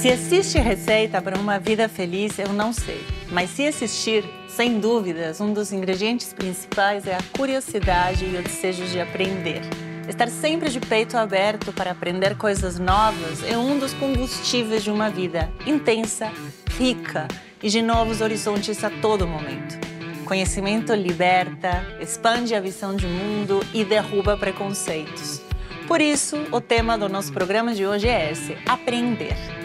Se 0.00 0.08
existe 0.08 0.58
receita 0.58 1.20
para 1.20 1.38
uma 1.38 1.58
vida 1.58 1.86
feliz, 1.86 2.38
eu 2.38 2.54
não 2.54 2.72
sei. 2.72 3.04
Mas 3.30 3.50
se 3.50 3.64
existir, 3.64 4.24
sem 4.48 4.80
dúvidas, 4.80 5.42
um 5.42 5.52
dos 5.52 5.74
ingredientes 5.74 6.32
principais 6.32 7.06
é 7.06 7.14
a 7.14 7.22
curiosidade 7.36 8.24
e 8.24 8.34
o 8.34 8.42
desejo 8.42 8.86
de 8.86 8.98
aprender. 8.98 9.60
Estar 10.08 10.30
sempre 10.30 10.70
de 10.70 10.80
peito 10.80 11.18
aberto 11.18 11.70
para 11.70 11.90
aprender 11.90 12.34
coisas 12.38 12.78
novas 12.78 13.42
é 13.46 13.58
um 13.58 13.78
dos 13.78 13.92
combustíveis 13.92 14.82
de 14.82 14.90
uma 14.90 15.10
vida 15.10 15.52
intensa, 15.66 16.32
rica 16.78 17.28
e 17.62 17.68
de 17.68 17.82
novos 17.82 18.22
horizontes 18.22 18.82
a 18.82 18.88
todo 18.88 19.28
momento. 19.28 19.78
Conhecimento 20.24 20.94
liberta, 20.94 21.84
expande 22.00 22.54
a 22.54 22.60
visão 22.60 22.96
de 22.96 23.06
mundo 23.06 23.60
e 23.74 23.84
derruba 23.84 24.34
preconceitos. 24.34 25.42
Por 25.86 26.00
isso, 26.00 26.38
o 26.50 26.58
tema 26.58 26.96
do 26.96 27.06
nosso 27.06 27.30
programa 27.34 27.74
de 27.74 27.84
hoje 27.84 28.08
é 28.08 28.30
esse: 28.30 28.56
aprender. 28.66 29.59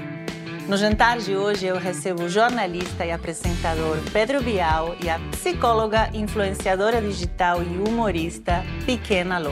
No 0.67 0.77
jantar 0.77 1.19
de 1.19 1.35
hoje, 1.35 1.67
eu 1.67 1.77
recebo 1.77 2.23
o 2.23 2.29
jornalista 2.29 3.05
e 3.05 3.11
apresentador 3.11 3.99
Pedro 4.11 4.41
Bial 4.41 4.95
e 5.03 5.07
a 5.07 5.19
psicóloga, 5.31 6.09
influenciadora 6.11 6.99
digital 6.99 7.61
e 7.61 7.77
humorista 7.77 8.63
Pequena 8.83 9.37
Lô. 9.37 9.51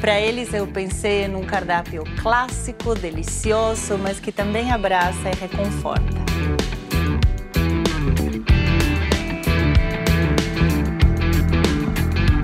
Para 0.00 0.20
eles, 0.20 0.54
eu 0.54 0.64
pensei 0.68 1.26
num 1.26 1.44
cardápio 1.44 2.04
clássico, 2.22 2.94
delicioso, 2.94 3.98
mas 3.98 4.20
que 4.20 4.30
também 4.30 4.70
abraça 4.70 5.28
e 5.28 5.34
reconforta. 5.34 6.24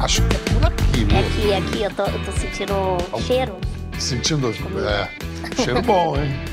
Acho 0.01 0.23
que 0.23 0.37
é 0.37 0.39
por 0.53 0.67
aqui, 0.67 1.05
né? 1.05 1.21
Aqui, 1.21 1.55
aqui, 1.55 1.83
eu 1.85 1.95
tô, 1.95 2.03
eu 2.07 2.25
tô 2.25 2.33
sentindo 2.33 2.75
cheiro. 3.25 3.57
Sentindo. 4.01 4.49
É, 4.49 5.09
cheiro 5.63 5.81
bom, 5.83 6.17
hein? 6.17 6.50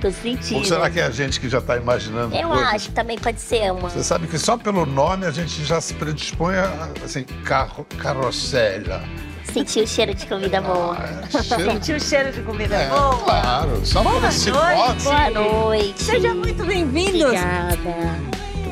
Tô 0.00 0.10
sentindo. 0.10 0.58
Ou 0.58 0.64
será 0.64 0.88
que 0.90 1.00
é 1.00 1.04
a 1.04 1.10
gente 1.10 1.38
que 1.40 1.48
já 1.48 1.58
está 1.58 1.76
imaginando? 1.76 2.34
Eu 2.34 2.48
coisas? 2.48 2.66
acho, 2.68 2.90
também 2.92 3.18
pode 3.18 3.40
ser 3.40 3.72
uma. 3.72 3.88
Você 3.90 4.02
sabe 4.02 4.26
que 4.26 4.38
só 4.38 4.56
pelo 4.56 4.86
nome 4.86 5.26
a 5.26 5.30
gente 5.30 5.64
já 5.64 5.80
se 5.80 5.94
predispõe 5.94 6.56
a, 6.56 6.88
assim, 7.04 7.24
carro, 7.44 7.84
carrossela. 7.98 9.02
Sentir 9.52 9.82
o 9.82 9.86
cheiro 9.86 10.14
de 10.14 10.26
comida 10.26 10.60
boa. 10.60 10.96
É, 10.96 11.26
cheiro... 11.42 11.72
Sentiu 11.72 11.96
o 11.96 12.00
cheiro 12.00 12.32
de 12.32 12.40
comida 12.42 12.76
É, 12.76 12.88
boa? 12.88 13.16
claro. 13.16 13.80
Só 13.84 14.02
Boa 14.02 14.20
por 14.20 14.28
esse 14.28 14.50
noite. 14.50 15.02
Boa 15.02 15.30
noite. 15.30 16.02
Seja 16.02 16.34
muito 16.34 16.64
bem-vindos. 16.64 17.22
Obrigada. 17.24 18.29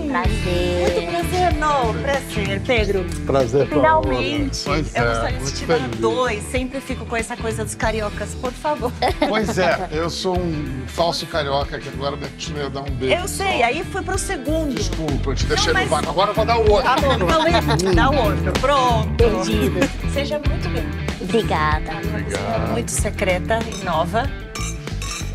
Prazer. 0.08 0.92
Muito 0.92 1.10
prazer, 1.10 1.54
não, 1.54 1.94
prazer, 2.02 2.60
Pedro. 2.66 3.04
Prazer, 3.26 3.66
Finalmente. 3.68 4.62
Pois 4.64 4.94
eu 4.94 5.02
é, 5.02 5.08
gostaria 5.08 5.38
de 5.38 5.52
te 5.52 5.64
dar 5.66 5.78
feliz. 5.80 5.96
dois. 6.00 6.42
Sempre 6.50 6.80
fico 6.80 7.04
com 7.06 7.16
essa 7.16 7.36
coisa 7.36 7.64
dos 7.64 7.74
cariocas, 7.74 8.34
por 8.34 8.52
favor. 8.52 8.92
Pois 9.28 9.58
é, 9.58 9.88
eu 9.92 10.08
sou 10.10 10.38
um 10.38 10.82
falso 10.86 11.26
carioca 11.26 11.78
que 11.78 11.88
agora 11.88 12.16
me 12.16 12.24
acostumei 12.24 12.64
a 12.66 12.68
dar 12.68 12.80
um 12.82 12.90
beijo. 12.90 13.14
Eu 13.22 13.28
sei, 13.28 13.58
só. 13.58 13.64
aí 13.64 13.84
foi 13.84 14.02
pro 14.02 14.18
segundo. 14.18 14.74
Desculpa, 14.74 15.30
eu 15.30 15.34
te 15.34 15.46
deixei 15.46 15.72
Não, 15.72 15.80
no 15.82 15.86
mas- 15.88 15.90
vácuo. 15.90 16.10
Agora 16.10 16.30
eu 16.30 16.34
vou 16.34 16.44
dar 16.46 16.56
o 16.58 16.70
outro. 16.70 16.82
Tá 16.84 16.96
bom, 16.96 17.14
então 17.14 17.44
vem, 17.44 17.94
dá 17.94 18.10
o 18.10 18.16
outro. 18.16 18.52
Pronto. 18.60 19.14
Perdida. 19.16 19.88
Seja 20.12 20.40
muito 20.48 20.68
bem. 20.70 20.84
Obrigada. 21.20 21.92
Obrigado. 22.08 22.72
Muito 22.72 22.90
secreta 22.90 23.58
e 23.80 23.84
nova. 23.84 24.28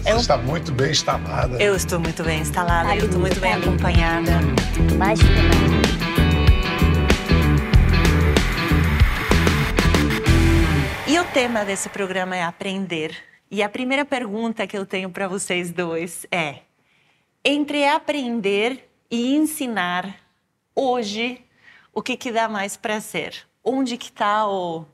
Você 0.03 0.11
Eu, 0.11 0.17
está 0.17 0.37
muito 0.37 0.71
bem 0.73 0.91
instalada. 0.91 1.63
eu 1.63 1.75
estou 1.75 1.97
muito 1.97 2.23
bem 2.23 2.41
instalada, 2.41 2.89
Tá 2.89 2.97
eu 2.97 3.05
estou 3.05 3.21
muito 3.21 3.39
bem 3.39 3.53
acompanhada. 3.53 4.31
Imagina. 4.91 5.29
E 11.07 11.17
o 11.17 11.23
tema 11.25 11.63
desse 11.63 11.87
programa 11.87 12.35
é 12.35 12.43
aprender. 12.43 13.15
E 13.49 13.63
a 13.63 13.69
primeira 13.69 14.03
pergunta 14.03 14.67
que 14.67 14.77
eu 14.77 14.85
tenho 14.85 15.09
para 15.09 15.27
vocês 15.29 15.71
dois 15.71 16.25
é: 16.29 16.59
entre 17.45 17.87
aprender 17.87 18.89
e 19.09 19.35
ensinar 19.37 20.15
hoje, 20.75 21.39
o 21.93 22.01
que 22.01 22.17
que 22.17 22.29
dá 22.29 22.49
mais 22.49 22.75
prazer? 22.75 23.35
Onde 23.63 23.95
que 23.95 24.07
está 24.09 24.47
o 24.49 24.85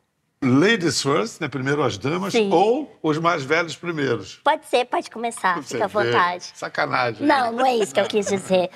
Ladies 0.42 1.02
first, 1.02 1.42
né? 1.42 1.50
Primeiro 1.50 1.84
as 1.84 1.98
damas, 1.98 2.32
Sim. 2.32 2.50
ou 2.52 2.98
os 3.04 3.18
mais 3.18 3.44
velhos 3.44 3.76
primeiros. 3.76 4.40
Pode 4.42 4.66
ser, 4.68 4.86
pode 4.86 5.10
começar. 5.12 5.62
Você 5.62 5.74
Fica 5.76 5.84
à 5.84 5.88
vê. 5.88 5.94
vontade. 6.12 6.52
Sacanagem. 6.56 7.28
Não, 7.28 7.52
não 7.52 7.66
é 7.66 7.76
isso 7.76 7.94
que 7.94 8.00
eu 8.00 8.06
quis 8.08 8.26
dizer. 8.28 8.70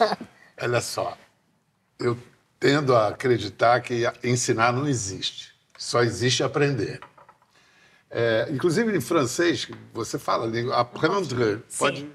Olha 0.60 0.80
só, 0.80 1.16
eu 2.00 2.16
tendo 2.58 2.94
a 2.96 3.08
acreditar 3.08 3.80
que 3.82 4.04
ensinar 4.24 4.72
não 4.72 4.88
existe, 4.88 5.52
só 5.76 6.02
existe 6.02 6.42
aprender. 6.42 7.00
É, 8.10 8.48
inclusive 8.50 8.96
em 8.96 9.00
francês, 9.00 9.68
você 9.92 10.18
fala 10.18 10.44
a 10.44 10.48
língua 10.48 10.76
apprendre, 10.80 11.62
Sim. 11.68 11.78
pode 11.78 12.08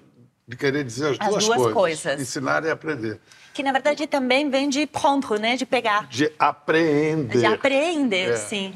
querer 0.57 0.83
dizer 0.83 1.11
as, 1.11 1.17
As 1.19 1.27
duas, 1.29 1.45
duas 1.45 1.57
coisas. 1.57 1.73
coisas. 1.73 2.21
Ensinar 2.21 2.63
e 2.65 2.71
aprender. 2.71 3.19
que 3.53 3.61
na 3.61 3.71
verdade 3.71 4.07
também 4.07 4.49
vem 4.49 4.69
de 4.69 4.87
prendre, 4.87 5.37
né? 5.39 5.55
De 5.55 5.65
pegar, 5.67 6.07
De 6.07 6.31
apreender. 6.39 7.39
de 7.41 7.45
aprender, 7.45 8.29
É. 8.31 8.35
sim. 8.37 8.73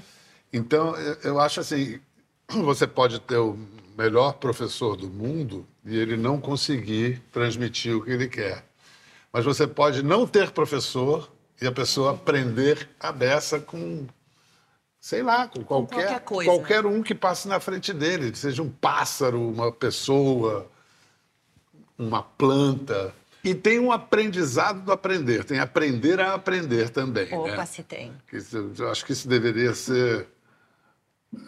Então, 0.51 0.95
eu- 1.23 1.39
acho 1.39 1.59
assim, 1.59 1.99
você 2.49 2.85
pode 2.87 3.19
ter 3.21 3.37
o 3.37 3.57
melhor 3.97 4.33
professor 4.33 4.95
do 4.95 5.07
mundo 5.09 5.65
e 5.85 5.97
ele 5.97 6.17
não 6.17 6.39
conseguir 6.39 7.21
transmitir 7.31 7.95
o 7.95 8.03
que 8.03 8.11
ele 8.11 8.27
quer. 8.27 8.65
Mas 9.31 9.45
você 9.45 9.65
pode 9.65 10.03
não 10.03 10.27
ter 10.27 10.51
professor 10.51 11.31
e 11.61 11.67
a 11.67 11.71
pessoa 11.71 12.11
aprender 12.11 12.89
a 12.99 13.11
beça 13.11 13.59
com, 13.59 14.05
sei 14.99 15.23
lá, 15.23 15.47
com 15.47 15.63
qualquer, 15.63 15.95
qualquer 16.07 16.19
coisa. 16.21 16.51
qualquer 16.51 16.85
um 16.85 17.01
que 17.03 17.15
passe 17.15 17.47
na 17.47 17.59
frente 17.59 17.93
dele, 17.93 18.35
seja 18.35 18.61
um 18.61 18.69
pássaro, 18.69 19.39
uma 19.49 19.71
pessoa, 19.71 20.69
uma 21.97 22.21
planta. 22.23 23.13
E 23.43 23.55
tem 23.55 23.79
um 23.79 23.91
aprendizado 23.91 24.81
do 24.83 24.91
aprender, 24.91 25.43
tem 25.45 25.59
aprender 25.59 26.19
a 26.19 26.33
aprender 26.33 26.89
também. 26.89 27.29
né? 27.29 27.37
Opa, 27.37 27.65
se 27.65 27.83
tem. 27.83 28.11
Isso- 28.33 28.71
Eu 28.77 28.89
acho 28.91 29.05
que 29.05 29.13
isso 29.13 29.27
deveria 29.27 29.73
ser 29.73 30.27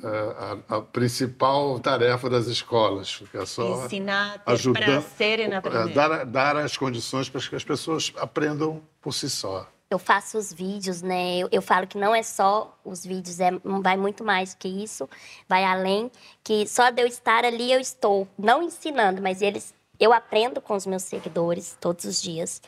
a, 0.03 0.77
a 0.77 0.81
principal 0.81 1.79
tarefa 1.79 2.29
das 2.29 2.47
escolas, 2.47 3.17
porque 3.17 3.37
é 3.37 3.45
só 3.45 3.85
Ensinar, 3.85 4.41
ajudar, 4.45 4.81
prazer 4.81 5.39
em 5.39 5.53
é, 5.53 5.87
dar, 5.93 6.25
dar 6.25 6.57
as 6.57 6.77
condições 6.77 7.29
para 7.29 7.41
que 7.41 7.55
as 7.55 7.63
pessoas 7.63 8.13
aprendam 8.17 8.81
por 9.01 9.13
si 9.13 9.29
só. 9.29 9.67
Eu 9.89 9.99
faço 9.99 10.37
os 10.37 10.51
vídeos, 10.51 11.01
né? 11.01 11.37
Eu, 11.37 11.49
eu 11.51 11.61
falo 11.61 11.85
que 11.85 11.97
não 11.97 12.15
é 12.15 12.23
só 12.23 12.75
os 12.83 13.05
vídeos, 13.05 13.39
é, 13.39 13.51
vai 13.81 13.95
muito 13.95 14.23
mais 14.23 14.53
que 14.53 14.67
isso, 14.67 15.07
vai 15.47 15.63
além. 15.63 16.09
Que 16.43 16.65
só 16.65 16.89
de 16.89 17.01
eu 17.01 17.05
estar 17.05 17.45
ali 17.45 17.71
eu 17.71 17.79
estou 17.79 18.27
não 18.37 18.63
ensinando, 18.63 19.21
mas 19.21 19.41
eles, 19.41 19.73
eu 19.99 20.11
aprendo 20.11 20.59
com 20.61 20.73
os 20.75 20.87
meus 20.87 21.03
seguidores 21.03 21.77
todos 21.79 22.05
os 22.05 22.21
dias. 22.21 22.61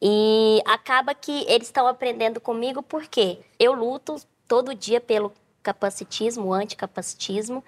E 0.00 0.62
acaba 0.64 1.14
que 1.14 1.44
eles 1.48 1.66
estão 1.66 1.86
aprendendo 1.86 2.40
comigo 2.40 2.82
porque 2.82 3.38
eu 3.58 3.72
luto 3.72 4.16
todo 4.46 4.74
dia 4.74 5.00
pelo 5.00 5.32
capacitismo, 5.62 6.52
anticapacitismo. 6.52 7.62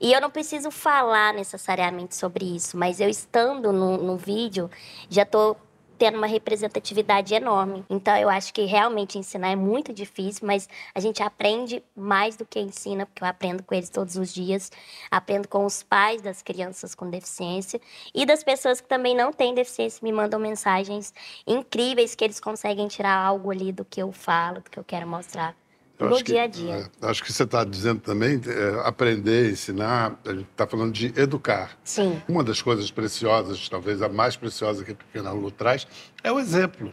E 0.00 0.12
eu 0.12 0.20
não 0.20 0.30
preciso 0.30 0.70
falar 0.70 1.32
necessariamente 1.32 2.16
sobre 2.16 2.44
isso, 2.44 2.76
mas 2.76 3.00
eu 3.00 3.08
estando 3.08 3.72
no, 3.72 3.96
no 3.96 4.16
vídeo, 4.16 4.68
já 5.08 5.22
estou 5.22 5.56
tendo 6.02 6.18
uma 6.18 6.26
representatividade 6.26 7.32
enorme. 7.32 7.84
Então, 7.88 8.16
eu 8.16 8.28
acho 8.28 8.52
que 8.52 8.64
realmente 8.64 9.16
ensinar 9.16 9.50
é 9.50 9.54
muito 9.54 9.92
difícil, 9.92 10.44
mas 10.44 10.68
a 10.92 10.98
gente 10.98 11.22
aprende 11.22 11.80
mais 11.94 12.36
do 12.36 12.44
que 12.44 12.58
ensina, 12.58 13.06
porque 13.06 13.22
eu 13.22 13.28
aprendo 13.28 13.62
com 13.62 13.72
eles 13.72 13.88
todos 13.88 14.16
os 14.16 14.34
dias, 14.34 14.72
aprendo 15.08 15.46
com 15.46 15.64
os 15.64 15.84
pais 15.84 16.20
das 16.20 16.42
crianças 16.42 16.92
com 16.92 17.08
deficiência 17.08 17.80
e 18.12 18.26
das 18.26 18.42
pessoas 18.42 18.80
que 18.80 18.88
também 18.88 19.14
não 19.14 19.32
têm 19.32 19.54
deficiência, 19.54 20.00
me 20.02 20.10
mandam 20.10 20.40
mensagens 20.40 21.14
incríveis 21.46 22.16
que 22.16 22.24
eles 22.24 22.40
conseguem 22.40 22.88
tirar 22.88 23.14
algo 23.14 23.52
ali 23.52 23.70
do 23.70 23.84
que 23.84 24.02
eu 24.02 24.10
falo, 24.10 24.60
do 24.60 24.70
que 24.70 24.80
eu 24.80 24.84
quero 24.84 25.06
mostrar 25.06 25.54
Eu 25.98 26.08
no 26.08 26.14
acho 26.14 26.24
que- 26.24 26.32
dia 26.32 26.42
a 26.42 26.46
dia. 26.46 26.90
é, 27.00 27.06
acho 27.06 27.22
que 27.22 27.32
você 27.32 27.42
está 27.44 27.62
dizendo 27.64 28.00
também, 28.00 28.40
é, 28.46 28.86
aprender, 28.88 29.50
ensinar, 29.52 30.18
a 30.24 30.32
gente 30.32 30.48
está 30.50 30.66
falando 30.66 30.92
de 30.92 31.12
educar. 31.16 31.76
Sim. 31.84 32.20
Uma 32.28 32.42
das 32.42 32.60
coisas 32.60 32.90
preciosas, 32.90 33.68
talvez 33.68 34.02
a 34.02 34.08
mais 34.08 34.36
preciosa 34.36 34.84
que 34.84 34.92
a 34.92 34.94
Pequena 34.94 35.30
Lu 35.32 35.50
traz, 35.50 35.86
é 36.24 36.32
o 36.32 36.40
exemplo. 36.40 36.92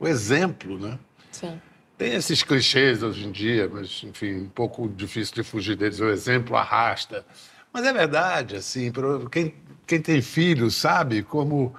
O 0.00 0.08
exemplo, 0.08 0.78
né? 0.78 0.98
Sim. 1.30 1.60
Tem 1.96 2.14
esses 2.14 2.42
clichês 2.42 3.02
hoje 3.02 3.26
em 3.26 3.32
dia, 3.32 3.68
mas, 3.72 4.02
enfim, 4.04 4.34
um 4.42 4.48
pouco 4.48 4.88
difícil 4.88 5.34
de 5.34 5.42
fugir 5.42 5.76
deles. 5.76 5.98
O 6.00 6.08
exemplo 6.08 6.56
arrasta. 6.56 7.24
Mas 7.72 7.84
é 7.84 7.92
verdade, 7.92 8.56
assim, 8.56 8.90
quem, 9.30 9.54
quem 9.86 10.00
tem 10.00 10.22
filho 10.22 10.70
sabe 10.70 11.22
como 11.22 11.74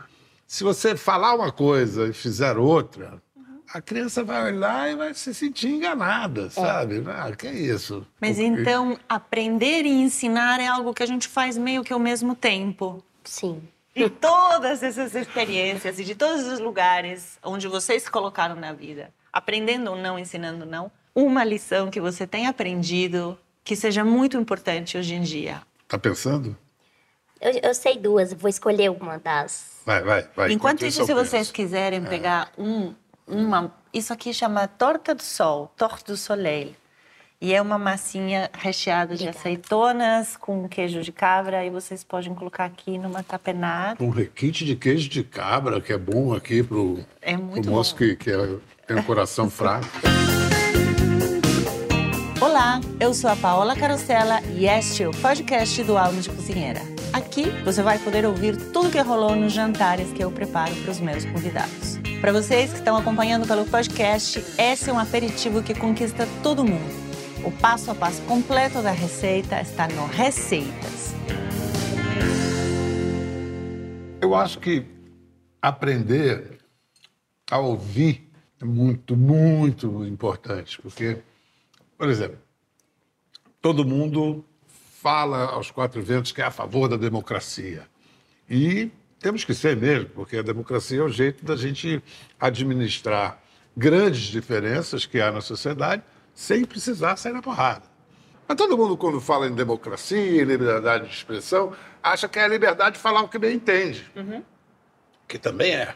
se 0.46 0.64
você 0.64 0.96
falar 0.96 1.36
uma 1.36 1.52
coisa 1.52 2.08
e 2.08 2.14
fizer 2.14 2.58
outra, 2.58 3.22
a 3.72 3.82
criança 3.82 4.24
vai 4.24 4.52
olhar 4.52 4.92
e 4.92 4.96
vai 4.96 5.14
se 5.14 5.34
sentir 5.34 5.68
enganada, 5.68 6.50
sabe? 6.50 7.04
Ah, 7.08 7.32
que 7.36 7.48
isso? 7.48 8.06
Mas 8.20 8.38
Porque- 8.38 8.62
então, 8.62 9.00
aprender 9.08 9.86
e 9.86 9.90
ensinar 10.02 10.60
é 10.60 10.68
algo 10.68 10.94
que 10.94 11.04
a 11.04 11.06
gente 11.06 11.28
faz 11.28 11.58
meio 11.58 11.84
que 11.84 11.94
ao 11.94 12.00
mesmo 12.00 12.36
tempo. 12.36 13.04
Sim. 13.24 13.62
De 13.96 14.10
todas 14.10 14.82
essas 14.82 15.14
experiências 15.14 16.00
e 16.00 16.04
de 16.06 16.16
todos 16.16 16.46
os 16.46 16.60
lugares 16.60 17.38
onde 17.44 17.68
vocês 17.68 18.04
se 18.04 18.12
colocaram 18.12 18.56
na 18.56 18.72
vida, 18.74 19.12
aprendendo 19.32 19.92
ou 19.92 19.98
não, 19.98 20.18
ensinando 20.18 20.64
ou 20.66 20.70
não, 20.70 20.92
uma 21.14 21.44
lição 21.44 21.90
que 21.90 22.00
você 22.00 22.26
tem 22.26 22.48
aprendido 22.48 23.38
que 23.64 23.76
seja 23.76 24.04
muito 24.04 24.38
importante 24.38 24.98
hoje 24.98 25.14
em 25.16 25.22
dia. 25.22 25.62
Tá 25.88 25.98
pensando? 25.98 26.56
Eu, 27.42 27.52
eu 27.64 27.74
sei 27.74 27.98
duas, 27.98 28.34
vou 28.34 28.50
escolher 28.50 28.90
uma 28.90 29.18
das. 29.18 29.82
Vai, 29.86 30.02
vai, 30.04 30.28
vai. 30.36 30.52
Enquanto 30.52 30.86
isso, 30.86 31.06
se 31.06 31.14
penso. 31.14 31.26
vocês 31.26 31.52
quiserem 31.52 32.04
pegar 32.04 32.52
um, 32.58 32.94
uma. 33.30 33.72
Isso 33.94 34.12
aqui 34.12 34.34
chama 34.34 34.68
torta 34.68 35.14
do 35.16 35.24
sol, 35.24 35.72
torta 35.78 36.12
do 36.12 36.18
soleil. 36.18 36.76
E 37.42 37.54
é 37.54 37.62
uma 37.62 37.78
massinha 37.78 38.50
recheada 38.54 39.16
de 39.16 39.24
Obrigada. 39.24 39.40
azeitonas 39.40 40.36
com 40.36 40.68
queijo 40.68 41.02
de 41.02 41.12
cabra. 41.14 41.64
E 41.66 41.70
vocês 41.70 42.04
podem 42.04 42.36
colocar 42.36 42.66
aqui 42.66 42.98
numa 42.98 43.24
tapenada. 43.24 44.04
Um 44.04 44.10
requinte 44.10 44.66
de 44.66 44.76
queijo 44.76 45.08
de 45.08 45.24
cabra, 45.24 45.80
que 45.80 45.94
é 45.94 45.98
bom 45.98 46.34
aqui 46.34 46.62
pro, 46.62 47.00
É 47.22 47.38
muito 47.38 47.64
pro 47.64 47.72
moço 47.72 47.96
que, 47.96 48.16
que 48.18 48.30
é- 48.30 48.58
tem 48.86 48.98
um 48.98 49.04
coração 49.04 49.48
fraco. 49.52 49.88
Olá, 52.42 52.80
eu 53.00 53.14
sou 53.14 53.30
a 53.30 53.36
Paola 53.36 53.76
Carosella 53.76 54.42
e 54.58 54.66
este 54.66 55.04
é 55.04 55.08
o 55.08 55.12
podcast 55.12 55.82
do 55.84 55.98
Alma 55.98 56.22
de 56.22 56.30
Cozinheira. 56.30 56.82
Aqui 57.14 57.50
você 57.64 57.82
vai 57.82 57.98
poder 58.00 58.26
ouvir 58.26 58.56
tudo 58.72 58.90
que 58.90 59.00
rolou 59.00 59.36
nos 59.36 59.52
jantares 59.54 60.12
que 60.14 60.24
eu 60.24 60.32
preparo 60.32 60.74
para 60.76 60.92
os 60.92 61.00
meus 61.00 61.26
convidados. 61.26 61.89
Para 62.22 62.34
vocês 62.34 62.72
que 62.72 62.80
estão 62.80 62.98
acompanhando 62.98 63.48
pelo 63.48 63.66
podcast, 63.66 64.44
esse 64.58 64.90
é 64.90 64.94
um 64.94 65.00
aperitivo 65.00 65.64
que 65.64 65.74
conquista 65.74 66.28
todo 66.44 66.66
mundo. 66.66 66.94
O 67.46 67.52
passo 67.52 67.92
a 67.92 67.96
passo 67.96 68.22
completo 68.24 68.82
da 68.82 68.92
receita 68.92 69.62
está 69.62 69.88
no 69.88 70.06
Receitas. 70.06 71.14
Eu 74.22 74.36
acho 74.36 74.60
que 74.60 74.86
aprender 75.62 76.60
a 77.50 77.58
ouvir 77.58 78.30
é 78.62 78.66
muito, 78.66 79.16
muito 79.16 80.04
importante, 80.04 80.78
porque, 80.82 81.20
por 81.98 82.10
exemplo, 82.10 82.38
todo 83.62 83.86
mundo 83.86 84.44
fala 84.68 85.46
aos 85.46 85.72
quatro 85.72 86.04
ventos 86.04 86.34
que 86.34 86.42
é 86.42 86.46
a 86.46 86.52
favor 86.52 86.90
da 86.90 86.98
democracia. 86.98 87.88
E 88.50 88.92
temos 89.20 89.44
que 89.44 89.54
ser 89.54 89.76
mesmo, 89.76 90.10
porque 90.10 90.38
a 90.38 90.42
democracia 90.42 91.00
é 91.00 91.04
o 91.04 91.10
jeito 91.10 91.44
da 91.46 91.56
gente 91.56 92.02
administrar 92.40 93.40
grandes 93.76 94.22
diferenças 94.24 95.06
que 95.06 95.20
há 95.22 95.32
na 95.32 95.42
sociedade 95.42 96.02
sem 96.34 96.64
precisar 96.66 97.16
sair 97.18 97.34
na 97.34 97.42
porrada. 97.42 97.84
Mas 98.48 98.58
todo 98.58 98.78
mundo, 98.78 98.98
quando 98.98 99.20
fala 99.22 99.48
em 99.48 99.54
democracia, 99.54 100.42
em 100.42 100.46
liberdade 100.46 101.08
de 101.08 101.14
expressão, 101.14 101.74
acha 102.02 102.28
que 102.28 102.40
é 102.40 102.44
a 102.44 102.48
liberdade 102.48 102.96
de 102.96 103.02
falar 103.02 103.22
o 103.22 103.28
que 103.30 103.38
bem 103.38 103.56
entende 103.56 104.06
que 105.28 105.38
também 105.38 105.76
é. 105.76 105.96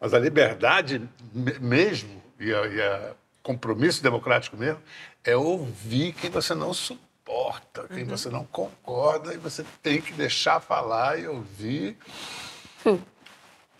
Mas 0.00 0.14
a 0.14 0.18
liberdade 0.18 1.06
me- 1.34 1.58
mesmo, 1.58 2.22
e 2.38 2.52
a 2.54 3.12
compromisso 3.42 4.02
democrático 4.02 4.56
mesmo, 4.56 4.80
é 5.24 5.36
ouvir 5.36 6.12
quem 6.14 6.30
você 6.30 6.54
não 6.54 6.72
suporta, 6.72 7.86
quem 7.88 8.04
você 8.04 8.30
não 8.30 8.44
concorda, 8.46 9.34
e 9.34 9.36
você 9.36 9.64
tem 9.82 10.00
que 10.00 10.12
deixar 10.14 10.60
falar 10.60 11.18
e 11.18 11.26
ouvir 11.28 11.98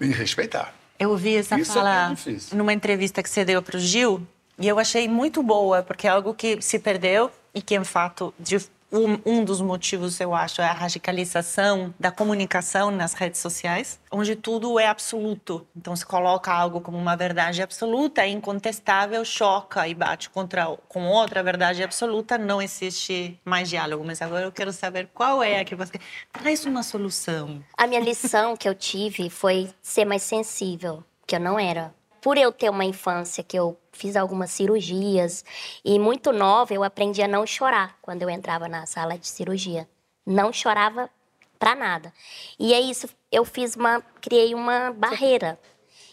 e 0.00 0.06
respeitar. 0.06 0.74
Eu 0.98 1.10
ouvi 1.10 1.36
essa 1.36 1.58
Isso 1.58 1.72
é 1.72 1.74
fala 1.74 2.08
difícil. 2.14 2.56
numa 2.56 2.72
entrevista 2.72 3.22
que 3.22 3.30
você 3.30 3.44
deu 3.44 3.62
para 3.62 3.76
o 3.76 3.80
Gil 3.80 4.26
e 4.58 4.68
eu 4.68 4.78
achei 4.78 5.08
muito 5.08 5.42
boa, 5.42 5.82
porque 5.82 6.06
é 6.06 6.10
algo 6.10 6.34
que 6.34 6.60
se 6.60 6.78
perdeu 6.78 7.30
e 7.54 7.62
que, 7.62 7.74
em 7.74 7.84
fato, 7.84 8.34
de, 8.38 8.58
um, 8.92 9.18
um 9.24 9.44
dos 9.44 9.60
motivos, 9.60 10.18
eu 10.20 10.34
acho, 10.34 10.60
é 10.60 10.66
a 10.66 10.72
radicalização 10.72 11.94
da 11.98 12.10
comunicação 12.10 12.90
nas 12.90 13.14
redes 13.14 13.40
sociais, 13.40 14.00
onde 14.10 14.34
tudo 14.36 14.78
é 14.78 14.86
absoluto. 14.86 15.66
Então, 15.76 15.94
se 15.94 16.04
coloca 16.04 16.52
algo 16.52 16.80
como 16.80 16.98
uma 16.98 17.16
verdade 17.16 17.62
absoluta, 17.62 18.22
é 18.22 18.28
incontestável, 18.28 19.24
choca 19.24 19.86
e 19.86 19.94
bate 19.94 20.30
contra 20.30 20.66
com 20.88 21.06
outra 21.06 21.42
verdade 21.42 21.82
absoluta, 21.82 22.36
não 22.36 22.60
existe 22.60 23.38
mais 23.44 23.68
diálogo. 23.68 24.04
Mas 24.04 24.20
agora 24.20 24.44
eu 24.44 24.52
quero 24.52 24.72
saber 24.72 25.08
qual 25.14 25.42
é 25.42 25.60
a 25.60 25.64
que 25.64 25.74
você... 25.74 25.92
Traz 26.32 26.64
uma 26.64 26.82
solução. 26.82 27.62
A 27.76 27.86
minha 27.86 28.00
lição 28.00 28.56
que 28.56 28.68
eu 28.68 28.74
tive 28.74 29.30
foi 29.30 29.70
ser 29.82 30.04
mais 30.04 30.22
sensível, 30.22 31.04
que 31.26 31.36
eu 31.36 31.40
não 31.40 31.58
era. 31.58 31.94
Por 32.20 32.36
eu 32.36 32.52
ter 32.52 32.68
uma 32.68 32.84
infância 32.84 33.42
que 33.42 33.58
eu 33.58 33.78
fiz 33.92 34.16
algumas 34.16 34.50
cirurgias 34.50 35.44
e 35.84 35.98
muito 35.98 36.32
nova, 36.32 36.74
eu 36.74 36.84
aprendi 36.84 37.22
a 37.22 37.28
não 37.28 37.46
chorar 37.46 37.96
quando 38.02 38.22
eu 38.22 38.30
entrava 38.30 38.68
na 38.68 38.86
sala 38.86 39.18
de 39.18 39.26
cirurgia. 39.26 39.88
Não 40.26 40.52
chorava 40.52 41.10
pra 41.58 41.74
nada. 41.74 42.12
E 42.58 42.72
é 42.72 42.80
isso, 42.80 43.08
eu 43.30 43.44
fiz 43.44 43.76
uma, 43.76 44.00
criei 44.20 44.54
uma 44.54 44.92
barreira. 44.92 45.58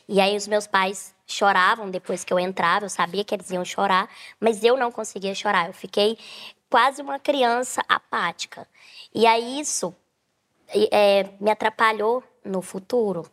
E 0.08 0.22
aí 0.22 0.36
os 0.36 0.48
meus 0.48 0.68
pais 0.68 1.14
choravam 1.26 1.90
depois 1.90 2.24
que 2.24 2.32
eu 2.32 2.40
entrava, 2.40 2.86
eu 2.86 2.90
sabia 2.90 3.24
que 3.24 3.36
eles 3.36 3.50
iam 3.52 3.66
chorar, 3.66 4.10
mas 4.40 4.64
eu 4.64 4.78
não 4.78 4.92
conseguia 4.92 5.36
chorar. 5.36 5.68
Eu 5.68 5.74
fiquei 5.74 6.18
quase 6.70 7.02
uma 7.02 7.20
criança 7.20 7.82
apática. 7.88 8.68
E 9.14 9.26
aí 9.26 9.60
isso 9.60 9.94
é, 10.92 11.30
me 11.40 11.52
atrapalhou 11.52 12.24
no 12.44 12.62
futuro. 12.62 13.30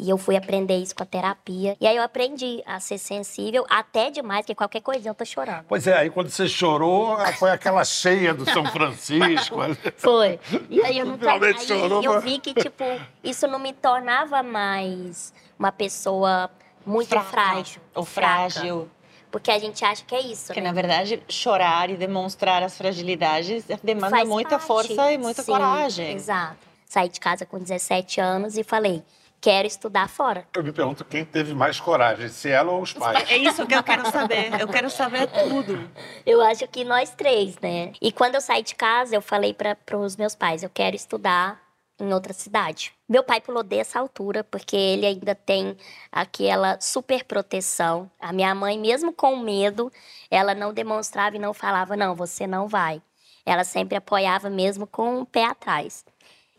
E 0.00 0.08
eu 0.08 0.16
fui 0.16 0.36
aprender 0.36 0.76
isso 0.76 0.94
com 0.94 1.02
a 1.02 1.06
terapia. 1.06 1.76
E 1.80 1.86
aí 1.86 1.96
eu 1.96 2.02
aprendi 2.04 2.62
a 2.64 2.78
ser 2.78 2.98
sensível 2.98 3.66
até 3.68 4.10
demais, 4.10 4.46
que 4.46 4.54
qualquer 4.54 4.80
coisinha 4.80 5.10
eu 5.10 5.14
tô 5.14 5.24
chorando. 5.24 5.64
Pois 5.68 5.88
é, 5.88 5.96
aí 5.98 6.08
quando 6.08 6.28
você 6.30 6.46
chorou, 6.48 7.16
foi 7.36 7.50
aquela 7.50 7.84
cheia 7.84 8.32
do 8.32 8.44
São 8.48 8.64
Francisco. 8.66 9.56
Foi. 9.98 10.38
E 10.70 10.80
aí 10.84 10.98
eu 10.98 11.04
não 11.06 11.18
Finalmente 11.18 11.72
aí 11.72 11.80
chorou, 11.80 12.00
eu 12.02 12.14
mas- 12.14 12.22
vi 12.24 12.38
que, 12.38 12.54
tipo, 12.54 12.84
isso 13.24 13.48
não 13.48 13.58
me 13.58 13.72
tornava 13.72 14.40
mais 14.40 15.32
uma 15.58 15.72
pessoa 15.72 16.48
muito 16.86 17.08
Fraca, 17.08 17.26
frágil. 17.28 17.80
ou 17.92 18.04
frágil. 18.04 18.88
Porque 19.32 19.50
a 19.50 19.58
gente 19.58 19.84
acha 19.84 20.04
que 20.04 20.14
é 20.14 20.20
isso, 20.22 20.46
Porque, 20.46 20.60
né? 20.60 20.68
na 20.68 20.72
verdade, 20.72 21.20
chorar 21.28 21.90
e 21.90 21.96
demonstrar 21.96 22.62
as 22.62 22.78
fragilidades 22.78 23.64
demanda 23.82 24.10
Faz 24.10 24.28
muita 24.28 24.50
parte. 24.50 24.66
força 24.66 25.12
e 25.12 25.18
muita 25.18 25.42
Sim, 25.42 25.52
coragem. 25.52 26.12
Exato. 26.14 26.56
Saí 26.86 27.08
de 27.08 27.18
casa 27.20 27.44
com 27.44 27.58
17 27.58 28.20
anos 28.20 28.56
e 28.56 28.62
falei, 28.62 29.02
quero 29.40 29.66
estudar 29.66 30.08
fora. 30.08 30.46
Eu 30.54 30.62
me 30.62 30.72
pergunto 30.72 31.04
quem 31.04 31.24
teve 31.24 31.54
mais 31.54 31.78
coragem, 31.80 32.28
se 32.28 32.48
ela 32.48 32.72
ou 32.72 32.82
os 32.82 32.92
pais. 32.92 33.30
É 33.30 33.36
isso 33.36 33.66
que 33.66 33.74
eu 33.74 33.82
quero 33.82 34.10
saber. 34.10 34.60
Eu 34.60 34.68
quero 34.68 34.90
saber 34.90 35.28
tudo. 35.28 35.90
Eu 36.26 36.40
acho 36.42 36.66
que 36.68 36.84
nós 36.84 37.10
três, 37.10 37.58
né? 37.58 37.92
E 38.00 38.12
quando 38.12 38.34
eu 38.34 38.40
saí 38.40 38.62
de 38.62 38.74
casa, 38.74 39.14
eu 39.14 39.22
falei 39.22 39.54
para 39.54 39.76
os 39.98 40.16
meus 40.16 40.34
pais, 40.34 40.62
eu 40.62 40.70
quero 40.70 40.96
estudar 40.96 41.60
em 42.00 42.12
outra 42.12 42.32
cidade. 42.32 42.92
Meu 43.08 43.24
pai 43.24 43.40
pulou 43.40 43.62
dessa 43.62 43.98
altura, 43.98 44.44
porque 44.44 44.76
ele 44.76 45.06
ainda 45.06 45.34
tem 45.34 45.76
aquela 46.12 46.78
super 46.80 47.24
proteção. 47.24 48.10
A 48.20 48.32
minha 48.32 48.54
mãe, 48.54 48.78
mesmo 48.78 49.12
com 49.12 49.36
medo, 49.36 49.90
ela 50.30 50.54
não 50.54 50.72
demonstrava 50.72 51.36
e 51.36 51.40
não 51.40 51.52
falava, 51.52 51.96
não, 51.96 52.14
você 52.14 52.46
não 52.46 52.68
vai. 52.68 53.02
Ela 53.44 53.64
sempre 53.64 53.96
apoiava 53.96 54.48
mesmo 54.48 54.86
com 54.86 55.20
o 55.20 55.26
pé 55.26 55.44
atrás. 55.44 56.04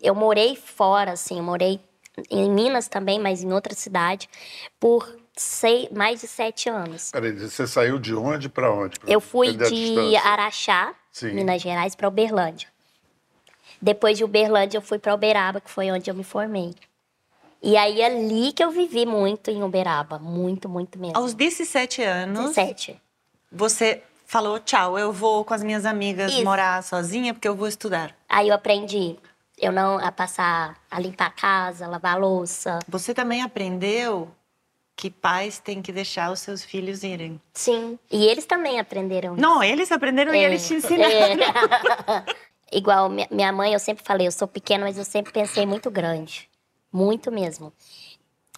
Eu 0.01 0.15
morei 0.15 0.55
fora, 0.55 1.11
assim, 1.11 1.37
eu 1.37 1.43
morei 1.43 1.79
em 2.29 2.49
Minas 2.49 2.87
também, 2.87 3.19
mas 3.19 3.43
em 3.43 3.51
outra 3.51 3.73
cidade, 3.73 4.29
por 4.79 5.19
sei, 5.35 5.89
mais 5.91 6.21
de 6.21 6.27
sete 6.27 6.69
anos. 6.69 7.11
Peraí, 7.11 7.31
você 7.31 7.65
saiu 7.65 7.97
de 7.97 8.13
onde 8.13 8.49
para 8.49 8.71
onde? 8.71 8.99
Pra 8.99 9.11
Eu 9.11 9.21
fui 9.21 9.55
de. 9.55 10.15
Araxá, 10.17 10.93
Sim. 11.11 11.31
Minas 11.31 11.61
Gerais, 11.61 11.95
para 11.95 12.07
Uberlândia. 12.07 12.67
Depois 13.81 14.17
de 14.17 14.23
Uberlândia, 14.23 14.77
eu 14.77 14.81
fui 14.81 14.99
para 14.99 15.13
Uberaba, 15.13 15.61
que 15.61 15.71
foi 15.71 15.89
onde 15.91 16.09
eu 16.09 16.15
me 16.15 16.23
formei. 16.23 16.75
E 17.61 17.77
aí, 17.77 18.03
ali 18.03 18.51
que 18.51 18.63
eu 18.63 18.71
vivi 18.71 19.05
muito 19.05 19.49
em 19.49 19.63
Uberaba. 19.63 20.19
Muito, 20.19 20.67
muito 20.67 20.99
mesmo. 20.99 21.17
Aos 21.17 21.33
17 21.33 22.01
anos, 22.03 22.55
17. 22.55 22.99
você 23.51 24.01
falou: 24.25 24.59
tchau, 24.59 24.99
eu 24.99 25.11
vou 25.11 25.43
com 25.45 25.53
as 25.53 25.63
minhas 25.63 25.85
amigas 25.85 26.31
Isso. 26.31 26.43
morar 26.43 26.83
sozinha 26.83 27.33
porque 27.33 27.47
eu 27.47 27.55
vou 27.55 27.67
estudar. 27.67 28.15
Aí 28.27 28.49
eu 28.49 28.55
aprendi 28.55 29.17
eu 29.59 29.71
não 29.71 29.97
a 29.99 30.11
passar, 30.11 30.77
a 30.89 30.99
limpar 30.99 31.27
a 31.27 31.31
casa, 31.31 31.87
lavar 31.87 32.15
a 32.15 32.17
louça. 32.17 32.79
Você 32.87 33.13
também 33.13 33.41
aprendeu 33.41 34.29
que 34.95 35.09
pais 35.09 35.59
têm 35.59 35.81
que 35.81 35.91
deixar 35.91 36.31
os 36.31 36.39
seus 36.39 36.63
filhos 36.63 37.03
irem. 37.03 37.39
Sim. 37.53 37.97
E 38.11 38.25
eles 38.25 38.45
também 38.45 38.79
aprenderam 38.79 39.33
isso. 39.33 39.41
Não, 39.41 39.63
eles 39.63 39.91
aprenderam 39.91 40.33
e 40.33 40.39
É, 40.39 40.43
eles 40.43 40.67
te 40.67 40.73
ensinaram. 40.75 41.11
é. 41.13 41.35
Igual 42.71 43.09
mi- 43.09 43.27
minha 43.31 43.51
mãe, 43.51 43.73
eu 43.73 43.79
sempre 43.79 44.03
falei, 44.03 44.27
eu 44.27 44.31
sou 44.31 44.47
pequena, 44.47 44.85
mas 44.85 44.97
eu 44.97 45.05
sempre 45.05 45.31
pensei 45.31 45.65
muito 45.65 45.89
grande. 45.89 46.49
Muito 46.91 47.31
mesmo. 47.31 47.71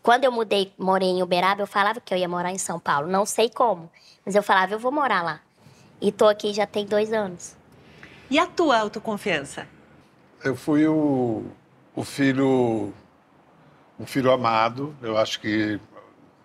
Quando 0.01 0.23
eu 0.23 0.31
mudei, 0.31 0.73
morei 0.77 1.09
em 1.09 1.21
Uberaba, 1.21 1.61
eu 1.61 1.67
falava 1.67 2.01
que 2.01 2.13
eu 2.13 2.17
ia 2.17 2.27
morar 2.27 2.51
em 2.51 2.57
São 2.57 2.79
Paulo. 2.79 3.07
Não 3.07 3.25
sei 3.25 3.49
como, 3.49 3.89
mas 4.25 4.33
eu 4.35 4.41
falava, 4.41 4.73
eu 4.73 4.79
vou 4.79 4.91
morar 4.91 5.21
lá. 5.23 5.39
E 6.01 6.11
tô 6.11 6.27
aqui 6.27 6.51
já 6.53 6.65
tem 6.65 6.85
dois 6.85 7.13
anos. 7.13 7.55
E 8.29 8.39
a 8.39 8.47
tua 8.47 8.79
autoconfiança? 8.79 9.67
Eu 10.43 10.55
fui 10.55 10.87
o, 10.87 11.43
o 11.95 12.03
filho, 12.03 12.93
um 13.99 14.05
filho 14.05 14.31
amado. 14.31 14.95
Eu 15.01 15.17
acho 15.17 15.39
que 15.39 15.79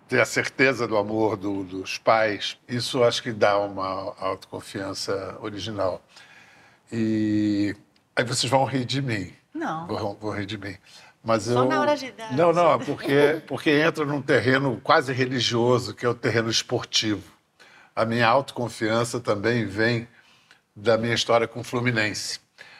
ter 0.07 0.21
a 0.21 0.25
certeza 0.25 0.87
do 0.87 0.97
amor 0.97 1.35
do- 1.35 1.63
dos 1.63 1.97
pais, 1.97 2.57
isso 2.67 3.03
acho 3.03 3.21
que 3.21 3.31
dá 3.31 3.57
uma 3.59 4.13
autoconfiança 4.19 5.37
original. 5.41 6.01
E 6.91 7.75
aí 8.15 8.23
vocês 8.23 8.49
vão 8.49 8.63
rir 8.63 8.85
de 8.85 9.01
mim. 9.01 9.33
Não. 9.53 9.87
Vão, 9.87 10.17
vão 10.19 10.31
rir 10.31 10.45
de 10.45 10.57
mim. 10.57 10.77
Mas 11.23 11.43
Só 11.43 11.63
eu... 11.63 11.65
na 11.65 11.81
hora 11.81 11.97
de 11.97 12.11
dar. 12.11 12.31
Não, 12.33 12.53
não, 12.53 12.79
porque, 12.79 13.41
porque 13.47 13.69
entra 13.71 14.05
num 14.05 14.21
terreno 14.21 14.79
quase 14.81 15.11
religioso, 15.11 15.93
que 15.93 16.05
é 16.05 16.09
o 16.09 16.13
terreno 16.15 16.49
esportivo. 16.49 17.23
A 17.93 18.05
minha 18.05 18.27
autoconfiança 18.27 19.19
também 19.19 19.65
vem 19.65 20.07
da 20.75 20.97
minha 20.97 21.15
história 21.15 21.47
com 21.47 21.59
o 21.59 21.63
Fluminense. 21.63 22.39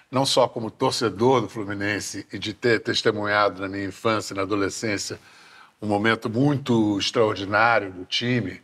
Não 0.10 0.26
só 0.26 0.48
como 0.48 0.72
torcedor 0.72 1.42
do 1.42 1.50
Fluminense 1.50 2.26
e 2.32 2.40
de 2.40 2.54
ter 2.54 2.82
testemunhado 2.82 3.62
na 3.62 3.68
minha 3.68 3.86
infância 3.86 4.34
e 4.34 4.38
na 4.38 4.44
adolescência 4.44 5.20
um 5.82 5.88
momento 5.88 6.30
muito 6.30 6.98
extraordinário 6.98 7.92
do 7.92 8.06
time, 8.06 8.62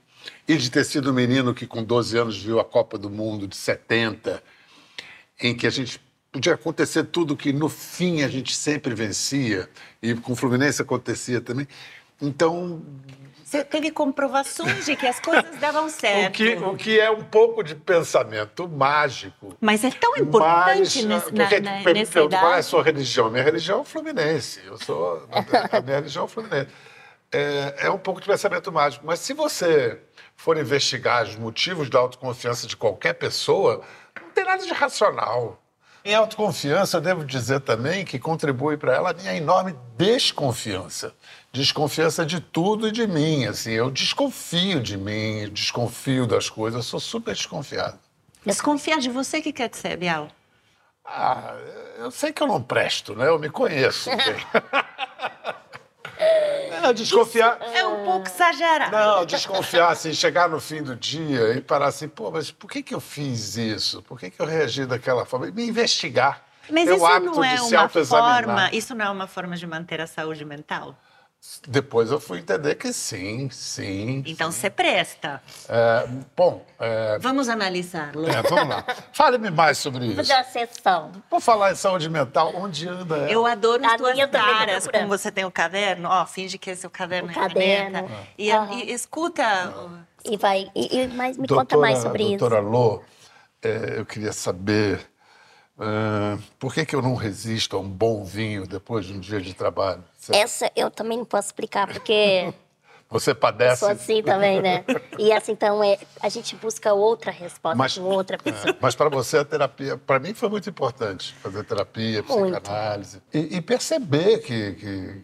e 0.47 0.57
de 0.57 0.69
ter 0.71 0.83
sido 0.83 1.11
um 1.11 1.13
menino 1.13 1.53
que 1.53 1.67
com 1.67 1.83
12 1.83 2.17
anos 2.17 2.37
viu 2.37 2.59
a 2.59 2.65
Copa 2.65 2.97
do 2.97 3.09
Mundo 3.09 3.47
de 3.47 3.55
70, 3.55 4.41
em 5.39 5.55
que 5.55 5.67
a 5.67 5.69
gente 5.69 6.01
podia 6.31 6.53
acontecer 6.53 7.03
tudo 7.05 7.37
que 7.37 7.53
no 7.53 7.69
fim 7.69 8.23
a 8.23 8.27
gente 8.27 8.55
sempre 8.55 8.95
vencia, 8.95 9.69
e 10.01 10.15
com 10.15 10.33
o 10.33 10.35
Fluminense 10.35 10.81
acontecia 10.81 11.39
também. 11.39 11.67
Então, 12.21 12.81
você 13.43 13.63
teve 13.63 13.91
comprovações 13.91 14.85
de 14.85 14.95
que 14.95 15.05
as 15.05 15.19
coisas 15.19 15.59
davam 15.59 15.89
certo. 15.89 16.29
O 16.29 16.31
que, 16.31 16.55
o 16.55 16.75
que 16.75 16.99
é 16.99 17.11
um 17.11 17.23
pouco 17.23 17.63
de 17.63 17.75
pensamento 17.75 18.67
mágico. 18.67 19.55
Mas 19.59 19.83
é 19.83 19.91
tão 19.91 20.15
importante 20.17 21.03
mas, 21.03 21.05
nesse, 21.05 21.33
na, 21.33 21.47
porque, 21.47 21.59
na, 21.59 21.81
nessa 21.81 22.19
eu, 22.19 22.25
idade. 22.25 22.43
Qual 22.43 22.53
é 22.53 22.59
a 22.59 22.63
sua 22.63 22.83
religião? 22.83 23.29
Minha 23.29 23.43
religião 23.43 23.79
é 23.79 23.81
o 23.81 23.83
Fluminense. 23.85 24.61
Eu 24.65 24.77
sou, 24.77 25.27
a 25.71 25.81
minha 25.81 25.97
religião 25.97 26.23
é 26.23 26.25
o 26.25 26.29
Fluminense. 26.29 26.69
É, 27.31 27.75
é 27.87 27.89
um 27.89 27.97
pouco 27.97 28.21
de 28.21 28.27
pensamento 28.27 28.71
mágico. 28.71 29.05
Mas 29.05 29.19
se 29.19 29.33
você 29.33 29.99
for 30.35 30.57
investigar 30.57 31.23
os 31.23 31.35
motivos 31.35 31.89
da 31.89 31.99
autoconfiança 31.99 32.67
de 32.67 32.77
qualquer 32.77 33.13
pessoa, 33.13 33.81
não 34.21 34.29
tem 34.31 34.45
nada 34.45 34.65
de 34.65 34.73
racional. 34.73 35.62
Em 36.05 36.13
autoconfiança, 36.15 36.97
eu 36.97 37.01
devo 37.01 37.23
dizer 37.23 37.61
também 37.61 38.03
que 38.03 38.19
contribui 38.19 38.75
para 38.75 38.93
ela 38.93 39.11
a 39.11 39.13
minha 39.13 39.33
enorme 39.35 39.73
desconfiança. 39.95 41.15
Desconfiança 41.53 42.25
de 42.25 42.41
tudo 42.41 42.89
e 42.89 42.91
de 42.91 43.07
mim. 43.07 43.45
Assim, 43.45 43.71
eu 43.71 43.89
desconfio 43.89 44.81
de 44.81 44.97
mim, 44.97 45.49
desconfio 45.49 46.27
das 46.27 46.49
coisas, 46.49 46.79
eu 46.79 46.83
sou 46.83 46.99
super 46.99 47.33
desconfiado. 47.33 47.97
Desconfiar 48.45 48.99
de 48.99 49.09
você, 49.09 49.37
o 49.37 49.41
que 49.41 49.53
quer 49.53 49.69
dizer, 49.69 49.95
Bial? 49.95 50.27
Ah, 51.05 51.55
eu 51.97 52.11
sei 52.11 52.33
que 52.33 52.43
eu 52.43 52.47
não 52.47 52.61
presto, 52.61 53.15
né? 53.15 53.29
Eu 53.29 53.39
me 53.39 53.49
conheço. 53.49 54.09
é, 56.83 56.93
desconfiar. 56.93 57.59
É 57.73 57.85
um 57.85 58.03
pouco 58.03 58.27
exagerado. 58.27 58.91
Não, 58.91 59.25
desconfiar, 59.25 59.89
assim, 59.89 60.13
chegar 60.13 60.49
no 60.49 60.59
fim 60.59 60.81
do 60.83 60.95
dia 60.95 61.53
e 61.53 61.61
parar 61.61 61.87
assim, 61.87 62.07
pô, 62.07 62.29
mas 62.31 62.51
por 62.51 62.69
que, 62.69 62.83
que 62.83 62.93
eu 62.93 62.99
fiz 62.99 63.55
isso? 63.57 64.01
Por 64.01 64.19
que, 64.19 64.29
que 64.29 64.41
eu 64.41 64.45
reagi 64.45 64.85
daquela 64.85 65.25
forma? 65.25 65.47
E 65.47 65.51
me 65.51 65.65
investigar. 65.65 66.43
Mas 66.69 66.87
o 66.89 66.93
isso 66.93 66.99
não 66.99 67.43
é 67.43 67.59
uma 67.59 67.89
forma, 67.89 68.69
isso 68.71 68.95
não 68.95 69.05
é 69.05 69.09
uma 69.09 69.27
forma 69.27 69.55
de 69.55 69.67
manter 69.67 69.99
a 69.99 70.07
saúde 70.07 70.45
mental? 70.45 70.95
Depois 71.67 72.09
eu 72.09 72.19
fui 72.19 72.39
entender 72.39 72.75
que 72.75 72.91
sim, 72.93 73.49
sim. 73.49 74.23
Então 74.25 74.51
você 74.51 74.69
presta. 74.69 75.41
É, 75.67 76.07
bom, 76.35 76.65
é, 76.79 77.17
Vamos 77.19 77.49
analisá-lo. 77.49 78.27
é, 78.29 78.41
vamos 78.41 78.69
lá. 78.69 78.85
Fale-me 79.11 79.49
mais 79.49 79.77
sobre 79.77 80.07
isso. 80.07 80.33
Uma 80.33 80.43
sessão. 80.45 81.11
Por 81.29 81.41
falar 81.41 81.71
em 81.71 81.75
saúde 81.75 82.09
mental, 82.09 82.53
onde 82.55 82.87
anda 82.87 83.17
ela? 83.17 83.29
Eu 83.31 83.45
adoro 83.45 83.85
as 83.85 83.95
tuas 83.97 84.17
tá 84.17 84.27
caras, 84.27 84.87
como 84.87 85.07
você 85.07 85.31
tem 85.31 85.43
o 85.45 85.51
caderno. 85.51 86.09
Ó, 86.09 86.25
finge 86.25 86.57
que 86.57 86.69
esse 86.69 86.85
é 86.85 86.87
o 86.87 86.91
caderno. 86.91 87.29
O 87.29 87.31
e 87.31 87.35
a 87.37 87.41
caderno. 87.41 88.11
E, 88.37 88.51
Aham. 88.51 88.73
e 88.75 88.91
escuta. 88.93 89.73
E 90.25 90.37
vai. 90.37 90.69
E, 90.73 90.97
e- 91.01 91.07
mas 91.09 91.37
me 91.37 91.47
conta 91.47 91.77
mais 91.77 91.99
sobre 91.99 92.23
isso. 92.23 92.37
doutora 92.37 92.61
Lô, 92.61 93.01
é, 93.61 93.99
eu 93.99 94.05
queria 94.05 94.31
saber 94.31 94.99
ah, 95.85 96.37
por 96.57 96.73
que, 96.73 96.85
que 96.85 96.95
eu 96.95 97.01
não 97.01 97.13
resisto 97.13 97.75
a 97.75 97.79
um 97.79 97.89
bom 97.89 98.23
vinho 98.23 98.65
depois 98.65 99.05
de 99.05 99.13
um 99.13 99.19
dia 99.19 99.41
de 99.41 99.53
trabalho? 99.53 100.01
Você, 100.17 100.33
Essa 100.33 100.71
eu 100.77 100.89
também 100.89 101.17
não 101.17 101.25
posso 101.25 101.49
explicar, 101.49 101.87
porque 101.87 102.53
você 103.09 103.31
eu 103.31 103.35
padece? 103.35 103.79
sou 103.81 103.89
assim 103.89 104.23
também, 104.23 104.61
né? 104.61 104.85
E 105.19 105.33
assim, 105.33 105.51
então, 105.51 105.83
é, 105.83 105.99
a 106.21 106.29
gente 106.29 106.55
busca 106.55 106.93
outra 106.93 107.31
resposta 107.31 107.77
Mas- 107.77 107.97
com 107.97 108.03
outra 108.03 108.37
pessoa. 108.37 108.77
Mas 108.79 108.95
para 108.95 109.09
você 109.09 109.39
a 109.39 109.45
terapia, 109.45 109.97
para 109.97 110.19
mim 110.19 110.33
foi 110.33 110.47
muito 110.47 110.69
importante 110.69 111.33
fazer 111.43 111.65
terapia, 111.65 112.23
Muito. 112.23 112.57
psicanálise 112.59 113.21
e, 113.33 113.57
e 113.57 113.61
perceber 113.61 114.39
que, 114.39 114.73
que, 114.75 115.23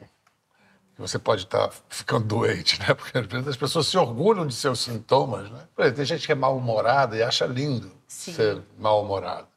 você 0.98 1.18
pode 1.18 1.44
estar 1.44 1.72
ficando 1.88 2.26
doente, 2.26 2.78
né? 2.82 2.94
Porque 2.94 3.18
às 3.18 3.26
vezes 3.26 3.48
as 3.48 3.58
pessoas 3.58 3.88
se 3.88 3.98
orgulham 3.98 4.46
de 4.46 4.54
seus 4.54 4.82
sintomas, 4.82 5.50
né? 5.50 5.62
Por 5.74 5.84
exemplo, 5.84 5.96
tem 5.96 6.06
gente 6.06 6.26
que 6.26 6.34
é 6.34 6.36
mal-humorada 6.36 7.16
e 7.16 7.24
acha 7.24 7.46
lindo 7.46 7.90
Sim. 8.06 8.34
ser 8.34 8.62
mal-humorado. 8.78 9.48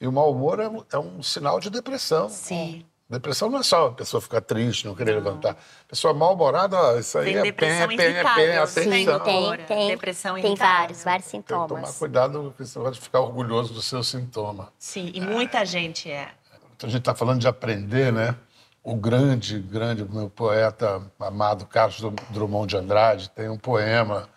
E 0.00 0.06
o 0.06 0.12
mau 0.12 0.30
humor 0.32 0.60
é 0.60 0.68
um, 0.68 0.84
é 0.92 0.98
um 0.98 1.22
sinal 1.22 1.58
de 1.58 1.70
depressão. 1.70 2.28
Sim. 2.28 2.84
Depressão 3.08 3.48
não 3.48 3.60
é 3.60 3.62
só 3.62 3.86
a 3.86 3.92
pessoa 3.92 4.20
ficar 4.20 4.40
triste, 4.40 4.84
não 4.84 4.94
querer 4.94 5.14
levantar. 5.14 5.56
Pessoa 5.86 6.12
mal-humorada, 6.12 6.98
isso 6.98 7.16
aí 7.18 7.26
Tem 7.26 7.36
é 7.36 7.42
depressão 7.42 7.88
pé, 7.88 7.96
pé, 7.96 8.10
irritável, 8.10 8.44
pé, 8.44 8.66
sim, 8.66 8.80
atenção. 8.80 9.20
tem, 9.20 9.56
tem. 9.64 9.88
depressão 9.88 10.34
tem 10.34 10.44
irritável. 10.46 10.76
vários, 10.76 11.04
vários 11.04 11.28
Tem 11.28 11.40
que 11.40 11.46
tomar 11.46 11.62
sintomas. 11.68 11.98
cuidado, 11.98 12.42
porque 12.56 12.64
você 12.64 12.78
vai 12.80 12.92
ficar 12.92 13.20
orgulhoso 13.20 13.72
do 13.72 13.80
seu 13.80 14.02
sintoma. 14.02 14.72
Sim, 14.76 15.12
e 15.14 15.20
muita 15.20 15.64
gente 15.64 16.10
é. 16.10 16.30
Então, 16.76 16.88
a 16.88 16.90
gente 16.90 16.98
está 16.98 17.14
falando 17.14 17.38
de 17.40 17.46
aprender, 17.46 18.12
né? 18.12 18.34
O 18.82 18.96
grande, 18.96 19.60
grande, 19.60 20.04
meu 20.04 20.28
poeta 20.28 21.00
amado 21.20 21.64
Carlos 21.64 22.00
Drummond 22.30 22.66
de 22.70 22.76
Andrade 22.76 23.30
tem 23.30 23.48
um 23.48 23.56
poema 23.56 24.28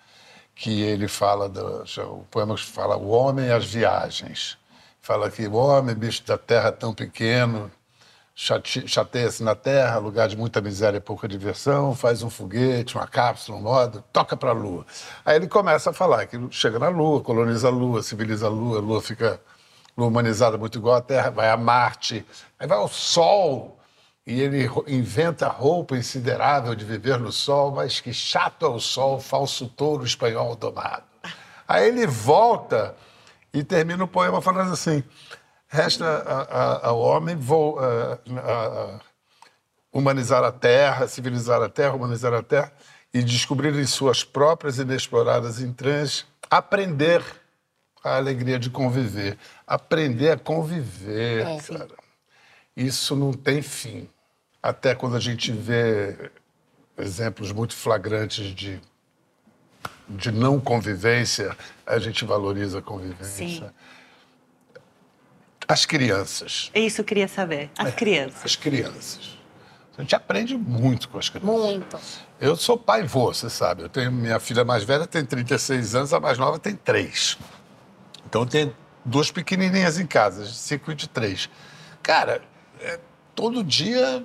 que 0.54 0.84
ele 0.84 1.08
fala, 1.08 1.50
do, 1.50 1.84
o 2.04 2.24
poema 2.30 2.54
que 2.54 2.66
fala 2.66 2.98
o 2.98 3.10
homem 3.10 3.48
e 3.48 3.52
as 3.52 3.66
viagens. 3.66 4.59
Fala 5.10 5.32
que 5.32 5.48
homem, 5.48 5.96
bicho 5.96 6.24
da 6.24 6.38
terra 6.38 6.72
tão 6.72 6.94
pequeno, 6.94 7.72
chate- 8.36 8.88
chateia-se 8.88 9.42
na 9.42 9.56
terra, 9.56 9.98
lugar 9.98 10.28
de 10.28 10.38
muita 10.38 10.62
miséria 10.62 10.98
e 10.98 11.02
pouca 11.02 11.28
diversão, 11.28 11.96
faz 11.96 12.22
um 12.22 12.30
foguete, 12.30 12.96
uma 12.96 13.08
cápsula, 13.08 13.58
um 13.58 13.62
modo, 13.64 14.04
toca 14.14 14.38
para 14.38 14.52
a 14.52 14.54
lua. 14.54 14.86
Aí 15.26 15.36
ele 15.36 15.48
começa 15.48 15.90
a 15.90 15.94
falar 15.94 16.28
que 16.28 16.38
chega 16.52 16.78
na 16.78 16.90
lua, 16.90 17.22
coloniza 17.22 17.70
a 17.70 17.72
lua, 17.72 18.04
civiliza 18.04 18.46
a 18.46 18.50
lua, 18.52 18.78
a 18.78 18.82
lua 18.82 19.02
fica 19.02 19.42
lua 19.98 20.10
humanizada 20.10 20.60
muito 20.60 20.78
igual 20.78 20.98
à 20.98 21.02
Terra, 21.02 21.32
vai 21.32 21.50
a 21.50 21.58
Marte, 21.58 22.24
aí 22.60 22.68
vai 22.68 22.78
ao 22.78 22.88
Sol, 22.88 23.80
e 24.28 24.40
ele 24.40 24.70
inventa 24.86 25.48
roupa 25.48 25.98
insiderável 25.98 26.76
de 26.76 26.86
viver 26.86 27.18
no 27.18 27.32
Sol, 27.32 27.72
mas 27.72 28.00
que 28.00 28.14
chato 28.14 28.64
é 28.64 28.70
o 28.70 28.80
Sol, 28.80 29.20
falso 29.20 29.68
touro 29.70 30.06
espanhol 30.06 30.56
domado. 30.56 31.02
Aí 31.68 31.88
ele 31.88 32.06
volta 32.06 32.96
e 33.54 33.64
termina 33.64 34.04
o 34.04 34.08
poema 34.08 34.42
falando 34.42 34.72
assim, 34.74 35.04
resta 35.68 36.06
a- 36.06 36.42
a- 36.42 36.88
ao 36.88 37.00
homem 37.00 37.36
vo- 37.36 37.78
a- 37.80 38.20
a- 38.40 38.96
a- 38.96 39.00
humanizar 39.92 40.44
a 40.44 40.52
Terra, 40.52 41.08
civilizar 41.08 41.62
a 41.62 41.70
Terra, 41.70 41.96
humanizar 41.96 42.34
a 42.34 42.44
Terra 42.44 42.72
e 43.14 43.24
descobrir 43.24 43.74
em 43.76 43.86
suas 43.86 44.24
próprias 44.24 44.78
inexploradas 44.78 45.62
entranhas, 45.62 46.26
aprender 46.50 47.24
a 48.04 48.16
alegria 48.18 48.60
de 48.60 48.70
conviver. 48.70 49.38
Aprender 49.68 50.32
a 50.32 50.38
conviver, 50.38 51.46
É. 51.46 51.58
cara. 51.62 51.88
Isso 52.78 53.16
não 53.16 53.34
tem 53.34 53.62
fim. 53.62 54.08
Até 54.62 54.94
quando 54.96 55.16
a 55.16 55.20
gente 55.20 55.52
vê 55.52 56.32
exemplos 56.98 57.52
muito 57.52 57.76
flagrantes 57.76 58.54
de, 58.56 58.80
de 60.10 60.32
não 60.32 60.60
convivência, 60.60 61.56
a 61.86 62.00
gente 62.00 62.26
valoriza 62.26 62.80
a 62.80 62.82
convivência. 62.82 63.68
Sim. 63.68 63.72
As 65.68 65.86
crianças. 65.86 66.72
É 66.74 66.80
isso 66.80 66.96
que 66.96 67.02
eu 67.02 67.06
queria 67.06 67.28
saber. 67.28 67.70
As 67.78 67.94
crianças. 67.94 68.44
As 68.44 68.56
crianças. 68.56 69.38
A 69.96 70.02
gente 70.02 70.16
aprende 70.16 70.58
muito 70.58 71.10
com 71.10 71.20
as 71.20 71.30
crianças. 71.30 71.56
Muito. 71.56 72.00
Eu 72.40 72.56
sou 72.56 72.78
pai 72.78 73.02
e 73.02 73.08
vô, 73.08 73.32
você 73.34 73.50
sabe. 73.50 73.84
Eu 73.84 73.90
tenho 73.90 74.12
minha 74.12 74.40
filha 74.40 74.64
mais 74.64 74.84
velha 74.84 75.06
tem 75.06 75.24
36 75.24 75.94
anos, 75.94 76.14
a 76.14 76.20
mais 76.20 76.38
nova 76.38 76.58
tem 76.58 76.76
3. 76.76 77.38
Então 78.26 78.46
tem 78.46 78.74
duas 79.06 79.30
pequenininhas 79.30 80.00
em 80.00 80.08
casa, 80.08 80.46
de 80.46 80.54
5 80.54 80.92
e 80.92 80.96
de 80.96 81.08
3. 81.08 81.50
Cara, 82.02 82.42
é, 82.80 83.00
todo 83.36 83.64
dia. 83.64 84.24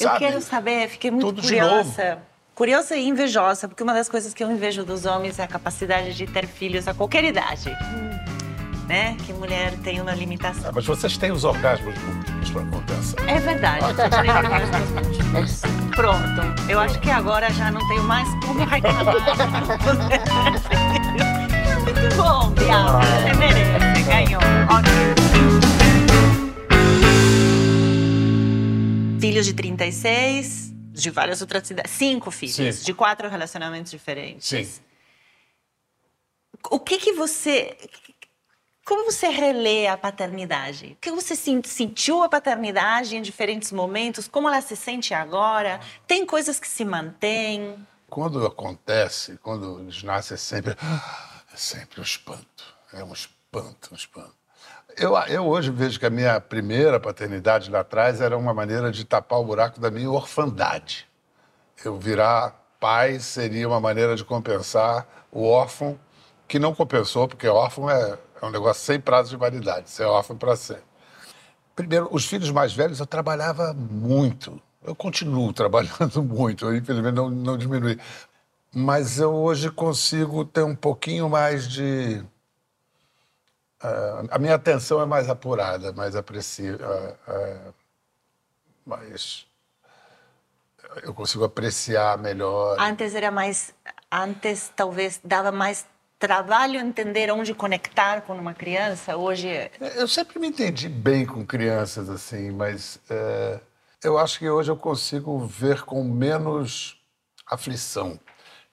Eu 0.00 0.08
sabe? 0.08 0.18
quero 0.18 0.40
saber, 0.42 0.88
fiquei 0.88 1.10
muito 1.10 1.26
Tudo 1.26 1.40
de 1.40 1.48
curiosa. 1.48 2.18
Curiosa 2.54 2.94
e 2.96 3.08
invejosa, 3.08 3.66
porque 3.66 3.82
uma 3.82 3.92
das 3.92 4.08
coisas 4.08 4.32
que 4.32 4.42
eu 4.44 4.48
invejo 4.50 4.84
dos 4.84 5.04
homens 5.06 5.40
é 5.40 5.42
a 5.42 5.46
capacidade 5.48 6.14
de 6.14 6.24
ter 6.26 6.46
filhos 6.46 6.86
a 6.86 6.94
qualquer 6.94 7.24
idade. 7.24 7.68
Né? 8.86 9.16
Que 9.26 9.32
mulher 9.32 9.72
tem 9.82 10.00
uma 10.00 10.12
limitação. 10.14 10.68
Ah, 10.68 10.72
Mas 10.72 10.86
vocês 10.86 11.16
têm 11.18 11.32
os 11.32 11.42
orgasmos 11.42 11.98
múltiplos 11.98 12.50
para 12.50 12.62
compensar. 12.66 13.28
É 13.28 13.40
verdade, 13.40 13.84
eu 13.84 13.96
tô 13.96 14.02
tendo 14.08 14.30
orgasmos 14.30 14.90
múltiplos. 14.90 15.62
Pronto. 15.96 16.42
Eu 16.70 16.78
acho 16.78 17.00
que 17.00 17.10
agora 17.10 17.50
já 17.50 17.72
não 17.72 17.80
tenho 17.88 18.04
mais 18.04 18.28
como 18.44 18.64
reclamar. 18.64 19.14
Muito 21.84 22.16
bom, 22.16 22.50
Bianca. 22.50 23.00
Você 23.00 23.34
merece. 23.36 24.02
Ganhou. 24.04 24.42
Ótimo. 24.70 25.14
Filhos 29.20 29.46
de 29.46 29.54
36, 29.54 30.63
de 30.94 31.10
várias 31.10 31.40
outras 31.40 31.66
cidades. 31.66 31.90
Cinco 31.92 32.30
filhos, 32.30 32.54
Cinco. 32.56 32.84
de 32.84 32.94
quatro 32.94 33.28
relacionamentos 33.28 33.90
diferentes. 33.90 34.46
Sim. 34.48 34.68
O 36.70 36.78
que 36.80 36.98
que 36.98 37.12
você... 37.12 37.76
Como 38.86 39.10
você 39.10 39.28
relê 39.28 39.86
a 39.86 39.96
paternidade? 39.96 40.92
O 40.92 40.96
que 40.96 41.10
você 41.10 41.34
sen- 41.34 41.62
sentiu 41.64 42.22
a 42.22 42.28
paternidade 42.28 43.16
em 43.16 43.22
diferentes 43.22 43.72
momentos? 43.72 44.28
Como 44.28 44.46
ela 44.46 44.60
se 44.60 44.76
sente 44.76 45.14
agora? 45.14 45.80
Tem 46.06 46.26
coisas 46.26 46.60
que 46.60 46.68
se 46.68 46.84
mantêm? 46.84 47.74
Quando 48.10 48.44
acontece, 48.46 49.38
quando 49.42 49.80
eles 49.80 50.02
nascem, 50.02 50.34
é 50.34 50.38
sempre, 50.38 50.76
é 51.52 51.56
sempre 51.56 52.00
um 52.00 52.04
espanto. 52.04 52.74
É 52.92 53.02
um 53.02 53.12
espanto, 53.12 53.88
um 53.90 53.96
espanto. 53.96 54.34
Eu, 54.96 55.16
eu 55.28 55.46
hoje 55.46 55.70
vejo 55.70 55.98
que 55.98 56.06
a 56.06 56.10
minha 56.10 56.40
primeira 56.40 57.00
paternidade 57.00 57.70
lá 57.70 57.80
atrás 57.80 58.20
era 58.20 58.36
uma 58.36 58.54
maneira 58.54 58.90
de 58.90 59.04
tapar 59.04 59.40
o 59.40 59.44
buraco 59.44 59.80
da 59.80 59.90
minha 59.90 60.10
orfandade. 60.10 61.06
Eu 61.84 61.98
virar 61.98 62.64
pai 62.78 63.18
seria 63.18 63.66
uma 63.66 63.80
maneira 63.80 64.14
de 64.14 64.24
compensar 64.24 65.06
o 65.32 65.42
órfão, 65.48 65.98
que 66.46 66.58
não 66.58 66.74
compensou, 66.74 67.26
porque 67.26 67.48
órfão 67.48 67.90
é, 67.90 68.18
é 68.40 68.46
um 68.46 68.50
negócio 68.50 68.84
sem 68.84 69.00
prazo 69.00 69.30
de 69.30 69.36
validade, 69.36 69.90
você 69.90 70.02
é 70.02 70.06
órfão 70.06 70.36
para 70.36 70.54
sempre. 70.54 70.84
Primeiro, 71.74 72.08
os 72.12 72.26
filhos 72.26 72.50
mais 72.50 72.72
velhos 72.72 73.00
eu 73.00 73.06
trabalhava 73.06 73.74
muito. 73.74 74.60
Eu 74.84 74.94
continuo 74.94 75.50
trabalhando 75.54 76.22
muito, 76.22 76.66
eu, 76.66 76.76
infelizmente 76.76 77.14
não, 77.14 77.30
não 77.30 77.58
diminui. 77.58 77.98
Mas 78.72 79.18
eu 79.18 79.32
hoje 79.32 79.70
consigo 79.70 80.44
ter 80.44 80.62
um 80.62 80.76
pouquinho 80.76 81.28
mais 81.28 81.66
de. 81.68 82.24
Uh, 83.82 84.28
a 84.30 84.38
minha 84.38 84.54
atenção 84.54 85.00
é 85.00 85.06
mais 85.06 85.28
apurada, 85.28 85.92
mais 85.92 86.16
apreciada. 86.16 87.18
Uh, 87.28 87.68
uh, 87.68 87.74
mais. 88.86 89.46
Eu 91.02 91.12
consigo 91.12 91.44
apreciar 91.44 92.18
melhor. 92.18 92.78
Antes 92.78 93.14
era 93.14 93.30
mais. 93.30 93.74
Antes 94.10 94.72
talvez 94.74 95.20
dava 95.24 95.50
mais 95.50 95.86
trabalho 96.18 96.78
entender 96.80 97.30
onde 97.30 97.52
conectar 97.52 98.22
com 98.22 98.34
uma 98.34 98.54
criança. 98.54 99.16
Hoje. 99.16 99.48
É 99.48 99.70
eu 99.96 100.08
sempre 100.08 100.38
me 100.38 100.48
entendi 100.48 100.88
bem 100.88 101.26
com 101.26 101.44
crianças, 101.44 102.08
assim, 102.08 102.50
mas. 102.50 102.96
Uh 103.10 103.74
eu 104.04 104.18
acho 104.18 104.38
que 104.38 104.48
hoje 104.48 104.70
eu 104.70 104.76
consigo 104.76 105.38
ver 105.46 105.82
com 105.82 106.04
menos 106.04 107.00
aflição. 107.46 108.20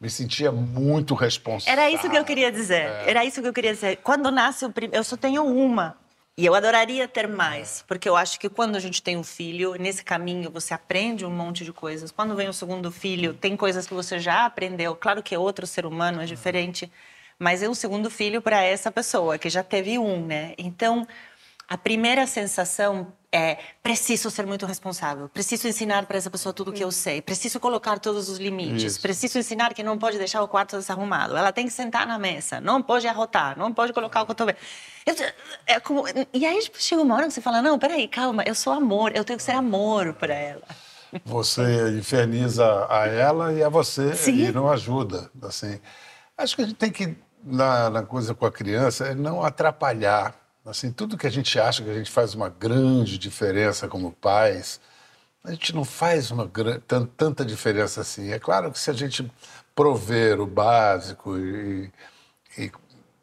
Me 0.01 0.09
sentia 0.09 0.51
muito 0.51 1.13
responsável. 1.13 1.71
Era 1.71 1.91
isso 1.91 2.09
que 2.09 2.17
eu 2.17 2.25
queria 2.25 2.51
dizer. 2.51 2.87
É. 2.87 3.11
Era 3.11 3.23
isso 3.23 3.39
que 3.39 3.47
eu 3.47 3.53
queria 3.53 3.71
dizer. 3.71 3.97
Quando 3.97 4.31
nasce 4.31 4.65
o 4.65 4.71
primeiro, 4.71 4.97
eu 4.97 5.03
só 5.03 5.15
tenho 5.15 5.45
uma. 5.45 5.95
E 6.35 6.43
eu 6.43 6.55
adoraria 6.55 7.07
ter 7.07 7.27
mais, 7.27 7.83
porque 7.87 8.09
eu 8.09 8.15
acho 8.15 8.39
que 8.39 8.49
quando 8.49 8.75
a 8.75 8.79
gente 8.79 9.03
tem 9.03 9.15
um 9.15 9.23
filho, 9.23 9.75
nesse 9.75 10.03
caminho 10.03 10.49
você 10.49 10.73
aprende 10.73 11.23
um 11.23 11.29
monte 11.29 11.63
de 11.63 11.71
coisas. 11.71 12.09
Quando 12.09 12.35
vem 12.35 12.49
o 12.49 12.53
segundo 12.53 12.91
filho, 12.91 13.35
tem 13.35 13.55
coisas 13.55 13.85
que 13.85 13.93
você 13.93 14.17
já 14.17 14.45
aprendeu. 14.45 14.95
Claro 14.95 15.21
que 15.21 15.35
é 15.35 15.37
outro 15.37 15.67
ser 15.67 15.85
humano, 15.85 16.19
é 16.19 16.25
diferente, 16.25 16.91
mas 17.37 17.61
é 17.61 17.69
um 17.69 17.75
segundo 17.75 18.09
filho 18.09 18.41
para 18.41 18.63
essa 18.63 18.89
pessoa 18.91 19.37
que 19.37 19.49
já 19.49 19.61
teve 19.61 19.99
um, 19.99 20.25
né? 20.25 20.55
Então, 20.57 21.05
a 21.67 21.77
primeira 21.77 22.25
sensação 22.25 23.13
é 23.31 23.57
preciso 23.81 24.29
ser 24.29 24.45
muito 24.45 24.65
responsável, 24.65 25.29
preciso 25.29 25.67
ensinar 25.67 26.05
para 26.05 26.17
essa 26.17 26.29
pessoa 26.29 26.51
tudo 26.51 26.71
o 26.71 26.73
que 26.73 26.83
eu 26.83 26.91
sei, 26.91 27.21
preciso 27.21 27.59
colocar 27.59 27.97
todos 27.97 28.27
os 28.27 28.37
limites, 28.37 28.83
Isso. 28.93 29.01
preciso 29.01 29.39
ensinar 29.39 29.73
que 29.73 29.81
não 29.81 29.97
pode 29.97 30.17
deixar 30.17 30.43
o 30.43 30.47
quarto 30.47 30.77
desarrumado, 30.77 31.37
ela 31.37 31.51
tem 31.53 31.65
que 31.65 31.71
sentar 31.71 32.05
na 32.05 32.19
mesa, 32.19 32.59
não 32.59 32.81
pode 32.81 33.07
arrotar, 33.07 33.57
não 33.57 33.73
pode 33.73 33.93
colocar 33.93 34.21
o 34.21 34.25
cotovelo. 34.25 34.57
Eu, 35.05 35.15
é 35.65 35.79
como, 35.79 36.03
e 36.33 36.45
aí 36.45 36.59
chega 36.73 37.01
uma 37.01 37.15
hora 37.15 37.27
que 37.27 37.33
você 37.33 37.41
fala, 37.41 37.61
não, 37.61 37.79
peraí, 37.79 38.07
calma, 38.07 38.43
eu 38.45 38.53
sou 38.53 38.73
amor, 38.73 39.15
eu 39.15 39.23
tenho 39.23 39.37
que 39.37 39.43
ser 39.43 39.53
amor 39.53 40.13
para 40.13 40.33
ela. 40.33 40.63
Você 41.25 41.97
inferniza 41.97 42.87
a 42.89 43.07
ela 43.07 43.53
e 43.53 43.63
a 43.63 43.69
você 43.69 44.13
Sim. 44.15 44.45
e 44.45 44.51
não 44.51 44.69
ajuda, 44.69 45.29
assim. 45.41 45.79
Acho 46.37 46.55
que 46.55 46.61
a 46.61 46.65
gente 46.65 46.77
tem 46.77 46.91
que, 46.91 47.15
na, 47.43 47.89
na 47.89 48.03
coisa 48.03 48.33
com 48.33 48.45
a 48.45 48.51
criança, 48.51 49.07
é 49.07 49.15
não 49.15 49.43
atrapalhar 49.43 50.40
Assim, 50.65 50.91
tudo 50.91 51.17
que 51.17 51.25
a 51.25 51.31
gente 51.31 51.59
acha 51.59 51.83
que 51.83 51.89
a 51.89 51.93
gente 51.93 52.11
faz 52.11 52.35
uma 52.35 52.47
grande 52.47 53.17
diferença 53.17 53.87
como 53.87 54.11
pais, 54.11 54.79
a 55.43 55.51
gente 55.51 55.73
não 55.73 55.83
faz 55.83 56.29
uma 56.29 56.49
tanta 57.17 57.43
diferença 57.43 58.01
assim. 58.01 58.31
É 58.31 58.37
claro 58.37 58.71
que 58.71 58.77
se 58.77 58.91
a 58.91 58.93
gente 58.93 59.29
prover 59.73 60.39
o 60.39 60.45
básico 60.45 61.35
e, 61.37 61.91
e 62.57 62.71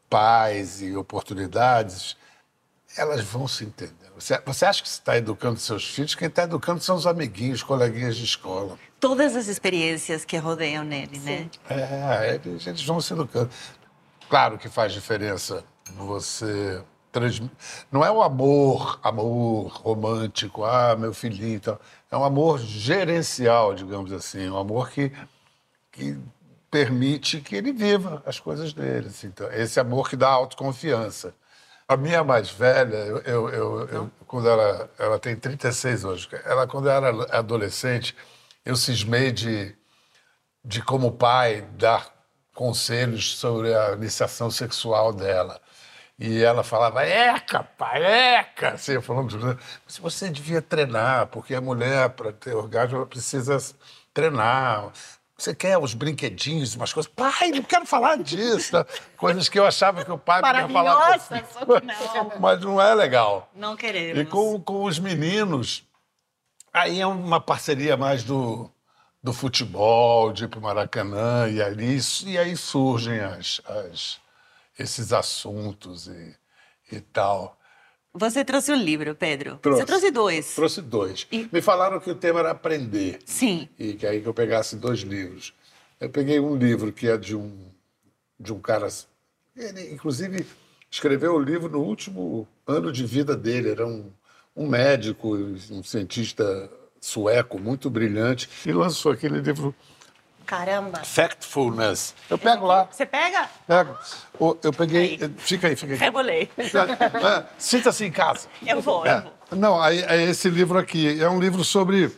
paz 0.09 0.81
e 0.81 0.97
oportunidades, 0.97 2.17
elas 2.97 3.23
vão 3.23 3.47
se 3.47 3.63
entender. 3.63 4.09
Você, 4.15 4.37
você 4.45 4.65
acha 4.65 4.83
que 4.83 4.89
você 4.89 4.99
está 4.99 5.15
educando 5.17 5.57
seus 5.59 5.85
filhos? 5.85 6.15
Quem 6.15 6.27
está 6.27 6.43
educando 6.43 6.81
são 6.81 6.97
os 6.97 7.07
amiguinhos, 7.07 7.63
coleguinhas 7.63 8.17
de 8.17 8.25
escola. 8.25 8.77
Todas 8.99 9.33
as 9.37 9.47
experiências 9.47 10.25
que 10.25 10.35
rodeiam 10.35 10.83
nele, 10.83 11.17
né? 11.19 11.49
Sim. 11.49 11.49
né? 11.69 12.35
É, 12.35 12.41
eles 12.43 12.83
vão 12.83 12.99
se 12.99 13.13
educando. 13.13 13.49
Claro 14.29 14.57
que 14.57 14.67
faz 14.67 14.91
diferença 14.91 15.63
você 15.95 16.83
não 17.91 18.05
é 18.05 18.11
o 18.11 18.21
amor, 18.21 18.99
amor 19.03 19.67
romântico, 19.67 20.63
ah, 20.63 20.95
meu 20.95 21.13
filhinho 21.13 21.55
e 21.55 21.59
tal. 21.59 21.79
É 22.11 22.17
um 22.17 22.23
amor 22.23 22.59
gerencial, 22.59 23.73
digamos 23.73 24.11
assim. 24.11 24.49
Um 24.49 24.57
amor 24.57 24.89
que, 24.89 25.11
que 25.91 26.17
permite 26.69 27.41
que 27.41 27.55
ele 27.55 27.71
viva 27.71 28.21
as 28.25 28.39
coisas 28.39 28.73
dele. 28.73 29.07
Assim. 29.07 29.27
Então, 29.27 29.51
esse 29.51 29.79
amor 29.79 30.09
que 30.09 30.15
dá 30.15 30.29
autoconfiança. 30.29 31.33
A 31.87 31.97
minha 31.97 32.23
mais 32.23 32.51
velha, 32.51 32.97
eu, 32.97 33.17
eu, 33.19 33.49
eu, 33.49 33.89
eu, 33.89 34.11
quando 34.27 34.47
ela, 34.47 34.89
ela 34.99 35.17
tem 35.17 35.35
36 35.35 36.03
hoje, 36.05 36.29
ela, 36.45 36.67
quando 36.67 36.87
era 36.87 37.09
adolescente, 37.35 38.15
eu 38.63 38.75
cismei 38.75 39.31
de, 39.31 39.75
de 40.63 40.83
como 40.83 41.11
pai, 41.11 41.61
dar 41.77 42.13
conselhos 42.53 43.37
sobre 43.37 43.73
a 43.73 43.93
iniciação 43.93 44.51
sexual 44.51 45.11
dela. 45.11 45.59
E 46.19 46.43
ela 46.43 46.63
falava, 46.63 47.01
eca, 47.05 47.63
pai, 47.63 48.03
eca, 48.03 48.71
assim, 48.71 48.99
falando, 48.99 49.57
mas 49.85 49.97
você 49.99 50.29
devia 50.29 50.61
treinar, 50.61 51.27
porque 51.27 51.55
a 51.55 51.61
mulher, 51.61 52.09
para 52.09 52.33
ter 52.33 52.53
orgasmo, 52.53 52.97
ela 52.97 53.05
precisa 53.05 53.57
treinar. 54.13 54.91
Você 55.37 55.55
quer 55.55 55.77
os 55.77 55.93
brinquedinhos, 55.93 56.75
umas 56.75 56.91
coisas? 56.91 57.09
Pai, 57.09 57.51
não 57.51 57.63
quero 57.63 57.85
falar 57.85 58.17
disso. 58.17 58.73
Tá? 58.73 58.85
Coisas 59.15 59.47
que 59.47 59.57
eu 59.57 59.65
achava 59.65 60.03
que 60.03 60.11
o 60.11 60.17
pai 60.17 60.41
podia 60.41 60.67
falar. 60.67 61.19
Só 61.21 61.79
que 61.79 61.85
não. 61.85 62.31
Mas 62.41 62.59
não 62.59 62.81
é 62.81 62.93
legal. 62.93 63.49
Não 63.55 63.77
queremos. 63.77 64.19
E 64.19 64.25
com, 64.25 64.59
com 64.59 64.83
os 64.83 64.99
meninos, 64.99 65.85
aí 66.73 66.99
é 66.99 67.07
uma 67.07 67.39
parceria 67.39 67.95
mais 67.95 68.25
do, 68.25 68.69
do 69.23 69.31
futebol, 69.31 70.33
de 70.33 70.43
ir 70.43 70.47
para 70.49 70.59
o 70.59 70.61
Maracanã, 70.61 71.47
e, 71.47 71.61
ali, 71.61 71.97
e 72.25 72.37
aí 72.37 72.57
surgem 72.57 73.21
as, 73.21 73.61
as 73.65 74.19
esses 74.79 75.11
assuntos 75.11 76.07
e, 76.07 76.35
e 76.91 77.01
tal. 77.01 77.59
Você 78.13 78.43
trouxe 78.43 78.71
um 78.71 78.75
livro, 78.75 79.13
Pedro. 79.13 79.57
Trouxe. 79.57 79.81
Você 79.81 79.85
trouxe 79.85 80.11
dois. 80.11 80.55
Trouxe 80.55 80.81
dois. 80.81 81.27
E... 81.31 81.47
Me 81.51 81.61
falaram 81.61 81.99
que 81.99 82.09
o 82.09 82.15
tema 82.15 82.39
era 82.39 82.51
aprender. 82.51 83.19
Sim. 83.25 83.69
E 83.77 83.93
que 83.93 84.07
aí 84.07 84.21
que 84.21 84.27
eu 84.27 84.33
pegasse 84.33 84.75
dois 84.75 85.01
livros. 85.01 85.53
Eu 85.99 86.09
peguei 86.09 86.39
um 86.39 86.55
livro 86.55 86.91
que 86.91 87.07
é 87.07 87.17
de 87.17 87.35
um, 87.35 87.69
de 88.39 88.51
um 88.51 88.59
cara. 88.59 88.87
Ele, 89.55 89.93
inclusive, 89.93 90.47
escreveu 90.89 91.35
o 91.35 91.39
livro 91.39 91.69
no 91.69 91.81
último 91.81 92.47
ano 92.65 92.91
de 92.91 93.05
vida 93.05 93.35
dele. 93.35 93.69
Era 93.69 93.85
um, 93.85 94.11
um 94.55 94.67
médico, 94.67 95.35
um 95.35 95.83
cientista 95.83 96.71
sueco 96.99 97.59
muito 97.59 97.89
brilhante. 97.89 98.49
E 98.65 98.71
lançou 98.71 99.11
aquele 99.11 99.39
livro 99.39 99.75
Caramba. 100.49 101.03
Factfulness. 101.03 102.15
Eu 102.27 102.35
pego 102.35 102.65
lá. 102.65 102.87
Você 102.89 103.05
pega? 103.05 103.47
Pego. 103.67 103.95
Eu 104.63 104.73
peguei. 104.73 105.19
Aí. 105.21 105.33
Fica 105.37 105.67
aí, 105.67 105.75
fica 105.75 105.93
aí. 105.93 105.99
Rebolei. 105.99 106.49
É, 106.57 107.45
Sinta-se 107.55 108.03
em 108.03 108.11
casa. 108.11 108.47
Eu 108.65 108.81
vou, 108.81 109.05
é. 109.05 109.17
eu 109.17 109.21
vou. 109.21 109.31
Não, 109.51 109.85
é 109.85 110.23
esse 110.23 110.49
livro 110.49 110.79
aqui. 110.79 111.21
É 111.21 111.29
um 111.29 111.39
livro 111.39 111.63
sobre. 111.63 112.11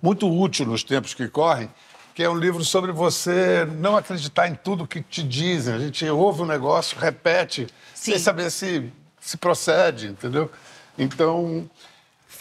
Muito 0.00 0.26
útil 0.26 0.64
nos 0.64 0.82
tempos 0.82 1.12
que 1.12 1.28
correm, 1.28 1.70
que 2.14 2.22
é 2.22 2.30
um 2.30 2.38
livro 2.38 2.64
sobre 2.64 2.90
você 2.90 3.66
não 3.66 3.98
acreditar 3.98 4.48
em 4.48 4.54
tudo 4.54 4.86
que 4.86 5.02
te 5.02 5.22
dizem. 5.22 5.74
A 5.74 5.78
gente 5.78 6.08
ouve 6.08 6.40
um 6.40 6.46
negócio, 6.46 6.98
repete, 6.98 7.66
Sim. 7.92 8.12
sem 8.12 8.18
saber 8.18 8.50
se, 8.50 8.90
se 9.20 9.36
procede, 9.36 10.06
entendeu? 10.06 10.50
Então. 10.98 11.68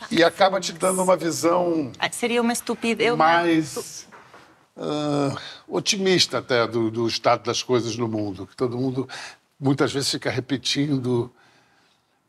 E 0.10 0.24
acaba 0.24 0.60
te 0.62 0.72
dando 0.72 1.04
uma 1.04 1.18
visão. 1.18 1.92
Ah, 2.00 2.10
seria 2.10 2.42
uma 2.42 2.54
estupidez. 2.54 3.16
Mais 3.16 4.08
uh, 4.78 5.38
otimista 5.68 6.40
até 6.40 6.68
do, 6.68 6.90
do, 6.90 7.08
estado 7.08 7.44
das 7.44 7.62
coisas 7.62 7.96
no 7.96 8.08
mundo, 8.08 8.48
que 8.48 8.56
todo 8.56 8.78
mundo 8.78 9.08
muitas 9.60 9.92
vezes 9.92 10.10
fica 10.10 10.30
repetindo. 10.30 11.32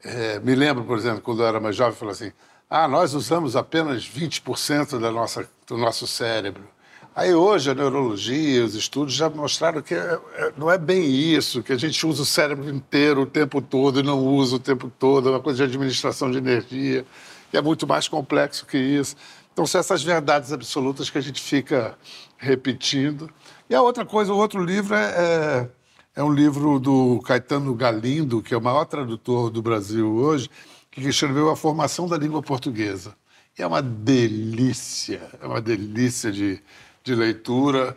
É, 0.02 0.38
me 0.40 0.54
lembro, 0.54 0.84
por 0.84 0.98
exemplo, 0.98 1.20
quando 1.20 1.42
eu 1.42 1.46
era 1.46 1.60
mais 1.60 1.76
jovem, 1.76 1.94
falou 1.94 2.12
assim: 2.12 2.32
ah, 2.68 2.88
nós 2.88 3.14
usamos 3.14 3.56
apenas 3.56 4.08
20% 4.08 4.98
da 4.98 5.10
nossa, 5.10 5.48
do 5.66 5.76
nosso 5.76 6.06
cérebro. 6.06 6.74
Aí 7.16 7.32
hoje 7.32 7.70
a 7.70 7.74
neurologia, 7.74 8.64
os 8.64 8.74
estudos 8.74 9.14
já 9.14 9.30
mostraram 9.30 9.80
que 9.80 9.94
é, 9.94 10.18
é, 10.34 10.52
não 10.56 10.68
é 10.68 10.76
bem 10.76 11.04
isso, 11.04 11.62
que 11.62 11.72
a 11.72 11.76
gente 11.76 12.04
usa 12.04 12.22
o 12.22 12.26
cérebro 12.26 12.68
inteiro 12.68 13.22
o 13.22 13.26
tempo 13.26 13.62
todo 13.62 14.00
e 14.00 14.02
não 14.02 14.18
usa 14.18 14.56
o 14.56 14.58
tempo 14.58 14.90
todo, 14.98 15.28
é 15.28 15.30
uma 15.30 15.40
coisa 15.40 15.58
de 15.58 15.72
administração 15.72 16.28
de 16.28 16.38
energia, 16.38 17.06
que 17.52 17.56
é 17.56 17.62
muito 17.62 17.86
mais 17.86 18.08
complexo 18.08 18.66
que 18.66 18.76
isso. 18.76 19.14
Então 19.52 19.64
são 19.64 19.80
essas 19.80 20.02
verdades 20.02 20.52
absolutas 20.52 21.08
que 21.08 21.16
a 21.16 21.20
gente 21.20 21.40
fica 21.40 21.96
repetindo. 22.44 23.30
E 23.68 23.74
a 23.74 23.82
outra 23.82 24.04
coisa, 24.04 24.32
o 24.32 24.36
outro 24.36 24.62
livro 24.62 24.94
é, 24.94 25.04
é, 25.04 25.68
é, 26.16 26.22
um 26.22 26.32
livro 26.32 26.78
do 26.78 27.20
Caetano 27.22 27.74
Galindo, 27.74 28.42
que 28.42 28.54
é 28.54 28.56
o 28.56 28.60
maior 28.60 28.84
tradutor 28.84 29.50
do 29.50 29.62
Brasil 29.62 30.12
hoje, 30.12 30.50
que 30.90 31.00
escreveu 31.00 31.50
A 31.50 31.56
Formação 31.56 32.06
da 32.06 32.16
Língua 32.16 32.42
Portuguesa. 32.42 33.16
E 33.58 33.62
é 33.62 33.66
uma 33.66 33.80
delícia, 33.80 35.22
é 35.40 35.46
uma 35.46 35.60
delícia 35.60 36.30
de, 36.30 36.60
de 37.02 37.14
leitura. 37.14 37.96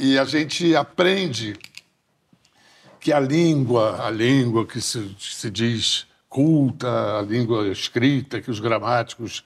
E 0.00 0.18
a 0.18 0.24
gente 0.24 0.74
aprende 0.74 1.56
que 2.98 3.12
a 3.12 3.20
língua, 3.20 4.06
a 4.06 4.10
língua 4.10 4.66
que 4.66 4.80
se, 4.80 5.14
se 5.18 5.50
diz 5.50 6.06
culta, 6.28 7.18
a 7.18 7.22
língua 7.22 7.68
escrita, 7.68 8.40
que 8.40 8.50
os 8.50 8.58
gramáticos 8.58 9.44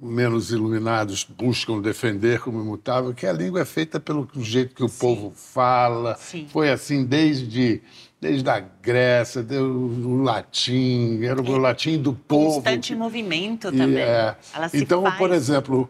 menos 0.00 0.50
iluminados 0.50 1.24
buscam 1.24 1.80
defender 1.80 2.40
como 2.40 2.60
imutável, 2.60 3.12
que 3.12 3.26
a 3.26 3.32
língua 3.32 3.60
é 3.60 3.64
feita 3.64 4.00
pelo 4.00 4.28
jeito 4.36 4.74
que 4.74 4.82
o 4.82 4.88
Sim. 4.88 4.98
povo 4.98 5.32
fala. 5.34 6.16
Sim. 6.16 6.46
Foi 6.50 6.70
assim 6.70 7.04
desde 7.04 7.82
desde 8.20 8.50
a 8.50 8.60
Grécia, 8.60 9.42
o 9.42 10.22
latim, 10.22 11.24
era 11.24 11.40
o 11.40 11.56
é, 11.56 11.58
latim 11.58 11.96
do 11.96 12.12
povo. 12.12 12.56
Constante 12.56 12.94
movimento 12.94 13.72
também. 13.72 14.02
É. 14.02 14.36
então, 14.74 15.02
faz. 15.02 15.16
por 15.16 15.30
exemplo, 15.32 15.88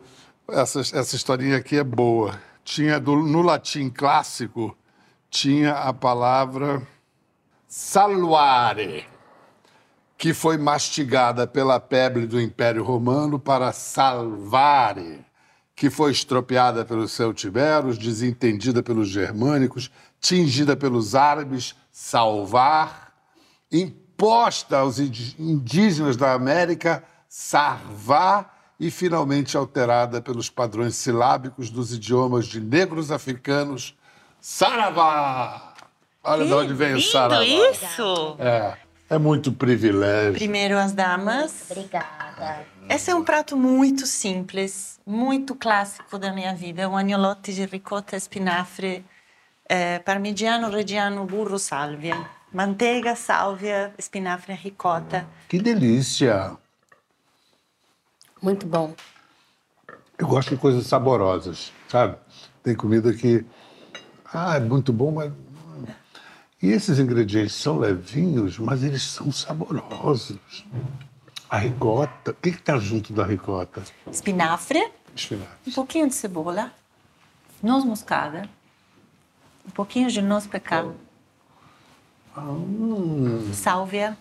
essa, 0.49 0.81
essa 0.81 1.17
historinha 1.17 1.57
aqui 1.57 1.77
é 1.77 1.83
boa. 1.83 2.41
Tinha 2.65 3.01
do, 3.01 3.17
no 3.17 3.43
latim 3.43 3.89
clássico 3.89 4.77
tinha 5.31 5.73
a 5.73 5.93
palavra 5.93 6.83
saluare 7.69 9.05
que 10.21 10.35
foi 10.35 10.59
mastigada 10.59 11.47
pela 11.47 11.81
pebre 11.81 12.27
do 12.27 12.39
Império 12.39 12.85
Romano 12.85 13.39
para 13.39 13.73
salvare, 13.73 15.25
que 15.75 15.89
foi 15.89 16.13
estropiada 16.13 16.85
pelos 16.85 17.13
celtiberos, 17.13 17.97
desentendida 17.97 18.83
pelos 18.83 19.09
germânicos, 19.09 19.91
tingida 20.21 20.77
pelos 20.77 21.15
árabes, 21.15 21.75
salvar, 21.91 23.15
imposta 23.73 24.81
aos 24.81 24.99
indígenas 24.99 26.19
da 26.19 26.35
América, 26.35 27.03
sarvar, 27.27 28.75
e 28.79 28.91
finalmente 28.91 29.57
alterada 29.57 30.21
pelos 30.21 30.51
padrões 30.51 30.97
silábicos 30.97 31.71
dos 31.71 31.95
idiomas 31.95 32.45
de 32.45 32.61
negros 32.61 33.11
africanos, 33.11 33.97
saravá. 34.39 35.73
Olha 36.23 36.43
que 36.43 36.49
de 36.49 36.55
onde 36.55 36.75
vem 36.75 36.95
o 36.95 37.01
saravá. 37.01 37.43
isso! 37.43 38.37
É. 38.39 38.77
É 39.11 39.19
muito 39.19 39.51
privilégio. 39.53 40.35
Primeiro 40.35 40.79
as 40.79 40.93
damas. 40.93 41.69
Obrigada. 41.69 42.65
Esse 42.89 43.11
é 43.11 43.15
um 43.15 43.25
prato 43.25 43.57
muito 43.57 44.07
simples, 44.07 45.01
muito 45.05 45.57
clássico 45.57 46.17
da 46.17 46.33
minha 46.33 46.55
vida. 46.55 46.89
Um 46.89 46.97
agnolotti 46.97 47.53
de 47.53 47.65
ricota, 47.65 48.17
espinafre, 48.17 49.05
eh, 49.69 49.99
parmigiano, 49.99 50.71
reggiano, 50.71 51.25
burro, 51.25 51.59
salvia. 51.59 52.25
Manteiga, 52.53 53.17
sálvia, 53.17 53.93
espinafre, 53.99 54.55
ricota. 54.55 55.27
Que 55.49 55.59
delícia! 55.59 56.57
Muito 58.41 58.65
bom. 58.65 58.95
Eu 60.17 60.29
gosto 60.29 60.51
de 60.51 60.57
coisas 60.57 60.87
saborosas, 60.87 61.73
sabe? 61.89 62.17
Tem 62.63 62.77
comida 62.77 63.13
que... 63.13 63.45
Ah, 64.33 64.57
é 64.57 64.61
muito 64.61 64.93
bom, 64.93 65.11
mas 65.11 65.33
e 66.63 66.71
esses 66.71 66.99
ingredientes 66.99 67.55
são 67.55 67.79
levinhos, 67.79 68.59
mas 68.59 68.83
eles 68.83 69.03
são 69.03 69.33
saborosos. 69.33 70.39
A 71.49 71.59
ricota, 71.59 72.31
o 72.33 72.35
que 72.35 72.51
está 72.51 72.79
junto 72.79 73.13
da 73.13 73.25
ricota? 73.25 73.83
Espinafre. 74.11 74.91
Espinafre. 75.17 75.49
Um 75.67 75.73
pouquinho 75.73 76.09
de 76.09 76.15
cebola, 76.15 76.71
noz 77.63 77.85
moscada, 77.85 78.49
um 79.67 79.71
pouquinho 79.71 80.11
de 80.11 80.23
noz 80.23 80.47
pecado, 80.47 80.95
hum. 82.37 83.51
sálvia, 83.53 84.17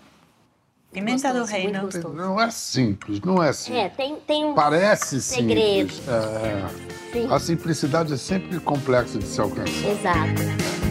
pimenta 0.92 1.34
do 1.34 1.44
reino. 1.44 1.90
Não 2.14 2.42
é 2.42 2.50
simples, 2.50 3.20
não 3.22 3.44
é 3.44 3.54
simples. 3.54 3.84
É, 3.84 3.90
tem, 3.90 4.16
tem 4.22 4.46
um 4.46 4.56
Parece 4.56 5.22
segredo. 5.22 5.92
simples. 5.92 6.08
É. 6.08 7.34
A 7.34 7.40
simplicidade 7.40 8.14
é 8.14 8.18
sempre 8.18 8.60
complexa 8.60 9.20
de 9.20 9.26
se 9.26 9.42
alcançar. 9.42 9.90
Exato. 9.90 10.89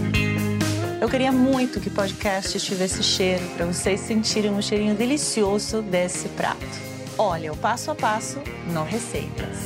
Eu 1.01 1.09
queria 1.09 1.31
muito 1.31 1.81
que 1.81 1.87
o 1.87 1.95
podcast 1.95 2.59
tivesse 2.59 3.05
cheiro 3.05 3.47
para 3.57 3.65
vocês 3.67 4.01
sentirem 4.01 4.51
um 4.51 4.61
cheirinho 4.61 4.97
delicioso 4.97 5.81
desse 5.81 6.29
prato. 6.31 6.59
Olha, 7.17 7.53
o 7.53 7.57
passo 7.57 7.93
a 7.93 7.95
passo 7.95 8.41
no 8.73 8.83
Receitas. 8.83 9.59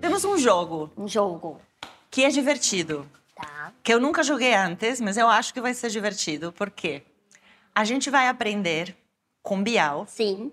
Temos 0.00 0.24
um 0.24 0.36
jogo. 0.36 0.90
Um 0.96 1.06
jogo. 1.06 1.60
Que 2.10 2.24
é 2.24 2.28
divertido. 2.28 3.08
Tá. 3.36 3.72
Que 3.84 3.94
eu 3.94 4.00
nunca 4.00 4.24
joguei 4.24 4.52
antes, 4.52 5.00
mas 5.00 5.16
eu 5.16 5.28
acho 5.28 5.54
que 5.54 5.60
vai 5.60 5.72
ser 5.72 5.88
divertido. 5.88 6.50
Por 6.50 6.68
quê? 6.68 7.04
A 7.72 7.84
gente 7.84 8.10
vai 8.10 8.26
aprender 8.26 8.96
com 9.44 9.62
Bial. 9.62 10.06
Sim. 10.08 10.52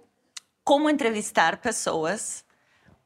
Como 0.63 0.87
entrevistar 0.87 1.57
pessoas 1.57 2.42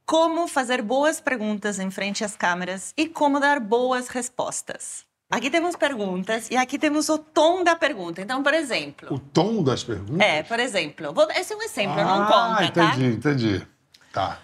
como 0.08 0.48
fazer 0.48 0.82
boas 0.82 1.20
perguntas 1.20 1.80
em 1.80 1.92
frente 1.92 2.24
às 2.24 2.34
câmeras 2.34 2.94
e 2.96 3.10
como 3.10 3.42
dar 3.42 3.60
boas 3.60 4.08
respostas. 4.08 5.06
Aqui 5.30 5.50
temos 5.50 5.76
perguntas 5.76 6.50
e 6.50 6.56
aqui 6.56 6.80
temos 6.80 7.10
o 7.10 7.18
tom 7.18 7.62
da 7.62 7.76
pergunta. 7.76 8.22
Então, 8.22 8.42
por 8.42 8.54
exemplo. 8.54 9.14
O 9.14 9.20
tom 9.20 9.62
das 9.62 9.84
perguntas? 9.84 10.26
É, 10.26 10.42
por 10.44 10.58
exemplo. 10.62 11.14
Vou, 11.14 11.30
esse 11.32 11.52
é 11.52 11.58
um 11.58 11.62
exemplo, 11.62 12.00
ah, 12.00 12.06
não 12.06 12.26
conta, 12.26 12.64
entendi, 12.64 12.74
tá? 12.74 12.96
Entendi, 12.96 13.16
entendi. 13.18 13.68
Tá. 14.14 14.40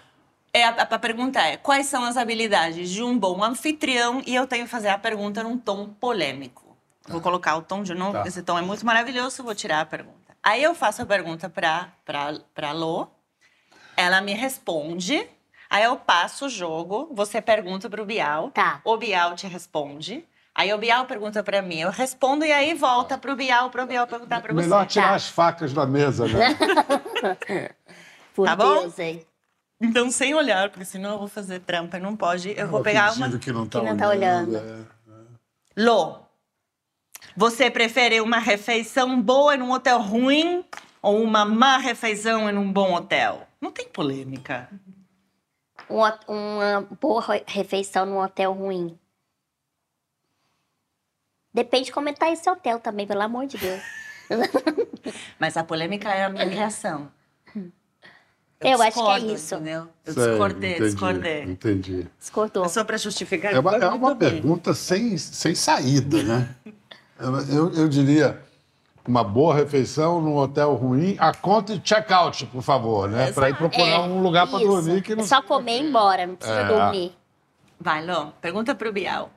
É, 0.52 0.64
a, 0.64 0.82
a, 0.82 0.98
pergunta 0.98 1.40
é: 1.40 1.56
quais 1.56 1.86
são 1.86 2.04
as 2.04 2.18
habilidades 2.18 2.90
de 2.90 3.02
um 3.02 3.18
bom 3.18 3.42
anfitrião? 3.42 4.22
E 4.26 4.34
eu 4.34 4.46
tenho 4.46 4.66
que 4.66 4.70
fazer 4.70 4.88
a 4.88 4.98
pergunta 4.98 5.42
num 5.42 5.56
tom 5.56 5.88
polêmico. 5.88 6.76
Vou 7.08 7.20
tá. 7.20 7.24
colocar 7.24 7.56
o 7.56 7.62
tom 7.62 7.82
de 7.82 7.94
novo, 7.94 8.12
tá. 8.12 8.28
esse 8.28 8.42
tom 8.42 8.58
é 8.58 8.62
muito 8.62 8.84
maravilhoso, 8.84 9.42
vou 9.42 9.54
tirar 9.54 9.80
a 9.80 9.86
pergunta. 9.86 10.36
Aí 10.42 10.62
eu 10.62 10.74
faço 10.74 11.00
a 11.00 11.06
pergunta 11.06 11.48
para 11.48 12.72
Lô, 12.72 13.08
ela 13.96 14.20
me 14.20 14.34
responde 14.34 15.26
Aí 15.74 15.82
eu 15.82 15.96
passo 15.96 16.46
o 16.46 16.48
jogo, 16.48 17.10
você 17.12 17.42
pergunta 17.42 17.90
pro 17.90 18.06
Bial. 18.06 18.48
Tá. 18.52 18.80
O 18.84 18.96
Bial 18.96 19.34
te 19.34 19.48
responde. 19.48 20.24
Aí 20.54 20.72
o 20.72 20.78
Bial 20.78 21.04
pergunta 21.04 21.42
para 21.42 21.60
mim, 21.60 21.80
eu 21.80 21.90
respondo 21.90 22.44
e 22.44 22.52
aí 22.52 22.74
volta 22.74 23.18
pro 23.18 23.34
Bial, 23.34 23.70
pro 23.70 23.84
Bial 23.84 24.06
perguntar 24.06 24.40
para 24.40 24.54
você. 24.54 24.62
Melhor 24.62 24.86
tirar 24.86 25.08
tá. 25.08 25.14
as 25.16 25.28
facas 25.28 25.72
da 25.72 25.84
mesa, 25.84 26.28
né? 26.28 26.56
Por 28.32 28.46
tá 28.46 28.54
bom? 28.54 28.82
Deus, 28.82 28.96
hein? 29.00 29.26
Então, 29.80 30.12
sem 30.12 30.32
olhar, 30.32 30.70
porque 30.70 30.84
senão 30.84 31.14
eu 31.14 31.18
vou 31.18 31.26
fazer 31.26 31.58
trampa, 31.58 31.98
não 31.98 32.14
pode. 32.14 32.54
Eu 32.56 32.68
vou 32.68 32.80
pegar 32.80 33.12
uma 33.12 33.36
que 33.36 33.50
não 33.50 33.66
tá, 33.66 33.80
que 33.80 33.84
não 33.84 33.96
tá 33.96 34.10
olhando. 34.10 34.56
É, 34.56 34.60
é. 34.60 35.82
Lô, 35.84 36.20
você 37.36 37.68
prefere 37.68 38.20
uma 38.20 38.38
refeição 38.38 39.20
boa 39.20 39.56
em 39.56 39.60
um 39.60 39.72
hotel 39.72 40.00
ruim 40.00 40.64
ou 41.02 41.20
uma 41.20 41.44
má 41.44 41.78
refeição 41.78 42.48
em 42.48 42.56
um 42.56 42.72
bom 42.72 42.94
hotel? 42.94 43.44
Não 43.60 43.72
tem 43.72 43.88
polêmica 43.88 44.68
uma, 45.88 46.18
uma 46.26 46.80
boa 47.00 47.22
refeição 47.46 48.06
num 48.06 48.18
hotel 48.18 48.52
ruim? 48.52 48.98
Depende 51.52 51.86
de 51.86 51.92
como 51.92 52.08
está 52.08 52.30
esse 52.30 52.48
hotel 52.50 52.80
também, 52.80 53.06
pelo 53.06 53.22
amor 53.22 53.46
de 53.46 53.58
Deus. 53.58 53.82
Mas 55.38 55.56
a 55.56 55.62
polêmica 55.62 56.10
é 56.10 56.24
a 56.24 56.28
minha 56.28 56.46
reação. 56.46 57.10
Eu, 58.64 58.72
eu 58.72 58.82
acho 58.82 59.04
que 59.04 59.10
é 59.10 59.18
isso. 59.34 59.54
Entendeu? 59.54 59.88
Eu 60.04 60.14
Sei, 60.14 60.28
discordei, 60.28 60.70
entendi, 60.70 60.90
discordei. 60.90 61.42
Entendi. 61.42 62.06
Discordou. 62.18 62.64
É 62.64 62.68
só 62.68 62.82
para 62.82 62.96
justificar. 62.96 63.52
É 63.52 63.58
uma, 63.58 63.76
é 63.76 63.88
uma 63.88 64.16
pergunta 64.16 64.72
sem, 64.72 65.18
sem 65.18 65.54
saída, 65.54 66.22
né? 66.22 66.54
eu, 67.50 67.72
eu 67.74 67.88
diria, 67.88 68.42
uma 69.06 69.22
boa 69.22 69.54
refeição 69.54 70.20
num 70.20 70.36
hotel 70.36 70.74
ruim, 70.74 71.16
a 71.18 71.32
conta 71.34 71.74
e 71.74 71.80
check-out, 71.80 72.46
por 72.46 72.62
favor, 72.62 73.08
né? 73.08 73.32
Para 73.32 73.50
ir 73.50 73.56
procurar 73.56 73.86
é, 73.86 73.98
um 73.98 74.22
lugar 74.22 74.46
para 74.46 74.58
dormir. 74.58 75.02
Que 75.02 75.14
não... 75.14 75.24
É 75.24 75.26
só 75.26 75.42
comer 75.42 75.78
e 75.78 75.82
ir 75.82 75.88
embora, 75.88 76.26
não 76.26 76.36
precisa 76.36 76.60
é. 76.60 76.68
dormir. 76.68 77.12
Vai, 77.78 78.04
Lô, 78.04 78.28
pergunta 78.40 78.74
para 78.74 78.88
o 78.88 78.92
Bial. 78.92 79.30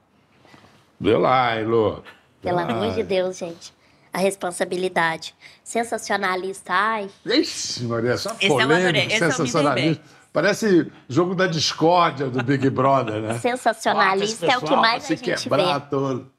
Vê 0.99 1.17
lá, 1.17 1.53
Lô. 1.55 2.01
Pelo 2.41 2.59
amor 2.59 2.93
de 2.93 3.03
Deus, 3.03 3.37
gente. 3.37 3.73
A 4.13 4.19
responsabilidade. 4.19 5.35
Sensacionalista, 5.63 6.73
ai. 6.73 7.09
Ixi, 7.25 7.83
Maria, 7.83 8.17
só 8.17 8.31
Esse 8.39 8.47
polêmico, 8.47 9.13
é 9.13 9.19
sensacionalista. 9.19 10.03
Parece 10.31 10.91
jogo 11.09 11.35
da 11.35 11.47
discórdia 11.47 12.29
do 12.29 12.41
Big 12.43 12.69
Brother, 12.69 13.21
né? 13.21 13.37
Sensacionalista 13.39 14.45
é 14.45 14.57
o 14.57 14.61
que 14.61 14.75
mais 14.75 15.03
a 15.05 15.07
gente 15.07 15.23
quebrar 15.23 15.79
vê. 15.79 15.85
Todo. 15.89 16.31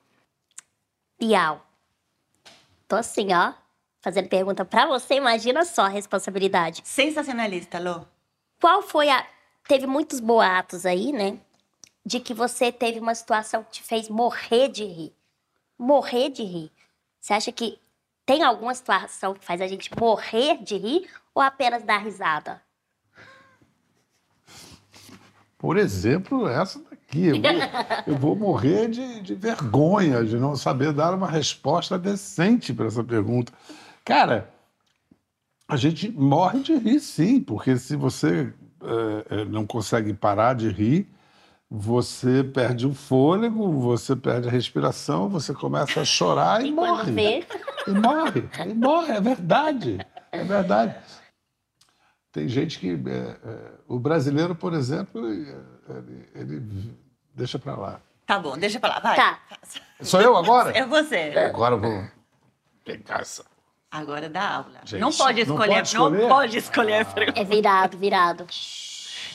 Bial. 1.20 1.67
Tô 2.88 2.96
assim, 2.96 3.34
ó, 3.34 3.52
fazendo 4.00 4.30
pergunta 4.30 4.64
para 4.64 4.86
você, 4.86 5.14
imagina 5.14 5.62
só 5.66 5.82
a 5.82 5.88
responsabilidade. 5.88 6.80
Sensacionalista, 6.84 7.78
Lô. 7.78 8.06
Qual 8.58 8.82
foi 8.82 9.10
a. 9.10 9.26
Teve 9.68 9.86
muitos 9.86 10.18
boatos 10.18 10.86
aí, 10.86 11.12
né? 11.12 11.38
De 12.04 12.18
que 12.18 12.32
você 12.32 12.72
teve 12.72 12.98
uma 12.98 13.14
situação 13.14 13.62
que 13.62 13.72
te 13.72 13.82
fez 13.82 14.08
morrer 14.08 14.68
de 14.68 14.84
rir. 14.84 15.14
Morrer 15.78 16.30
de 16.30 16.42
rir. 16.42 16.72
Você 17.20 17.34
acha 17.34 17.52
que 17.52 17.78
tem 18.24 18.42
alguma 18.42 18.74
situação 18.74 19.34
que 19.34 19.44
faz 19.44 19.60
a 19.60 19.66
gente 19.66 19.90
morrer 19.98 20.56
de 20.62 20.78
rir 20.78 21.10
ou 21.34 21.42
apenas 21.42 21.82
dar 21.82 21.98
risada? 21.98 22.62
Por 25.58 25.76
exemplo, 25.76 26.48
essa 26.48 26.78
aqui. 27.08 27.26
Eu 27.26 27.40
vou, 27.40 27.52
eu 28.06 28.16
vou 28.18 28.36
morrer 28.36 28.88
de, 28.88 29.20
de, 29.22 29.34
vergonha 29.34 30.24
de 30.24 30.36
não 30.36 30.54
saber 30.54 30.92
dar 30.92 31.14
uma 31.14 31.28
resposta 31.28 31.98
decente 31.98 32.72
para 32.74 32.86
essa 32.86 33.02
pergunta. 33.02 33.52
Cara, 34.04 34.50
a 35.66 35.76
gente 35.76 36.10
morre 36.10 36.60
de 36.60 36.76
rir, 36.76 37.00
sim, 37.00 37.40
porque 37.40 37.76
se 37.76 37.96
você 37.96 38.52
é, 39.30 39.44
não 39.46 39.66
consegue 39.66 40.12
parar 40.12 40.54
de 40.54 40.68
rir, 40.68 41.08
você 41.70 42.42
perde 42.42 42.86
o 42.86 42.94
fôlego, 42.94 43.70
você 43.72 44.16
perde 44.16 44.48
a 44.48 44.50
respiração, 44.50 45.28
você 45.28 45.52
começa 45.52 46.00
a 46.00 46.04
chorar 46.04 46.64
e, 46.64 46.68
E 46.68 46.72
morre. 46.72 47.12
vê, 47.12 47.46
E 47.86 47.90
morre, 47.90 48.48
e 48.66 48.74
morre, 48.74 49.12
é 49.12 49.20
verdade, 49.20 50.06
é 50.32 50.44
verdade. 50.44 50.94
Tem 52.32 52.48
gente 52.48 52.78
que. 52.78 52.90
é, 52.90 53.36
é, 53.44 53.70
o 53.86 53.98
brasileiro, 53.98 54.54
por 54.54 54.72
exemplo, 54.72 55.22
ele, 55.96 56.28
ele- 56.34 56.96
deixa 57.34 57.58
pra 57.58 57.74
lá. 57.76 58.00
Tá 58.26 58.38
bom, 58.38 58.56
deixa 58.58 58.78
pra 58.78 58.90
lá, 58.90 58.98
vai. 59.00 59.16
Tá. 59.16 59.38
Sou 60.02 60.20
eu 60.20 60.36
agora? 60.36 60.70
É 60.76 60.84
você. 60.84 61.32
Agora 61.48 61.74
eu 61.76 61.80
vou 61.80 62.04
pegar 62.84 63.20
essa. 63.20 63.44
Agora 63.90 64.28
dá 64.28 64.56
aula. 64.56 64.80
Gente, 64.84 65.00
não 65.00 65.10
pode 65.10 65.44
não 65.46 65.54
escolher, 65.54 65.74
pode 65.76 65.88
escolher? 65.88 66.20
não 66.22 66.28
pode 66.28 66.56
escolher. 66.58 67.06
é 67.34 67.44
virado, 67.44 67.96
virado. 67.96 68.46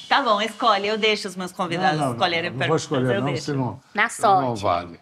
Tá 0.08 0.22
bom, 0.22 0.40
escolhe. 0.40 0.88
Eu 0.88 0.98
deixo 0.98 1.28
os 1.28 1.36
meus 1.36 1.52
convidados 1.52 2.00
escolherem 2.12 2.52
não, 2.52 2.60
não 2.60 2.68
vou 2.68 2.76
escolher, 2.76 3.20
não, 3.20 3.26
deixo. 3.26 3.46
senão 3.46 3.82
Na 3.96 4.04
não 4.04 4.10
sorte. 4.10 4.62
vale. 4.62 5.00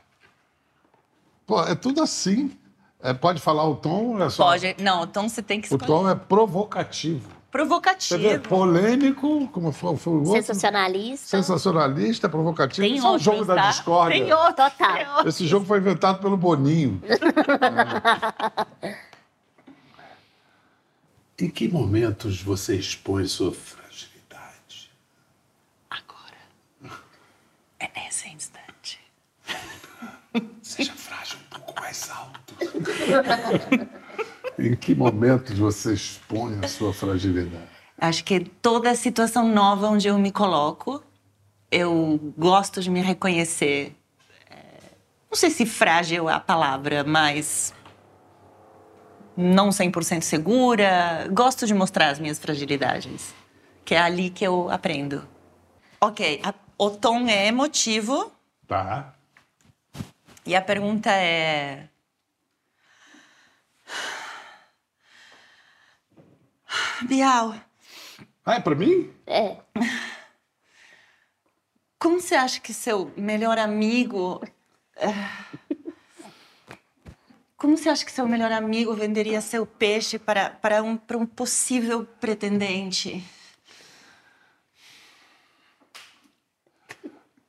Pô, 1.46 1.62
é 1.64 1.76
tudo 1.76 2.02
assim. 2.02 2.58
É, 3.04 3.14
pode 3.14 3.42
falar 3.42 3.68
o 3.68 3.76
tom? 3.76 4.22
É 4.24 4.30
só... 4.30 4.46
Pode. 4.46 4.76
Não, 4.80 5.04
então 5.04 5.28
você 5.28 5.42
tem 5.42 5.60
que 5.60 5.68
O 5.68 5.76
escolher. 5.76 5.86
tom 5.88 6.10
é 6.10 6.16
provocativo. 6.16 7.30
Você 7.52 8.18
vê, 8.18 8.40
Provocativo. 8.40 8.48
polêmico, 8.48 9.48
como 9.50 9.74
foi, 9.74 9.98
foi 9.98 10.14
o 10.14 10.18
outro. 10.20 10.32
Sensacionalista. 10.32 11.28
Sensacionalista, 11.28 12.30
provocativo. 12.30 12.88
Tem 12.88 12.96
Isso 12.96 13.06
é 13.06 13.10
um 13.10 13.12
outros, 13.12 13.26
jogo 13.26 13.44
da 13.46 13.56
tá? 13.56 13.70
discórdia. 13.70 14.24
Tem 14.24 14.34
outro. 14.34 14.56
Total. 14.56 14.94
Tem 14.94 15.10
outro. 15.10 15.30
Esse 15.30 15.46
jogo 15.46 15.66
foi 15.66 15.80
inventado 15.80 16.22
pelo 16.22 16.38
Boninho. 16.38 17.02
em 21.38 21.50
que 21.50 21.68
momentos 21.68 22.42
você 22.42 22.78
expõe 22.78 23.28
sua 23.28 23.52
fragilidade? 23.52 24.90
Agora. 25.90 26.38
É 27.80 27.90
nesse 27.96 28.30
instante. 28.30 29.02
Seja 30.62 30.94
frágil 30.94 31.38
um 31.40 31.50
pouco 31.58 31.82
mais 31.82 32.10
alto. 32.10 32.56
em 34.68 34.76
que 34.76 34.94
momentos 34.96 35.58
você 35.58 35.94
expõe 35.94 36.60
a 36.64 36.68
sua 36.68 36.94
fragilidade? 36.94 37.68
Acho 37.98 38.24
que 38.24 38.40
toda 38.40 38.94
situação 38.96 39.48
nova 39.48 39.88
onde 39.88 40.08
eu 40.08 40.18
me 40.18 40.32
coloco, 40.32 41.04
eu 41.70 42.20
gosto 42.38 42.82
de 42.82 42.90
me 42.90 43.02
reconhecer. 43.02 43.96
É, 44.50 44.56
Não 45.30 45.36
sei 45.36 45.50
se 45.50 45.66
frágil 45.66 46.30
é 46.30 46.34
a 46.34 46.40
palavra, 46.40 47.04
mas 47.04 47.74
não 49.38 49.70
100% 49.70 50.22
segura. 50.24 51.28
Gosto 51.32 51.66
de 51.66 51.74
mostrar 51.74 52.10
as 52.10 52.20
minhas 52.20 52.40
fragilidades, 52.40 53.34
que 53.86 53.96
é 53.96 54.00
ali 54.02 54.30
que 54.30 54.44
eu 54.46 54.70
aprendo. 54.70 55.28
Ok, 56.00 56.42
a- 56.44 56.54
o 56.78 56.90
tom 56.90 57.28
é 57.28 57.48
emotivo 57.48 58.32
Tá. 58.68 59.14
e 60.46 60.56
a 60.56 60.62
pergunta 60.62 61.12
é. 61.12 61.88
Bial, 67.08 67.56
Ah, 68.46 68.56
é 68.56 68.60
pra 68.60 68.76
mim? 68.76 69.12
É. 69.28 69.58
Como 72.00 72.20
você 72.20 72.34
acha 72.36 72.60
que 72.60 72.74
seu 72.74 73.12
melhor 73.16 73.58
amigo. 73.60 74.42
eh, 74.96 75.14
Como 77.58 77.78
você 77.78 77.90
acha 77.90 78.04
que 78.04 78.12
seu 78.12 78.28
melhor 78.28 78.52
amigo 78.52 78.94
venderia 78.96 79.40
seu 79.42 79.66
peixe 79.68 80.18
para, 80.18 80.50
para, 80.50 80.82
um, 80.82 80.98
para 80.98 81.18
um 81.18 81.26
possível 81.28 82.06
pretendente? 82.20 83.24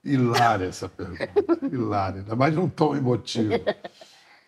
Hilária 0.05 0.67
essa 0.67 0.89
pergunta. 0.89 1.33
Hilária. 1.71 2.19
Ainda 2.21 2.35
mais 2.37 2.55
num 2.55 2.69
tom 2.69 2.97
emotivo. 2.97 3.55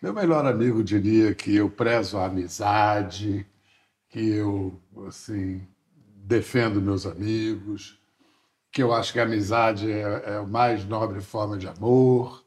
Meu 0.01 0.13
melhor 0.13 0.45
amigo 0.45 0.83
diria 0.83 1.33
que 1.33 1.55
eu 1.55 1.69
prezo 1.69 2.17
a 2.17 2.25
amizade, 2.25 3.45
que 4.15 4.29
eu, 4.29 4.79
assim, 5.07 5.67
defendo 6.15 6.81
meus 6.81 7.05
amigos, 7.05 7.99
que 8.71 8.81
eu 8.81 8.93
acho 8.93 9.11
que 9.11 9.19
a 9.19 9.23
amizade 9.23 9.91
é, 9.91 10.23
é 10.25 10.37
a 10.37 10.43
mais 10.43 10.85
nobre 10.85 11.19
forma 11.19 11.57
de 11.57 11.67
amor 11.67 12.41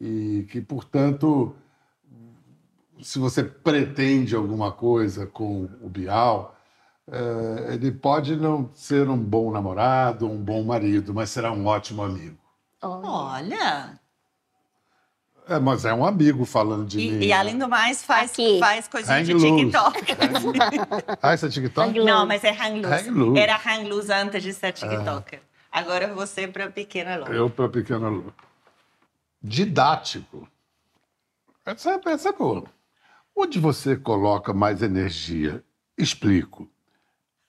e 0.00 0.48
que, 0.50 0.60
portanto, 0.60 1.54
se 3.00 3.20
você 3.20 3.44
pretende 3.44 4.34
alguma 4.34 4.72
coisa 4.72 5.28
com 5.28 5.68
o 5.80 5.88
Bial, 5.88 6.56
eh, 7.06 7.74
ele 7.74 7.92
pode 7.92 8.34
não 8.34 8.68
ser 8.74 9.08
um 9.08 9.16
bom 9.16 9.52
namorado, 9.52 10.28
um 10.28 10.42
bom 10.42 10.64
marido, 10.64 11.14
mas 11.14 11.30
será 11.30 11.52
um 11.52 11.66
ótimo 11.66 12.02
amigo. 12.02 12.36
Olha. 12.82 13.96
É, 15.48 15.58
mas 15.60 15.84
é 15.84 15.94
um 15.94 16.04
amigo 16.04 16.44
falando 16.44 16.86
de 16.86 16.98
E, 17.00 17.10
mim. 17.12 17.24
e 17.24 17.32
além 17.32 17.56
do 17.56 17.68
mais, 17.68 18.02
faz, 18.02 18.32
Aqui. 18.32 18.58
faz 18.58 18.88
coisinha 18.88 19.22
de 19.22 19.30
Hang 19.36 19.44
loose. 19.44 19.64
TikTok. 19.64 21.18
Ah, 21.22 21.34
isso 21.34 21.46
é 21.46 21.48
TikTok? 21.48 21.98
Não, 22.00 22.26
mas 22.26 22.42
é 22.42 22.50
hang 22.50 22.80
loose. 22.82 23.08
Hang 23.08 23.10
loose. 23.10 23.38
Era 23.38 23.56
hang 23.56 23.88
loose 23.88 24.12
antes 24.12 24.42
de 24.42 24.52
ser 24.52 24.72
TikToker. 24.72 25.40
Agora 25.70 26.12
você 26.12 26.48
para 26.48 26.68
pequena 26.70 27.16
Lô. 27.16 27.26
Eu 27.26 27.48
para 27.48 27.68
pequena 27.68 28.08
Lu. 28.08 28.34
Didático. 29.42 30.48
Essa, 31.64 31.92
é- 31.92 32.00
essa 32.12 32.30
é 32.30 32.32
boa. 32.32 32.64
Onde 33.34 33.58
você 33.60 33.96
coloca 33.96 34.52
mais 34.52 34.82
energia? 34.82 35.62
Explico. 35.96 36.68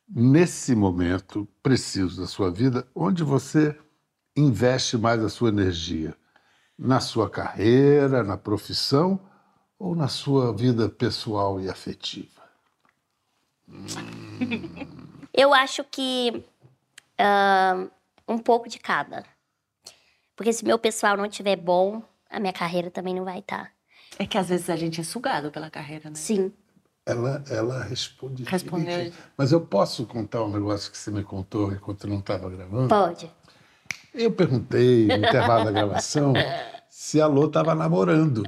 Nesse 0.10 0.76
momento 0.76 1.48
preciso 1.64 2.22
da 2.22 2.28
sua 2.28 2.52
vida, 2.52 2.88
onde 2.96 3.24
você 3.24 3.76
investe 4.36 4.98
mais 4.98 5.24
a 5.24 5.30
sua 5.30 5.50
energia? 5.50 6.14
Na 6.78 7.00
sua 7.00 7.30
carreira, 7.30 8.24
na 8.24 8.38
profissão 8.38 9.20
ou 9.80 9.96
na 9.96 10.08
sua 10.08 10.54
vida 10.54 10.88
pessoal 10.88 11.60
e 11.60 11.70
afetiva? 11.70 12.42
Eu 15.34 15.54
acho 15.54 15.84
que 15.84 16.44
ahn, 17.18 17.90
um 18.28 18.38
pouco 18.38 18.68
de 18.68 18.80
cada. 18.80 19.24
Porque 20.36 20.54
se 20.54 20.66
meu 20.66 20.78
pessoal 20.78 21.18
não 21.18 21.26
estiver 21.26 21.56
bom, 21.56 22.02
a 22.30 22.40
minha 22.40 22.54
carreira 22.54 22.92
também 22.92 23.16
não 23.16 23.24
vai 23.24 23.40
estar. 23.40 23.72
É 24.20 24.26
que 24.26 24.38
às 24.38 24.50
vezes 24.50 24.70
a 24.70 24.76
gente 24.76 25.00
é 25.02 25.04
sugado 25.04 25.52
pela 25.52 25.70
carreira, 25.70 26.10
né? 26.10 26.16
Sim. 26.16 26.52
Ela, 27.06 27.44
ela 27.50 27.84
responde. 27.84 28.44
Respondeu. 28.44 29.14
Mas 29.38 29.52
eu 29.52 29.62
posso 29.62 30.06
contar 30.06 30.44
um 30.44 30.52
negócio 30.52 30.92
que 30.92 30.98
você 30.98 31.10
me 31.10 31.24
contou 31.24 31.72
enquanto 31.72 32.08
não 32.08 32.20
estava 32.20 32.50
gravando? 32.50 32.90
Pode. 32.90 33.32
Eu 34.18 34.32
perguntei 34.32 35.06
no 35.08 35.16
intervalo 35.18 35.66
da 35.66 35.72
gravação 35.72 36.34
se 36.90 37.22
a 37.22 37.28
Lô 37.28 37.46
estava 37.46 37.76
namorando. 37.76 38.44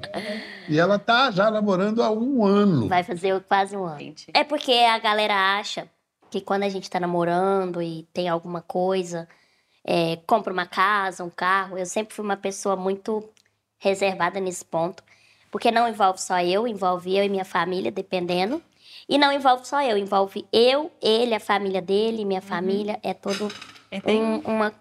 E 0.68 0.80
ela 0.80 0.98
tá 0.98 1.30
já 1.32 1.50
namorando 1.52 2.02
há 2.02 2.12
um 2.12 2.44
ano. 2.46 2.88
Vai 2.88 3.04
fazer 3.04 3.40
quase 3.42 3.78
um 3.78 3.86
ano. 3.86 4.00
Gente. 4.00 4.28
É 4.34 4.44
porque 4.44 4.72
a 4.74 4.98
galera 4.98 5.58
acha 5.58 5.88
que 6.32 6.42
quando 6.42 6.64
a 6.64 6.70
gente 6.70 6.90
tá 6.90 7.00
namorando 7.00 7.82
e 7.82 8.08
tem 8.14 8.28
alguma 8.28 8.62
coisa, 8.62 9.28
é, 9.86 10.18
compra 10.28 10.52
uma 10.52 10.66
casa, 10.66 11.24
um 11.24 11.30
carro. 11.30 11.78
Eu 11.78 11.86
sempre 11.86 12.14
fui 12.16 12.26
uma 12.26 12.38
pessoa 12.38 12.76
muito 12.76 13.28
reservada 13.78 14.40
nesse 14.40 14.66
ponto. 14.66 15.04
Porque 15.52 15.72
não 15.72 15.88
envolve 15.88 16.22
só 16.22 16.40
eu, 16.42 16.68
envolve 16.68 17.16
eu 17.16 17.24
e 17.24 17.30
minha 17.30 17.46
família, 17.46 17.92
dependendo. 17.92 18.62
E 19.08 19.18
não 19.18 19.32
envolve 19.34 19.68
só 19.68 19.82
eu, 19.82 19.98
envolve 19.98 20.46
eu, 20.54 20.92
ele, 21.02 21.34
a 21.34 21.40
família 21.40 21.82
dele, 21.82 22.24
minha 22.26 22.42
família, 22.42 23.00
é 23.02 23.14
todo 23.14 23.52
É 23.90 24.00
bem- 24.00 24.22
um, 24.22 24.40
uma- 24.42 24.72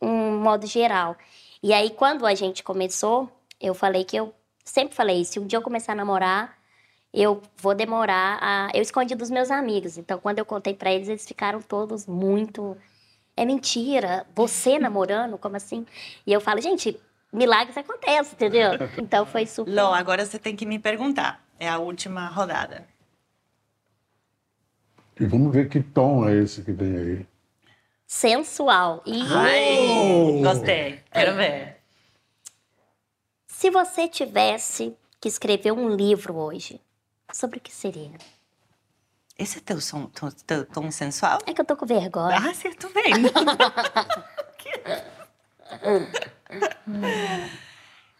um 0.00 0.38
modo 0.38 0.66
geral. 0.66 1.16
E 1.62 1.72
aí, 1.72 1.90
quando 1.90 2.26
a 2.26 2.34
gente 2.34 2.62
começou, 2.62 3.30
eu 3.60 3.74
falei 3.74 4.04
que 4.04 4.16
eu 4.16 4.34
sempre 4.64 4.94
falei: 4.94 5.24
se 5.24 5.38
um 5.38 5.46
dia 5.46 5.58
eu 5.58 5.62
começar 5.62 5.92
a 5.92 5.96
namorar, 5.96 6.56
eu 7.12 7.42
vou 7.56 7.74
demorar 7.74 8.38
a. 8.40 8.70
Eu 8.74 8.82
escondi 8.82 9.14
dos 9.14 9.30
meus 9.30 9.50
amigos. 9.50 9.98
Então, 9.98 10.18
quando 10.18 10.38
eu 10.38 10.44
contei 10.44 10.74
pra 10.74 10.92
eles, 10.92 11.08
eles 11.08 11.26
ficaram 11.26 11.60
todos 11.60 12.06
muito. 12.06 12.76
É 13.36 13.44
mentira, 13.44 14.26
você 14.34 14.78
namorando? 14.80 15.38
Como 15.38 15.56
assim? 15.56 15.86
E 16.26 16.32
eu 16.32 16.40
falo, 16.40 16.60
gente, 16.60 16.98
milagres 17.32 17.76
acontecem, 17.76 18.34
entendeu? 18.34 18.70
Então 18.98 19.24
foi 19.26 19.46
super. 19.46 19.72
Lô, 19.72 19.92
agora 19.92 20.24
você 20.24 20.38
tem 20.38 20.54
que 20.54 20.66
me 20.66 20.78
perguntar. 20.78 21.44
É 21.58 21.68
a 21.68 21.78
última 21.78 22.26
rodada. 22.28 22.86
E 25.20 25.26
vamos 25.26 25.52
ver 25.52 25.68
que 25.68 25.82
tom 25.82 26.28
é 26.28 26.36
esse 26.36 26.62
que 26.62 26.70
vem 26.70 26.96
aí. 26.96 27.26
Sensual. 28.08 29.02
E 29.04 29.22
Ai, 29.22 30.40
gostei. 30.42 31.00
Quero 31.12 31.36
ver. 31.36 31.76
se 33.46 33.70
você 33.70 34.08
tivesse 34.08 34.96
que 35.20 35.28
escrever 35.28 35.72
um 35.72 35.94
livro 35.94 36.36
hoje, 36.36 36.80
sobre 37.32 37.58
o 37.58 37.60
que 37.60 37.72
seria? 37.72 38.16
Esse 39.38 39.58
é 39.58 39.60
teu 39.60 39.80
som, 39.80 40.06
teu, 40.06 40.32
teu 40.32 40.64
tom 40.64 40.90
sensual? 40.90 41.38
É 41.46 41.52
que 41.52 41.60
eu 41.60 41.64
tô 41.64 41.76
com 41.76 41.86
vergonha. 41.86 42.36
Ah, 42.36 42.54
você 42.54 42.70
vendo. 42.70 43.30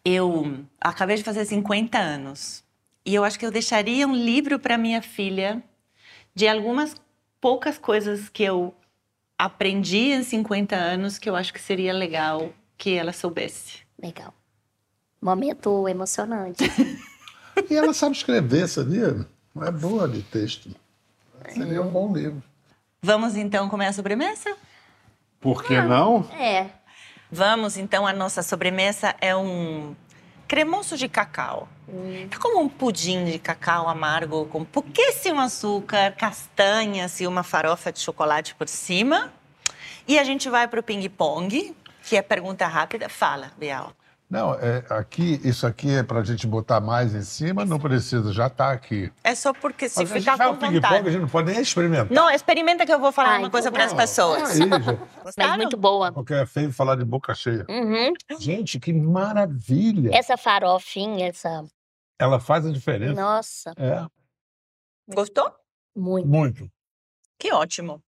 eu 0.05 0.65
acabei 0.81 1.17
de 1.17 1.25
fazer 1.25 1.45
50 1.45 1.99
anos. 1.99 2.63
E 3.05 3.15
eu 3.15 3.25
acho 3.25 3.39
que 3.39 3.47
eu 3.47 3.51
deixaria 3.51 4.07
um 4.07 4.15
livro 4.15 4.59
para 4.59 4.77
minha 4.77 5.01
filha 5.01 5.63
de 6.35 6.47
algumas 6.47 6.95
poucas 7.41 7.79
coisas 7.79 8.29
que 8.29 8.43
eu 8.43 8.75
aprendi 9.39 10.11
em 10.11 10.23
50 10.23 10.75
anos 10.75 11.19
que 11.19 11.31
eu 11.31 11.37
acho 11.37 11.53
que 11.53 11.61
seria 11.61 11.93
legal 11.93 12.53
que 12.77 12.95
ela 12.95 13.13
soubesse. 13.13 13.79
Legal. 14.01 14.35
Momento 15.21 15.89
emocionante. 15.89 16.65
E 17.69 17.75
ela 17.75 17.93
sabe 17.93 18.15
escrever, 18.15 18.69
sabia? 18.69 19.27
É 19.63 19.71
boa 19.73 20.09
de 20.09 20.23
texto. 20.23 20.71
Seria 21.49 21.83
um 21.83 21.91
bom 21.91 22.15
livro. 22.15 22.41
Vamos 23.03 23.37
então 23.37 23.69
comer 23.69 23.87
a 23.87 23.93
sobremesa? 23.93 24.57
Por 25.41 25.65
que 25.65 25.81
não? 25.81 26.21
é. 26.39 26.71
Vamos 27.31 27.77
então, 27.77 28.07
a 28.07 28.13
nossa 28.13 28.43
sobremesa 28.43 29.15
é 29.21 29.37
um 29.37 29.95
cremoso 30.49 30.97
de 30.97 31.09
cacau. 31.09 31.69
É 32.33 32.37
como 32.39 32.61
um 32.61 32.69
pudim 32.69 33.25
de 33.27 33.39
cacau 33.39 33.89
amargo 33.89 34.47
com 34.47 34.65
pouquíssimo 34.65 35.41
açúcar, 35.41 36.13
castanhas 36.13 37.21
e 37.21 37.27
uma 37.27 37.43
farofa 37.43 37.93
de 37.93 38.01
chocolate 38.01 38.55
por 38.55 38.67
cima. 38.69 39.33
E 40.07 40.19
a 40.19 40.25
gente 40.25 40.49
vai 40.49 40.67
para 40.67 40.81
o 40.81 40.83
ping-pong, 40.83 41.77
que 42.03 42.17
é 42.17 42.23
pergunta 42.23 42.67
rápida. 42.67 43.09
Fala, 43.09 43.53
Bial. 43.59 43.93
Não, 44.31 44.53
é, 44.55 44.85
aqui, 44.91 45.41
isso 45.43 45.67
aqui 45.67 45.91
é 45.91 46.03
pra 46.03 46.23
gente 46.23 46.47
botar 46.47 46.81
mais 46.81 47.15
em 47.15 47.23
cima, 47.23 47.65
não 47.65 47.79
precisa, 47.79 48.31
já 48.31 48.51
tá 48.51 48.71
aqui. 48.73 49.11
É 49.25 49.35
só 49.35 49.55
porque 49.55 49.89
se 49.89 50.01
Mas 50.01 50.13
a 50.13 50.15
ficar 50.19 50.37
com 50.37 50.53
o 50.53 50.57
ping-pong, 50.59 50.77
a 50.85 50.89
vontade. 50.91 51.11
gente 51.11 51.21
não 51.23 51.29
pode 51.29 51.51
nem 51.51 51.63
experimentar. 51.63 52.11
Não, 52.11 52.29
experimenta 52.29 52.85
que 52.85 52.93
eu 52.93 53.01
vou 53.01 53.11
falar 53.11 53.31
Ai, 53.31 53.39
uma 53.39 53.51
coisa 53.51 53.73
para 53.73 53.85
as 53.87 53.95
pessoas. 53.95 54.51
Aí, 54.51 54.69
já. 54.69 54.99
Mas 55.39 55.57
muito 55.57 55.79
boa. 55.79 56.13
Porque 56.13 56.35
é 56.35 56.45
feio 56.45 56.71
falar 56.71 56.97
de 56.97 57.07
boca 57.07 57.35
cheia. 57.35 57.65
Uhum. 57.71 58.13
Gente, 58.39 58.79
que 58.79 58.93
maravilha! 58.93 60.11
Essa 60.13 60.37
farofinha, 60.37 61.29
essa. 61.29 61.65
Ela 62.19 62.39
faz 62.39 62.67
a 62.67 62.71
diferença. 62.71 63.15
Nossa, 63.19 63.73
É, 63.79 64.05
Gostou? 65.15 65.51
muito. 65.97 66.29
muito. 66.29 66.71
Que 67.39 67.51
ótimo. 67.53 68.03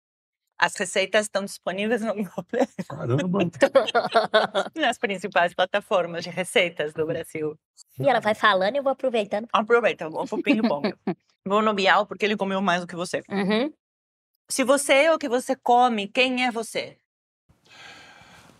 As 0.58 0.74
receitas 0.74 1.26
estão 1.26 1.44
disponíveis 1.44 2.00
no 2.00 2.14
Globoplay, 2.14 2.66
Caramba. 2.88 3.38
nas 4.74 4.96
principais 4.96 5.52
plataformas 5.52 6.24
de 6.24 6.30
receitas 6.30 6.94
do 6.94 7.04
Brasil. 7.04 7.58
E 8.00 8.08
ela 8.08 8.20
vai 8.20 8.34
falando 8.34 8.74
e 8.74 8.78
eu 8.78 8.82
vou 8.82 8.92
aproveitando. 8.92 9.46
Aproveita, 9.52 10.08
vamos 10.08 10.30
pro 10.30 10.42
ping-pong. 10.42 10.94
Vou 11.44 11.62
no 11.62 11.74
Bial 11.74 12.06
porque 12.06 12.24
ele 12.24 12.36
comeu 12.36 12.60
mais 12.62 12.80
do 12.80 12.86
que 12.86 12.96
você. 12.96 13.22
Uhum. 13.28 13.72
Se 14.48 14.64
você 14.64 14.94
é 14.94 15.12
o 15.12 15.18
que 15.18 15.28
você 15.28 15.54
come, 15.54 16.08
quem 16.08 16.44
é 16.46 16.50
você? 16.50 16.96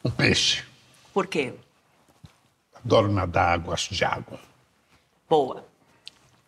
Um 0.05 0.11
peixe. 0.11 0.65
Por 1.15 1.27
quê? 1.27 1.55
Adoro 2.75 3.11
nadar, 3.11 3.59
gosto 3.59 3.95
de 3.95 4.05
água. 4.05 4.39
Boa. 5.29 5.67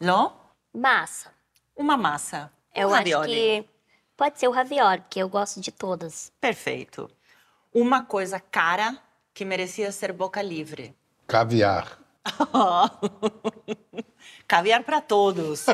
Ló? 0.01 0.33
Massa. 0.75 1.33
Uma 1.75 1.97
massa. 1.97 2.53
Eu 2.75 2.89
um 2.91 2.95
acho 2.95 2.99
ravioli. 2.99 3.33
que 3.33 3.69
pode 4.19 4.39
ser 4.39 4.49
o 4.49 4.51
ravioli, 4.51 5.01
porque 5.01 5.21
eu 5.21 5.29
gosto 5.29 5.61
de 5.61 5.71
todas. 5.71 6.31
Perfeito. 6.41 7.09
Uma 7.73 8.05
coisa 8.05 8.41
cara 8.41 8.99
que 9.33 9.45
merecia 9.45 9.93
ser 9.93 10.13
boca 10.13 10.43
livre. 10.43 10.95
Caviar. 11.27 11.99
Caviar 14.47 14.83
para 14.83 15.01
todos. 15.01 15.67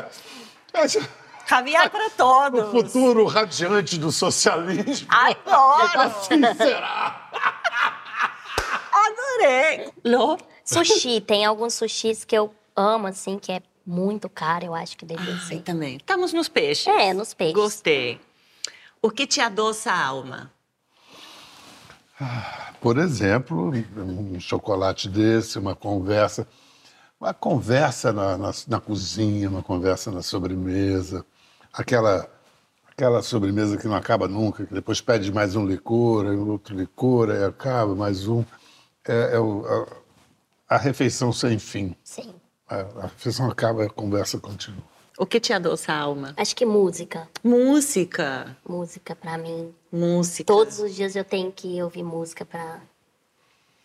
Caviar 1.47 1.89
para 1.89 2.09
todos. 2.11 2.67
o 2.67 2.71
futuro 2.71 3.25
radiante 3.25 3.97
do 3.97 4.11
socialismo. 4.11 5.07
Adoro! 5.09 6.01
Assim 6.01 6.41
será. 6.55 7.29
Adorei! 8.93 9.91
Ló? 10.03 10.37
Sushi, 10.63 11.19
tem 11.21 11.45
alguns 11.45 11.73
sushis 11.73 12.23
que 12.23 12.35
eu 12.35 12.53
amo, 12.75 13.07
assim, 13.07 13.39
que 13.39 13.51
é 13.51 13.61
muito 13.85 14.27
caro, 14.27 14.65
eu 14.65 14.75
acho 14.75 14.97
que 14.97 15.05
deveria 15.05 15.33
Ai, 15.33 15.39
ser. 15.39 15.61
também. 15.61 15.97
Estamos 15.97 16.33
nos 16.33 16.49
peixes. 16.49 16.87
É, 16.87 17.13
nos 17.13 17.33
peixes. 17.33 17.55
Gostei. 17.55 18.19
O 19.05 19.11
que 19.11 19.27
te 19.27 19.39
adoça 19.39 19.91
a 19.91 20.03
alma? 20.03 20.51
Por 22.81 22.97
exemplo, 22.97 23.71
um 23.95 24.39
chocolate 24.39 25.07
desse, 25.07 25.59
uma 25.59 25.75
conversa. 25.75 26.47
Uma 27.21 27.31
conversa 27.31 28.11
na, 28.11 28.35
na, 28.35 28.51
na 28.67 28.79
cozinha, 28.79 29.47
uma 29.47 29.61
conversa 29.61 30.09
na 30.09 30.23
sobremesa. 30.23 31.23
Aquela, 31.71 32.27
aquela 32.91 33.21
sobremesa 33.21 33.77
que 33.77 33.87
não 33.87 33.93
acaba 33.95 34.27
nunca, 34.27 34.65
que 34.65 34.73
depois 34.73 35.01
pede 35.01 35.31
mais 35.31 35.55
um 35.55 35.67
licor, 35.67 36.25
outro 36.25 36.75
licor, 36.75 37.29
aí 37.29 37.43
acaba, 37.43 37.93
mais 37.93 38.27
um. 38.27 38.43
É, 39.07 39.35
é 39.35 39.39
o- 39.39 39.67
a, 40.67 40.75
a 40.77 40.77
refeição 40.79 41.31
sem 41.31 41.59
fim. 41.59 41.95
Sim. 42.03 42.33
A, 42.67 42.77
a 42.77 43.01
refeição 43.03 43.51
acaba 43.51 43.83
e 43.83 43.85
a 43.85 43.89
conversa 43.91 44.39
continua. 44.39 44.94
O 45.17 45.25
que 45.25 45.39
te 45.39 45.53
adoça 45.53 45.93
a 45.93 45.97
alma? 45.97 46.33
Acho 46.35 46.53
que 46.53 46.65
música. 46.65 47.29
Música. 47.41 48.57
Música, 48.67 49.15
pra 49.15 49.37
mim. 49.37 49.73
Música. 49.89 50.45
Todos 50.45 50.79
os 50.79 50.93
dias 50.93 51.15
eu 51.15 51.23
tenho 51.23 51.51
que 51.53 51.81
ouvir 51.81 52.03
música 52.03 52.43
pra 52.43 52.81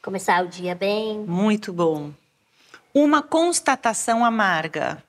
começar 0.03 0.45
o 0.45 0.49
dia 0.49 0.75
bem. 0.75 1.21
Muito 1.21 1.73
bom. 1.73 2.11
Uma 2.93 3.23
constatação 3.23 4.25
amarga. 4.25 5.03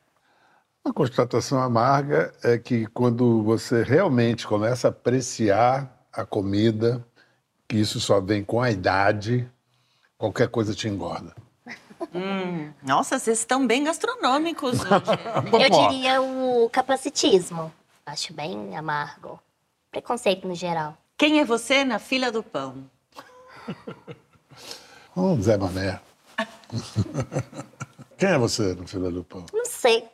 Uma 0.86 0.94
constatação 0.94 1.60
amarga 1.60 2.32
é 2.44 2.56
que 2.58 2.86
quando 2.88 3.42
você 3.42 3.82
realmente 3.82 4.46
começa 4.46 4.88
a 4.88 4.92
apreciar 4.92 6.06
a 6.14 6.24
comida, 6.24 7.04
que 7.68 7.78
isso 7.78 8.00
só 8.00 8.22
vem 8.22 8.44
com 8.44 8.62
a 8.62 8.70
idade, 8.70 9.50
qualquer 10.20 10.50
coisa 10.50 10.76
te 10.76 10.88
engorda. 10.88 11.34
Hum, 12.14 12.74
nossa, 12.84 13.18
vocês 13.18 13.40
estão 13.40 13.66
bem 13.66 13.84
gastronômicos 13.84 14.80
hoje. 14.82 14.92
Eu 15.64 15.70
diria 15.70 16.22
o 16.22 16.70
capacitismo. 16.70 17.72
Acho 18.06 18.34
bem 18.34 18.76
amargo. 18.76 19.40
Preconceito 19.90 20.48
no 20.48 20.56
geral. 20.56 20.98
Quem 21.18 21.40
é 21.40 21.46
você 21.46 21.84
na 21.84 22.00
fila 22.00 22.32
do 22.32 22.44
pão? 22.44 22.90
Oh, 25.14 25.36
Zé 25.42 25.58
Mané. 25.58 26.00
Quem 28.18 28.30
é 28.30 28.38
você 28.38 28.74
no 28.76 28.88
Fila 28.88 29.12
do 29.12 29.24
Pão? 29.24 29.46
Não 29.52 29.66
sei. 29.66 30.08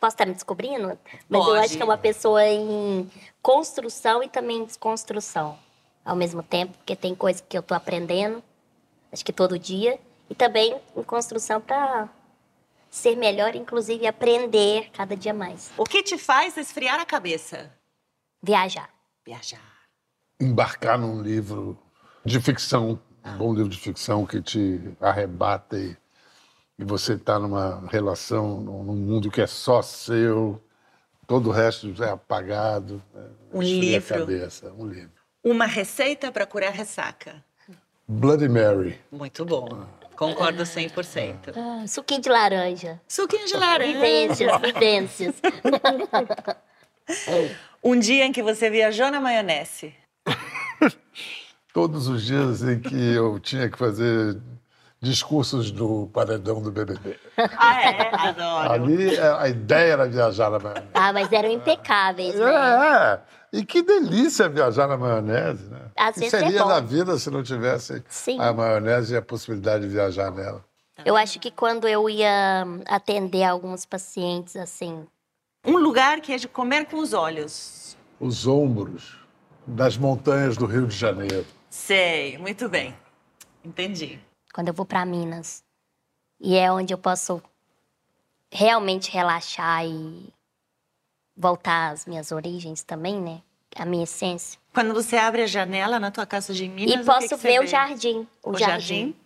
Posso 0.00 0.14
estar 0.14 0.26
me 0.26 0.32
descobrindo? 0.34 0.98
Mas 1.28 1.40
eu 1.40 1.46
Pode. 1.46 1.64
acho 1.64 1.76
que 1.76 1.82
é 1.82 1.84
uma 1.84 1.98
pessoa 1.98 2.44
em 2.44 3.08
construção 3.42 4.22
e 4.22 4.28
também 4.28 4.58
em 4.58 4.64
desconstrução. 4.64 5.56
Ao 6.04 6.16
mesmo 6.16 6.42
tempo, 6.42 6.76
porque 6.78 6.96
tem 6.96 7.14
coisas 7.14 7.44
que 7.46 7.56
eu 7.56 7.62
tô 7.62 7.74
aprendendo, 7.74 8.42
acho 9.12 9.24
que 9.24 9.32
todo 9.32 9.58
dia. 9.58 10.00
E 10.30 10.34
também 10.34 10.80
em 10.96 11.02
construção 11.02 11.60
para 11.60 12.08
ser 12.88 13.16
melhor, 13.16 13.54
inclusive 13.56 14.06
aprender 14.06 14.88
cada 14.92 15.16
dia 15.16 15.34
mais. 15.34 15.70
O 15.76 15.84
que 15.84 16.02
te 16.02 16.16
faz 16.16 16.56
esfriar 16.56 17.00
a 17.00 17.04
cabeça? 17.04 17.70
Viajar. 18.42 18.88
Viajar. 19.26 19.60
Embarcar 20.40 20.96
num 20.98 21.20
livro 21.20 21.76
de 22.24 22.40
ficção, 22.40 23.00
um 23.24 23.36
bom 23.36 23.52
livro 23.52 23.68
de 23.68 23.78
ficção 23.78 24.24
que 24.24 24.40
te 24.40 24.80
arrebata 25.00 25.76
e, 25.76 25.96
e 26.78 26.84
você 26.84 27.14
está 27.14 27.38
numa 27.38 27.86
relação, 27.88 28.60
num 28.60 28.94
mundo 28.94 29.30
que 29.30 29.40
é 29.40 29.46
só 29.46 29.82
seu, 29.82 30.62
todo 31.26 31.48
o 31.50 31.52
resto 31.52 31.92
é 32.02 32.10
apagado. 32.10 33.02
né? 33.12 33.28
Um 33.52 33.62
livro. 33.62 34.14
A 34.14 34.18
cabeça, 34.20 34.72
um 34.72 34.86
livro. 34.86 35.12
Uma 35.44 35.66
receita 35.66 36.32
para 36.32 36.46
curar 36.46 36.72
ressaca. 36.72 37.44
Bloody 38.08 38.48
Mary. 38.48 39.00
Muito 39.12 39.44
bom. 39.44 39.86
Concordo 40.20 40.64
100%. 40.64 41.54
Ah, 41.56 41.86
suquinho 41.86 42.20
de 42.20 42.28
laranja. 42.28 43.00
Suquinho 43.08 43.46
de 43.46 43.56
laranja. 43.56 43.90
Vivências, 43.90 44.52
vivências. 44.60 45.34
Um 47.82 47.98
dia 47.98 48.26
em 48.26 48.30
que 48.30 48.42
você 48.42 48.68
viajou 48.68 49.10
na 49.10 49.18
maionese. 49.18 49.94
Todos 51.72 52.06
os 52.06 52.22
dias 52.22 52.62
em 52.62 52.78
que 52.80 53.14
eu 53.14 53.40
tinha 53.40 53.70
que 53.70 53.78
fazer 53.78 54.38
discursos 55.00 55.70
do 55.70 56.08
paredão 56.12 56.60
do 56.60 56.70
BBB. 56.70 57.18
Ah, 57.56 57.82
é? 57.82 58.10
Adoro. 58.14 58.72
Ali 58.72 59.16
é, 59.16 59.32
a 59.38 59.48
ideia 59.48 59.92
era 59.94 60.08
viajar 60.08 60.50
na 60.50 60.58
maionese. 60.58 60.88
Ah, 60.94 61.12
mas 61.12 61.32
eram 61.32 61.50
impecáveis, 61.50 62.34
né? 62.34 62.44
É, 62.44 63.20
e 63.52 63.64
que 63.64 63.82
delícia 63.82 64.48
viajar 64.48 64.86
na 64.86 64.96
maionese, 64.98 65.64
né? 65.70 65.80
Às 65.96 66.14
que 66.14 66.20
vezes 66.20 66.34
é 66.34 66.38
seria 66.40 66.62
bom. 66.62 66.68
da 66.68 66.80
vida 66.80 67.18
se 67.18 67.30
não 67.30 67.42
tivesse 67.42 68.04
Sim. 68.08 68.38
a 68.40 68.52
maionese 68.52 69.14
e 69.14 69.16
a 69.16 69.22
possibilidade 69.22 69.84
de 69.84 69.92
viajar 69.92 70.30
nela. 70.30 70.62
Eu 71.04 71.16
acho 71.16 71.40
que 71.40 71.50
quando 71.50 71.88
eu 71.88 72.10
ia 72.10 72.66
atender 72.86 73.42
alguns 73.44 73.86
pacientes, 73.86 74.54
assim, 74.54 75.06
Um 75.64 75.78
lugar 75.78 76.20
que 76.20 76.30
é 76.32 76.36
de 76.36 76.46
comer 76.46 76.84
com 76.86 76.98
os 76.98 77.14
olhos. 77.14 77.96
Os 78.20 78.46
ombros 78.46 79.18
das 79.66 79.96
montanhas 79.96 80.58
do 80.58 80.66
Rio 80.66 80.86
de 80.86 80.94
Janeiro. 80.96 81.46
Sei, 81.70 82.36
muito 82.36 82.68
bem. 82.68 82.94
Entendi. 83.64 84.20
Quando 84.52 84.68
eu 84.68 84.74
vou 84.74 84.86
para 84.86 85.04
Minas. 85.04 85.62
E 86.40 86.56
é 86.56 86.70
onde 86.72 86.92
eu 86.94 86.98
posso 86.98 87.42
realmente 88.50 89.10
relaxar 89.10 89.84
e 89.86 90.32
voltar 91.36 91.90
às 91.92 92.06
minhas 92.06 92.32
origens 92.32 92.82
também, 92.82 93.20
né? 93.20 93.42
A 93.76 93.84
minha 93.84 94.04
essência. 94.04 94.58
Quando 94.74 94.92
você 94.92 95.16
abre 95.16 95.42
a 95.42 95.46
janela 95.46 96.00
na 96.00 96.10
tua 96.10 96.26
casa 96.26 96.52
de 96.52 96.68
Minas, 96.68 96.92
e 96.92 96.96
o 96.96 97.00
que 97.00 97.04
posso 97.06 97.28
que 97.28 97.36
ver 97.36 97.60
o 97.60 97.66
jardim. 97.66 98.26
O, 98.42 98.50
O 98.50 98.58
jardim. 98.58 98.80
jardim? 98.80 99.16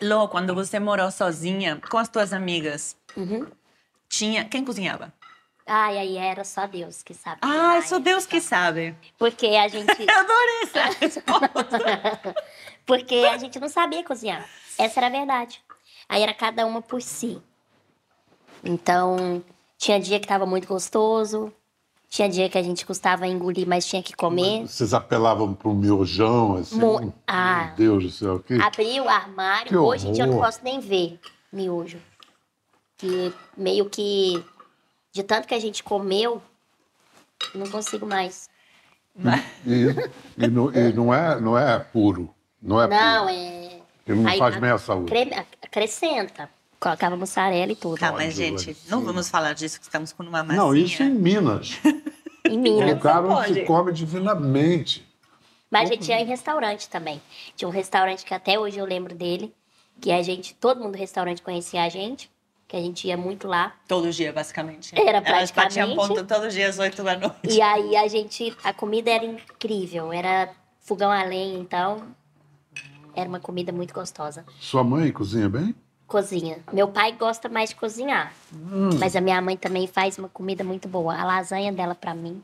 Lô, 0.00 0.28
quando 0.28 0.54
você 0.54 0.78
morou 0.78 1.10
sozinha 1.10 1.80
com 1.90 1.98
as 1.98 2.08
tuas 2.08 2.32
amigas, 2.32 2.96
Uhum. 3.16 3.46
tinha 4.08 4.44
quem 4.44 4.64
cozinhava? 4.64 5.12
Ai, 5.66 5.98
aí 5.98 6.16
era 6.16 6.44
só 6.44 6.66
Deus 6.66 7.02
que 7.02 7.12
sabe. 7.12 7.40
Ah, 7.42 7.72
Ai, 7.72 7.82
só 7.82 7.98
Deus 7.98 8.24
que 8.24 8.40
sabe. 8.40 8.96
Porque 9.18 9.48
a 9.48 9.66
gente. 9.68 9.86
Eu 10.00 10.18
adorei 10.18 10.62
essa 10.62 10.84
resposta. 10.98 12.36
Porque 12.88 13.14
a 13.16 13.36
gente 13.36 13.60
não 13.60 13.68
sabia 13.68 14.02
cozinhar. 14.02 14.48
Essa 14.78 14.98
era 15.00 15.08
a 15.08 15.10
verdade. 15.10 15.60
Aí 16.08 16.22
era 16.22 16.32
cada 16.32 16.64
uma 16.64 16.80
por 16.80 17.02
si. 17.02 17.38
Então, 18.64 19.44
tinha 19.76 20.00
dia 20.00 20.18
que 20.18 20.26
tava 20.26 20.46
muito 20.46 20.66
gostoso, 20.66 21.52
tinha 22.08 22.28
dia 22.30 22.48
que 22.48 22.56
a 22.56 22.62
gente 22.62 22.86
custava 22.86 23.26
engolir, 23.26 23.68
mas 23.68 23.86
tinha 23.86 24.02
que 24.02 24.14
comer. 24.16 24.66
Vocês 24.66 24.94
apelavam 24.94 25.52
para 25.54 25.68
um 25.68 25.74
miojão, 25.74 26.56
assim? 26.56 26.78
Mo- 26.80 27.12
Ah. 27.26 27.66
Meu 27.66 27.74
Deus 27.76 28.04
do 28.04 28.10
céu. 28.10 28.40
Que... 28.40 28.54
Abri 28.60 28.98
o 29.00 29.08
armário, 29.08 29.80
hoje 29.82 30.08
em 30.08 30.12
dia 30.12 30.24
eu 30.24 30.28
não 30.28 30.38
posso 30.40 30.60
nem 30.64 30.80
ver 30.80 31.20
miojo. 31.52 32.00
Que 32.96 33.32
meio 33.56 33.88
que. 33.90 34.42
De 35.12 35.22
tanto 35.22 35.46
que 35.46 35.54
a 35.54 35.60
gente 35.60 35.84
comeu, 35.84 36.40
não 37.54 37.68
consigo 37.68 38.06
mais. 38.06 38.48
E, 39.66 39.86
e 40.42 40.48
não, 40.48 40.72
e 40.72 40.92
não 40.92 41.12
é, 41.12 41.40
não 41.40 41.58
é 41.58 41.78
puro. 41.78 42.34
Não 42.60 42.80
é 42.82 42.86
Não, 42.88 43.28
é. 43.28 43.80
Ele 44.06 44.20
não 44.20 44.30
Aí, 44.30 44.38
faz 44.38 44.56
a- 44.56 44.60
bem 44.60 44.70
à 44.70 44.78
saúde. 44.78 45.06
Creme- 45.10 45.46
acrescenta. 45.62 46.48
Colocava 46.80 47.16
mussarela 47.16 47.72
e 47.72 47.76
tudo. 47.76 47.98
Tá, 47.98 48.12
mas 48.12 48.34
gente, 48.34 48.76
não 48.88 49.02
vamos 49.04 49.28
falar 49.28 49.52
disso, 49.52 49.78
que 49.78 49.84
estamos 49.86 50.12
com 50.12 50.22
uma 50.22 50.42
massinha. 50.44 50.62
Não, 50.64 50.74
isso 50.74 51.02
em 51.02 51.10
Minas. 51.10 51.78
Em 52.48 52.56
Minas. 52.56 52.88
lugar 52.94 53.22
onde 53.24 53.34
pode. 53.34 53.54
se 53.54 53.60
come 53.66 53.92
divinamente. 53.92 55.06
Mas 55.70 55.90
a 55.90 55.92
gente 55.92 56.08
ia 56.08 56.18
em 56.20 56.24
restaurante 56.24 56.88
também. 56.88 57.20
Tinha 57.54 57.68
um 57.68 57.72
restaurante 57.72 58.24
que 58.24 58.32
até 58.32 58.58
hoje 58.58 58.78
eu 58.78 58.86
lembro 58.86 59.14
dele, 59.14 59.52
que 60.00 60.10
a 60.10 60.22
gente, 60.22 60.54
todo 60.54 60.80
mundo 60.80 60.92
do 60.92 60.98
restaurante 60.98 61.42
conhecia 61.42 61.82
a 61.82 61.88
gente, 61.90 62.30
que 62.66 62.74
a 62.74 62.80
gente 62.80 63.06
ia 63.06 63.18
muito 63.18 63.46
lá. 63.46 63.74
Todo 63.86 64.10
dia, 64.10 64.32
basicamente. 64.32 64.98
Era 64.98 65.18
Elas 65.18 65.50
batiam 65.50 65.88
praticamente. 65.88 65.96
ponto 66.08 66.24
todo 66.24 66.48
dia 66.48 66.68
às 66.68 66.78
8 66.78 67.02
da 67.02 67.18
noite. 67.18 67.36
E 67.50 67.60
aí 67.60 67.96
a 67.96 68.08
gente, 68.08 68.56
a 68.64 68.72
comida 68.72 69.10
era 69.10 69.24
incrível, 69.26 70.10
era 70.10 70.48
fogão 70.80 71.10
a 71.10 71.22
lenha, 71.24 71.58
então 71.58 72.02
era 73.14 73.28
uma 73.28 73.40
comida 73.40 73.72
muito 73.72 73.92
gostosa. 73.94 74.44
Sua 74.60 74.82
mãe 74.84 75.10
cozinha 75.12 75.48
bem? 75.48 75.74
Cozinha. 76.06 76.58
Meu 76.72 76.88
pai 76.88 77.12
gosta 77.12 77.48
mais 77.48 77.70
de 77.70 77.76
cozinhar, 77.76 78.32
mas 78.98 79.14
a 79.14 79.20
minha 79.20 79.40
mãe 79.42 79.56
também 79.56 79.86
faz 79.86 80.16
uma 80.18 80.28
comida 80.28 80.64
muito 80.64 80.88
boa. 80.88 81.14
A 81.14 81.24
lasanha 81.24 81.70
dela 81.72 81.94
pra 81.94 82.14
mim 82.14 82.42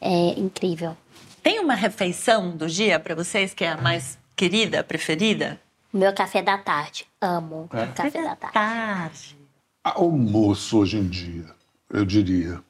é 0.00 0.38
incrível. 0.38 0.96
Tem 1.42 1.58
uma 1.58 1.74
refeição 1.74 2.56
do 2.56 2.68
dia 2.68 2.98
pra 3.00 3.14
vocês 3.14 3.52
que 3.54 3.64
é 3.64 3.72
a 3.72 3.76
mais 3.76 4.16
querida, 4.36 4.84
preferida? 4.84 5.60
O 5.92 5.96
meu 5.98 6.12
café 6.12 6.42
da 6.42 6.58
tarde, 6.58 7.06
amo 7.20 7.68
É? 7.72 7.86
café 7.86 8.22
da 8.22 8.36
tarde. 8.36 8.52
Tarde. 8.54 9.38
Almoço 9.82 10.78
hoje 10.78 10.98
em 10.98 11.08
dia, 11.08 11.46
eu 11.90 12.04
diria. 12.04 12.60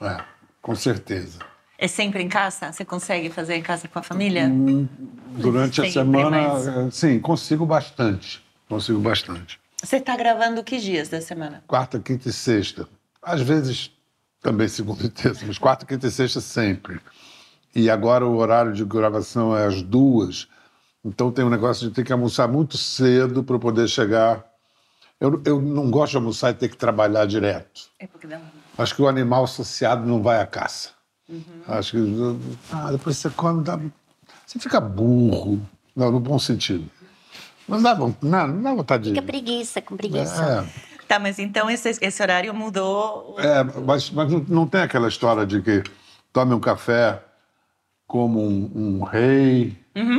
É, 0.00 0.22
com 0.62 0.74
certeza. 0.74 1.38
É 1.80 1.86
sempre 1.86 2.20
em 2.22 2.28
casa? 2.28 2.72
Você 2.72 2.84
consegue 2.84 3.30
fazer 3.30 3.54
em 3.54 3.62
casa 3.62 3.86
com 3.86 4.00
a 4.00 4.02
família? 4.02 4.50
Durante 5.30 5.80
a 5.80 5.84
Sempre, 5.84 5.92
semana, 5.92 6.30
mas- 6.54 6.66
eh, 6.66 6.88
sim, 6.90 7.20
consigo 7.20 7.64
bastante. 7.64 8.42
Consigo 8.68 8.98
bastante. 8.98 9.60
Você 9.80 10.00
tá 10.00 10.16
gravando 10.16 10.64
que 10.64 10.78
dias 10.78 11.08
da 11.08 11.20
semana? 11.20 11.62
Quarta, 11.68 12.00
quinta 12.00 12.28
e 12.28 12.32
sexta. 12.32 12.88
Às 13.22 13.40
vezes 13.42 13.92
também 14.42 14.66
segunda 14.66 15.04
e 15.04 15.08
terça, 15.08 15.44
mas 15.46 15.56
quarta, 15.56 15.86
quinta 15.86 16.08
e 16.08 16.10
sexta 16.10 16.40
sempre. 16.40 17.00
E 17.74 17.88
agora 17.88 18.26
o 18.26 18.36
horário 18.36 18.72
de 18.72 18.84
gravação 18.84 19.56
é 19.56 19.64
às 19.64 19.80
duas. 19.80 20.48
Então 21.04 21.30
tem 21.30 21.44
um 21.44 21.50
negócio 21.50 21.88
de 21.88 21.94
ter 21.94 22.02
que 22.02 22.12
almoçar 22.12 22.48
muito 22.48 22.76
cedo 22.76 23.44
para 23.44 23.56
poder 23.56 23.86
chegar. 23.88 24.44
Eu, 25.20 25.40
eu 25.46 25.62
não 25.62 25.88
gosto 25.92 26.10
de 26.12 26.16
almoçar 26.16 26.50
e 26.50 26.54
ter 26.54 26.68
que 26.68 26.76
trabalhar 26.76 27.24
direto. 27.26 27.82
É 28.00 28.06
porque 28.08 28.26
dá 28.26 28.40
Acho 28.76 28.96
que 28.96 29.02
o 29.02 29.08
animal 29.08 29.44
associado 29.44 30.04
não 30.04 30.20
vai 30.22 30.40
à 30.40 30.46
caça. 30.46 30.90
Acho 31.66 31.92
que 31.92 32.38
ah, 32.72 32.90
depois 32.92 33.16
você 33.16 33.28
come, 33.30 33.62
dá, 33.62 33.78
você 34.46 34.58
fica 34.58 34.80
burro. 34.80 35.60
Não, 35.94 36.10
no 36.12 36.20
bom 36.20 36.38
sentido. 36.38 36.88
Não 37.68 37.82
dá, 37.82 37.94
não, 37.94 38.14
não 38.22 38.62
dá 38.62 38.74
vontade 38.74 39.10
Fica 39.10 39.20
de. 39.20 39.26
preguiça, 39.26 39.82
com 39.82 39.96
preguiça. 39.96 40.66
É, 40.74 40.88
Tá, 41.08 41.18
mas 41.18 41.38
então 41.38 41.70
esse, 41.70 41.88
esse 42.02 42.22
horário 42.22 42.52
mudou. 42.54 43.34
é, 43.38 43.64
mas, 43.64 44.10
mas 44.10 44.30
não- 44.48 44.66
tem 44.66 44.82
aquela 44.82 45.08
história 45.08 45.46
de 45.46 45.60
que 45.62 45.82
tome 46.32 46.52
um 46.54 46.60
café 46.60 47.22
como 48.06 48.40
um, 48.42 48.70
um 48.74 49.02
rei, 49.04 49.76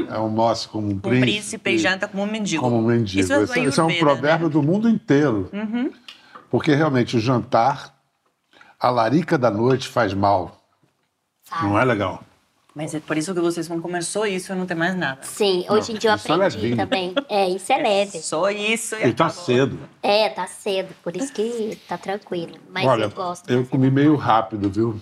almoce 0.09 0.67
como 0.67 0.87
um 0.87 0.91
Um 0.91 0.99
príncipe. 0.99 1.21
príncipe 1.21 1.69
e 1.71 1.77
janta 1.77 2.07
como 2.07 2.23
um 2.23 2.25
mendigo. 2.25 2.61
Como 2.63 2.77
um 2.77 2.81
mendigo. 2.81 3.19
Isso 3.21 3.31
é, 3.33 3.37
do 3.37 3.43
Esse, 3.45 3.59
esse 3.59 3.79
é 3.79 3.83
um 3.83 3.87
Ayurveda, 3.87 4.05
provérbio 4.15 4.47
né? 4.47 4.53
do 4.53 4.63
mundo 4.63 4.89
inteiro. 4.89 5.49
Porque 6.49 6.73
realmente 6.73 7.17
o 7.17 7.19
jantar, 7.19 7.95
a 8.79 8.89
larica 8.89 9.37
da 9.37 9.49
noite 9.51 9.87
faz 9.87 10.13
mal. 10.13 10.58
Não 11.63 11.79
é 11.79 11.83
legal. 11.85 12.23
Mas 12.75 12.93
é 12.93 12.99
por 12.99 13.17
isso 13.17 13.33
que 13.33 13.41
vocês 13.41 13.67
vão 13.67 13.81
comer 13.81 14.03
só 14.03 14.25
isso 14.25 14.53
e 14.53 14.55
não 14.55 14.65
tem 14.65 14.77
mais 14.77 14.95
nada. 14.95 15.19
Sim, 15.23 15.65
hoje 15.69 15.91
em 15.91 15.95
dia 15.97 16.11
eu 16.11 16.15
isso 16.15 16.31
é 16.31 16.35
aprendi 16.35 16.57
levinho. 16.57 16.77
também. 16.77 17.15
É, 17.27 17.49
isso 17.49 17.73
é 17.73 17.77
leve. 17.77 18.19
Só 18.19 18.49
isso 18.51 18.95
e 18.95 19.07
E 19.07 19.13
tá 19.13 19.25
acabou. 19.25 19.43
cedo. 19.43 19.79
É, 20.03 20.29
tá 20.29 20.47
cedo, 20.47 20.93
por 21.03 21.17
isso 21.17 21.33
que 21.33 21.77
tá 21.87 21.97
tranquilo. 21.97 22.57
Mas 22.69 22.85
Olha, 22.85 23.05
eu 23.05 23.09
gosto. 23.09 23.49
eu 23.49 23.65
comi 23.65 23.87
é 23.87 23.91
meio 23.91 24.15
rápido, 24.15 24.69
viu? 24.69 25.01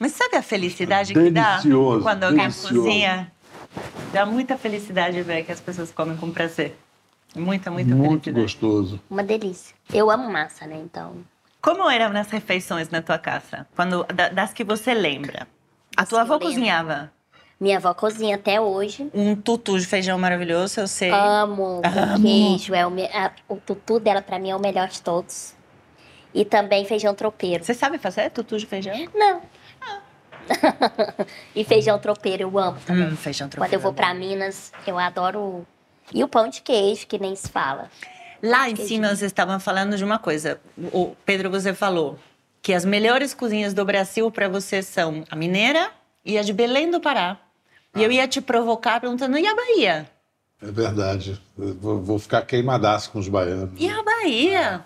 Mas 0.00 0.12
sabe 0.12 0.36
a 0.36 0.42
felicidade 0.42 1.12
que 1.12 1.30
dá 1.30 1.56
Delicioso, 1.58 2.02
quando 2.02 2.24
alguém 2.24 2.40
delicioso. 2.48 2.74
cozinha? 2.84 3.32
Dá 4.12 4.24
muita 4.24 4.56
felicidade 4.56 5.20
ver 5.22 5.44
que 5.44 5.52
as 5.52 5.60
pessoas 5.60 5.90
comem 5.92 6.16
com 6.16 6.30
prazer. 6.30 6.76
Muita, 7.36 7.70
muita 7.70 7.94
Muito 7.94 8.24
felicidade. 8.24 8.40
gostoso. 8.40 9.00
Uma 9.10 9.22
delícia. 9.22 9.74
Eu 9.92 10.10
amo 10.10 10.30
massa, 10.32 10.66
né? 10.66 10.80
Então, 10.82 11.16
Como 11.60 11.88
eram 11.90 12.16
as 12.18 12.30
refeições 12.30 12.88
na 12.90 13.02
tua 13.02 13.18
casa? 13.18 13.66
Quando, 13.74 14.04
da- 14.04 14.28
das 14.28 14.52
que 14.52 14.62
você 14.64 14.94
lembra? 14.94 15.46
A 15.96 16.06
tua 16.06 16.20
avó 16.22 16.34
lembro. 16.34 16.48
cozinhava 16.48 17.10
minha 17.60 17.78
avó 17.78 17.92
cozinha 17.92 18.36
até 18.36 18.60
hoje. 18.60 19.10
um 19.12 19.34
tutu 19.34 19.78
de 19.80 19.84
feijão 19.84 20.16
maravilhoso, 20.16 20.78
eu 20.78 20.86
sei. 20.86 21.10
Amo 21.10 21.82
com 21.82 22.22
queijo. 22.22 22.72
É 22.72 22.86
o, 22.86 22.90
me- 22.90 23.10
o 23.48 23.56
tutu 23.56 23.98
dela, 23.98 24.22
pra 24.22 24.38
mim, 24.38 24.50
é 24.50 24.54
o 24.56 24.60
melhor 24.60 24.86
de 24.86 25.02
todos. 25.02 25.54
E 26.32 26.44
também 26.44 26.84
feijão 26.84 27.14
tropeiro. 27.16 27.64
Você 27.64 27.74
sabe 27.74 27.98
fazer 27.98 28.30
tutu 28.30 28.56
de 28.58 28.64
feijão? 28.66 28.94
Não. 29.12 29.42
e 31.54 31.64
feijão 31.64 31.98
tropeiro, 31.98 32.44
eu 32.44 32.58
amo 32.58 32.78
também. 32.86 33.08
Hum, 33.08 33.16
feijão 33.16 33.48
tropeiro. 33.48 33.68
Quando 33.70 33.74
eu 33.74 33.80
vou 33.80 33.92
pra 33.92 34.14
Minas, 34.14 34.72
eu 34.86 34.96
adoro. 34.96 35.66
E 36.14 36.22
o 36.22 36.28
pão 36.28 36.48
de 36.48 36.62
queijo, 36.62 37.06
que 37.08 37.18
nem 37.18 37.34
se 37.34 37.48
fala. 37.48 37.90
Lá 38.42 38.68
em 38.70 38.76
cima 38.76 39.08
vocês 39.08 39.30
estavam 39.30 39.58
falando 39.58 39.96
de 39.96 40.04
uma 40.04 40.18
coisa. 40.18 40.60
O 40.92 41.16
Pedro, 41.24 41.50
você 41.50 41.74
falou 41.74 42.18
que 42.62 42.72
as 42.72 42.84
melhores 42.84 43.34
cozinhas 43.34 43.74
do 43.74 43.84
Brasil 43.84 44.30
para 44.30 44.48
você 44.48 44.82
são 44.82 45.24
a 45.30 45.36
mineira 45.36 45.90
e 46.24 46.38
a 46.38 46.42
de 46.42 46.52
Belém 46.52 46.90
do 46.90 47.00
Pará. 47.00 47.38
E 47.96 48.02
eu 48.02 48.12
ia 48.12 48.28
te 48.28 48.40
provocar 48.40 49.00
perguntando, 49.00 49.38
e 49.38 49.46
a 49.46 49.54
Bahia? 49.54 50.10
É 50.62 50.70
verdade. 50.70 51.40
Eu 51.58 51.74
vou, 51.74 52.00
vou 52.00 52.18
ficar 52.18 52.42
queimadaço 52.42 53.10
com 53.10 53.18
os 53.18 53.28
baianos. 53.28 53.70
E 53.80 53.88
a 53.88 54.02
Bahia? 54.02 54.84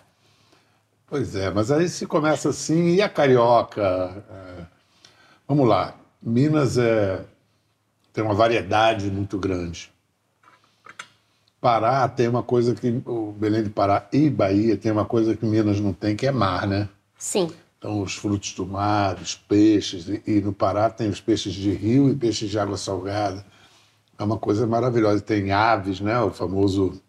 Pois 1.06 1.34
é, 1.34 1.50
mas 1.50 1.70
aí 1.70 1.88
se 1.88 2.06
começa 2.06 2.48
assim, 2.48 2.94
e 2.94 3.02
a 3.02 3.08
carioca? 3.08 4.24
É, 4.30 4.62
Vamos 5.46 5.68
lá. 5.68 5.94
Minas 6.22 6.78
é, 6.78 7.22
tem 8.10 8.24
uma 8.24 8.32
variedade 8.32 9.10
muito 9.10 9.38
grande. 9.38 9.91
Pará 11.62 12.08
tem 12.08 12.26
uma 12.26 12.42
coisa 12.42 12.74
que. 12.74 13.00
O 13.06 13.30
Belém 13.30 13.62
de 13.62 13.70
Pará 13.70 14.08
e 14.12 14.28
Bahia 14.28 14.76
tem 14.76 14.90
uma 14.90 15.04
coisa 15.04 15.36
que 15.36 15.46
Minas 15.46 15.78
não 15.78 15.92
tem, 15.92 16.16
que 16.16 16.26
é 16.26 16.32
mar, 16.32 16.66
né? 16.66 16.88
Sim. 17.16 17.52
Então, 17.78 18.02
os 18.02 18.16
frutos 18.16 18.52
do 18.54 18.66
mar, 18.66 19.16
os 19.22 19.36
peixes. 19.36 20.08
E, 20.26 20.40
no 20.40 20.52
Pará 20.52 20.90
tem 20.90 21.08
os 21.08 21.20
peixes 21.20 21.52
de 21.54 21.70
rio 21.70 22.10
e 22.10 22.16
peixes 22.16 22.50
de 22.50 22.58
água 22.58 22.76
salgada. 22.76 23.46
É 24.18 24.24
uma 24.24 24.38
coisa 24.38 24.66
maravilhosa. 24.66 25.20
Tem 25.20 25.52
aves, 25.52 26.00
né? 26.00 26.18
O 26.20 26.30
famoso 26.32 27.00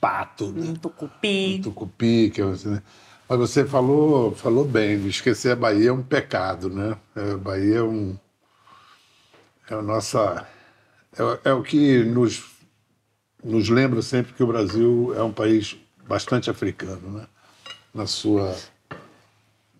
pato, 0.00 0.52
né? 0.52 0.68
Um 0.68 0.74
tucupi. 0.74 1.58
Tucupi, 1.60 2.30
que 2.30 2.42
é, 2.42 2.44
né? 2.44 2.80
Mas 3.28 3.38
você 3.40 3.64
falou, 3.64 4.36
falou 4.36 4.64
bem, 4.64 5.04
esquecer 5.08 5.50
a 5.50 5.56
Bahia 5.56 5.88
é 5.88 5.92
um 5.92 6.02
pecado, 6.02 6.70
né? 6.70 6.96
É, 7.16 7.32
a 7.32 7.38
Bahia 7.38 7.78
é 7.78 7.82
um. 7.82 8.16
É 9.68 9.74
a 9.74 9.82
nossa. 9.82 10.46
É, 11.18 11.50
é 11.50 11.52
o 11.52 11.62
que 11.62 12.04
nos, 12.04 12.53
nos 13.44 13.68
lembra 13.68 14.00
sempre 14.00 14.32
que 14.32 14.42
o 14.42 14.46
Brasil 14.46 15.14
é 15.16 15.22
um 15.22 15.32
país 15.32 15.76
bastante 16.08 16.48
africano, 16.50 17.10
né? 17.10 17.26
Na 17.94 18.06
sua. 18.06 18.56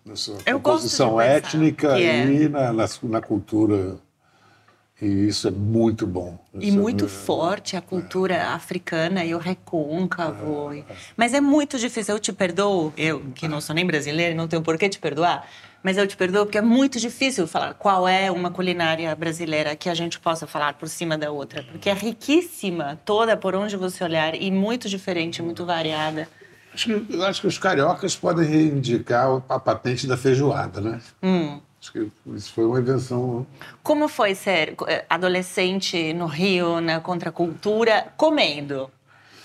Na 0.05 0.15
sua 0.15 0.37
composição 0.43 1.19
étnica 1.19 1.99
é. 1.99 2.31
e 2.31 2.47
na, 2.47 2.71
na, 2.71 2.85
na 3.03 3.21
cultura. 3.21 3.97
E 5.01 5.27
isso 5.27 5.47
é 5.49 5.51
muito 5.51 6.07
bom. 6.07 6.39
E 6.53 6.69
Isso 6.69 6.77
é 6.77 6.81
muito 6.81 7.03
mu- 7.03 7.09
forte 7.09 7.75
a 7.75 7.81
cultura 7.81 8.47
africana 8.53 9.25
e 9.25 9.35
o 9.35 9.37
recôncavo. 9.37 10.73
e- 10.73 10.85
Mas 11.17 11.33
é 11.33 11.41
muito 11.41 11.77
difícil. 11.77 12.15
Eu 12.15 12.19
te 12.19 12.31
perdoo, 12.31 12.93
eu 12.95 13.19
que 13.35 13.47
não 13.47 13.59
sou 13.59 13.75
nem 13.75 13.85
brasileira 13.85 14.31
e 14.31 14.35
não 14.37 14.47
tenho 14.47 14.61
por 14.61 14.77
que 14.77 14.87
te 14.87 14.97
perdoar, 14.97 15.45
mas 15.83 15.97
eu 15.97 16.07
te 16.07 16.15
perdoo 16.15 16.45
porque 16.45 16.57
é 16.57 16.61
muito 16.61 16.97
difícil 16.97 17.45
falar 17.45 17.73
qual 17.73 18.07
é 18.07 18.31
uma 18.31 18.49
culinária 18.49 19.13
brasileira 19.15 19.75
que 19.75 19.89
a 19.89 19.93
gente 19.93 20.17
possa 20.17 20.47
falar 20.47 20.73
por 20.75 20.87
cima 20.87 21.17
da 21.17 21.29
outra. 21.29 21.61
Porque 21.63 21.89
é 21.89 21.93
riquíssima, 21.93 22.97
toda 23.03 23.35
por 23.35 23.53
onde 23.53 23.75
você 23.75 24.01
olhar, 24.03 24.33
e 24.33 24.49
muito 24.49 24.87
diferente, 24.87 25.41
muito 25.41 25.65
variada. 25.65 26.27
Acho 26.73 26.85
que, 27.05 27.13
eu 27.15 27.23
acho 27.25 27.41
que 27.41 27.47
os 27.47 27.57
cariocas 27.57 28.15
podem 28.15 28.45
reivindicar 28.45 29.41
a 29.49 29.59
patente 29.59 30.07
da 30.07 30.15
feijoada, 30.17 30.79
né? 30.81 31.01
Hum. 31.21 31.59
Acho 31.85 31.91
que 31.91 32.11
isso 32.35 32.51
foi 32.51 32.65
uma 32.65 32.79
invenção. 32.79 33.45
Como 33.83 34.07
foi 34.07 34.33
ser 34.33 34.75
eh, 34.87 35.05
adolescente 35.07 36.13
no 36.13 36.25
Rio, 36.25 36.81
na 36.81 36.99
contracultura, 36.99 38.07
comendo? 38.17 38.89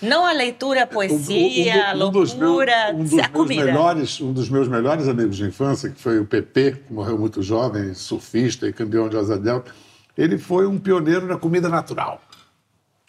Não 0.01 0.24
a 0.24 0.32
leitura, 0.32 0.84
a 0.84 0.86
poesia, 0.86 1.91
a 1.91 1.95
Um- 1.95 2.05
um 2.05 2.09
um 2.09 2.12
meus- 2.12 2.32
loucura, 2.32 2.93
um 2.95 3.03
dos 3.05 3.12
a 3.12 3.16
meus 3.16 3.28
comida. 3.28 3.64
melhores, 3.66 4.20
um 4.22 4.32
dos 4.32 4.49
meus 4.49 4.66
melhores 4.68 5.07
amigos 5.07 5.36
de 5.36 5.45
infância, 5.45 5.91
que 5.91 6.01
foi 6.01 6.18
o 6.18 6.24
PP, 6.24 6.82
que 6.86 6.93
morreu 6.95 7.18
muito 7.18 7.43
jovem, 7.43 7.93
surfista 7.93 8.66
e 8.66 8.72
campeão 8.72 9.11
de 9.11 9.18
asa 9.18 9.38
delta, 9.38 9.70
ele 10.16 10.38
foi 10.38 10.66
um 10.66 10.78
pioneiro 10.78 11.26
na 11.26 11.36
comida 11.36 11.68
natural. 11.68 12.22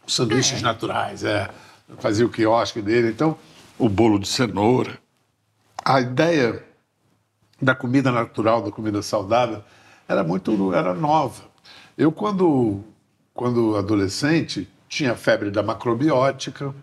Os 0.05 0.13
sanduíches 0.13 0.61
naturais, 0.61 1.23
é. 1.23 1.49
Fazia 1.99 2.25
o 2.25 2.29
quiosque 2.29 2.81
dele. 2.81 3.07
Então, 3.09 3.37
o 3.79 3.87
bolo 3.87 4.19
de 4.19 4.27
cenoura. 4.27 4.97
A 5.85 6.01
ideia 6.01 6.61
da 7.61 7.75
comida 7.75 8.11
natural, 8.11 8.61
da 8.63 8.71
comida 8.71 9.01
saudável, 9.01 9.61
era 10.07 10.23
muito 10.23 10.73
era 10.73 10.93
nova. 10.93 11.43
Eu, 11.97 12.11
quando, 12.11 12.81
quando 13.33 13.75
adolescente, 13.75 14.67
tinha 14.89 15.15
febre 15.15 15.51
da 15.51 15.61
macrobiótica. 15.61 16.73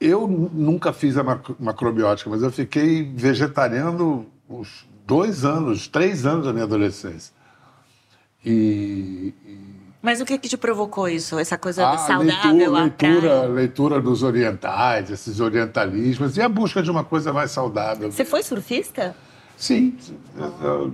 Eu 0.00 0.26
nu- 0.28 0.50
nunca 0.52 0.92
fiz 0.92 1.16
a 1.16 1.22
macro- 1.24 1.56
macrobiótica, 1.58 2.30
mas 2.30 2.42
eu 2.42 2.50
fiquei 2.50 3.02
vegetariano 3.02 4.26
uns 4.48 4.86
dois 5.06 5.44
anos, 5.44 5.88
três 5.88 6.24
anos 6.24 6.46
da 6.46 6.52
minha 6.52 6.64
adolescência. 6.64 7.32
E, 8.44 9.34
Mas 10.00 10.20
o 10.20 10.24
que 10.24 10.38
que 10.38 10.48
te 10.48 10.56
provocou 10.56 11.08
isso? 11.08 11.38
Essa 11.38 11.58
coisa 11.58 11.88
a 11.88 11.98
saudável, 11.98 12.72
leitura, 12.72 12.78
a 12.78 12.82
leitura, 12.82 13.46
leitura 13.46 14.00
dos 14.00 14.22
orientais, 14.22 15.10
esses 15.10 15.40
orientalismos, 15.40 16.36
e 16.36 16.40
a 16.42 16.48
busca 16.48 16.80
de 16.82 16.90
uma 16.90 17.02
coisa 17.02 17.32
mais 17.32 17.50
saudável. 17.50 18.10
Você 18.10 18.24
foi 18.24 18.42
surfista? 18.42 19.14
Sim, 19.56 19.96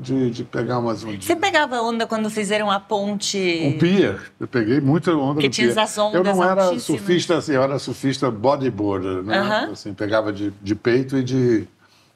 de, 0.01 0.31
de 0.31 0.43
pegar 0.43 0.79
umas 0.79 1.05
ondas. 1.05 1.23
Você 1.27 1.37
pegava 1.37 1.83
onda 1.83 2.07
quando 2.07 2.31
fizeram 2.31 2.71
a 2.71 2.81
ponte? 2.81 3.37
Um 3.63 3.79
pier, 3.79 4.19
eu 4.41 4.49
peguei 4.49 4.81
muita 4.81 5.13
onda 5.15 5.39
Que 5.39 5.49
no 5.49 5.53
tinha 5.53 5.69
pier. 5.69 5.79
as 5.79 5.99
ondas 5.99 6.15
Eu 6.15 6.25
não 6.25 6.43
era 6.43 6.65
altíssimas. 6.65 6.83
surfista 7.01 7.37
assim, 7.37 7.53
eu 7.53 7.63
era 7.63 7.79
surfista 7.79 8.31
bodyboarder, 8.31 9.23
né? 9.23 9.39
Aham. 9.39 9.73
Assim, 9.73 9.93
pegava 9.93 10.33
de, 10.33 10.51
de 10.63 10.75
peito 10.75 11.19
e 11.19 11.23
de, 11.23 11.69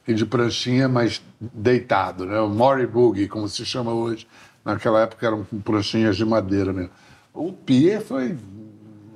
e 0.07 0.15
de 0.15 0.25
pranchinha, 0.25 0.89
mas 0.89 1.21
deitado, 1.39 2.25
né? 2.25 2.41
O 2.41 2.49
Mori 2.49 2.87
Boogie, 2.87 3.29
como 3.29 3.47
se 3.47 3.63
chama 3.67 3.93
hoje. 3.93 4.27
Naquela 4.69 5.01
época 5.01 5.27
eram 5.27 5.47
pranchinhas 5.65 6.15
de 6.15 6.27
madeira 6.27 6.75
mesmo. 6.75 6.91
O 7.33 7.55
pier 7.55 8.03
foi 8.03 8.37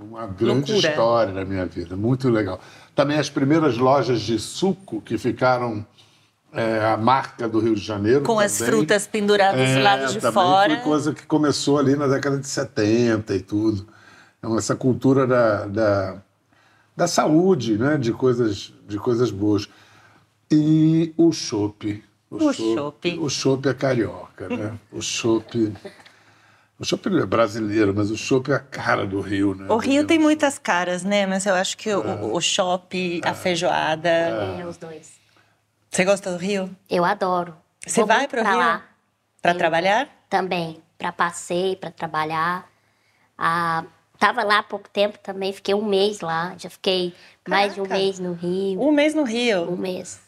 uma 0.00 0.26
grande 0.26 0.72
Loucura. 0.72 0.88
história 0.88 1.32
na 1.34 1.44
minha 1.44 1.66
vida, 1.66 1.94
muito 1.94 2.30
legal. 2.30 2.58
Também 2.94 3.18
as 3.18 3.28
primeiras 3.28 3.76
lojas 3.76 4.22
de 4.22 4.38
suco 4.38 5.02
que 5.02 5.18
ficaram 5.18 5.84
é, 6.54 6.82
a 6.86 6.96
marca 6.96 7.46
do 7.46 7.60
Rio 7.60 7.74
de 7.74 7.82
Janeiro. 7.82 8.22
Com 8.22 8.40
as 8.40 8.56
também. 8.56 8.72
frutas 8.72 9.06
penduradas 9.06 9.74
do 9.74 9.82
lado 9.82 10.06
de 10.06 10.16
É, 10.16 10.20
também 10.22 10.32
fora. 10.32 10.74
Foi 10.76 10.84
coisa 10.84 11.12
que 11.12 11.26
começou 11.26 11.78
ali 11.78 11.96
na 11.96 12.06
década 12.06 12.38
de 12.38 12.46
70 12.46 13.34
e 13.34 13.40
tudo. 13.40 13.86
Então, 14.38 14.56
essa 14.56 14.74
cultura 14.74 15.26
da, 15.26 15.66
da, 15.66 16.22
da 16.96 17.06
saúde, 17.06 17.76
né? 17.76 17.98
de, 17.98 18.10
coisas, 18.14 18.72
de 18.88 18.96
coisas 18.98 19.30
boas. 19.30 19.68
E 20.50 21.12
o 21.18 21.30
chopp. 21.30 22.02
O 22.34 22.52
chopp. 22.52 23.18
O 23.18 23.28
chopp 23.28 23.68
é 23.68 23.74
carioca, 23.74 24.48
né? 24.48 24.78
O 24.92 25.00
chopp. 25.02 25.72
O 26.78 26.84
chopp 26.84 27.08
não 27.10 27.20
é 27.20 27.26
brasileiro, 27.26 27.92
mas 27.94 28.10
o 28.10 28.16
chopp 28.16 28.50
é 28.50 28.54
a 28.54 28.58
cara 28.58 29.06
do 29.06 29.20
Rio, 29.20 29.54
né? 29.54 29.66
O 29.68 29.76
Rio 29.76 30.04
tem 30.06 30.18
muitas 30.18 30.58
caras, 30.58 31.04
né? 31.04 31.26
Mas 31.26 31.46
eu 31.46 31.54
acho 31.54 31.76
que 31.76 31.94
o, 31.94 32.34
o 32.34 32.40
shopping, 32.40 33.20
a 33.24 33.34
feijoada. 33.34 34.08
É, 34.08 34.66
os 34.66 34.76
dois. 34.78 35.12
Você 35.90 36.04
gosta 36.04 36.32
do 36.32 36.38
Rio? 36.38 36.74
Eu 36.90 37.04
adoro. 37.04 37.54
Você 37.86 38.00
Vou 38.00 38.06
vai 38.08 38.26
para 38.26 38.40
o 38.40 38.42
pra 38.44 38.50
Rio? 38.52 38.60
lá 38.60 38.82
Para 39.40 39.52
Eu- 39.52 39.58
trabalhar? 39.58 40.08
também, 40.30 40.82
para 40.98 41.12
passeio, 41.12 41.76
para 41.76 41.90
trabalhar. 41.90 42.66
Ah, 43.36 43.84
tava 44.18 44.42
lá 44.42 44.58
há 44.58 44.62
pouco 44.62 44.88
tempo 44.88 45.18
também, 45.18 45.52
fiquei 45.52 45.74
um 45.74 45.84
mês 45.84 46.20
lá. 46.20 46.54
Já 46.58 46.70
fiquei 46.70 47.14
mais 47.46 47.74
de 47.74 47.80
um 47.80 47.84
Caraca. 47.84 48.02
mês 48.02 48.18
no 48.18 48.32
Rio. 48.32 48.80
Um 48.80 48.90
mês 48.92 49.14
no 49.14 49.22
Rio. 49.24 49.70
Um 49.70 49.76
mês. 49.76 50.20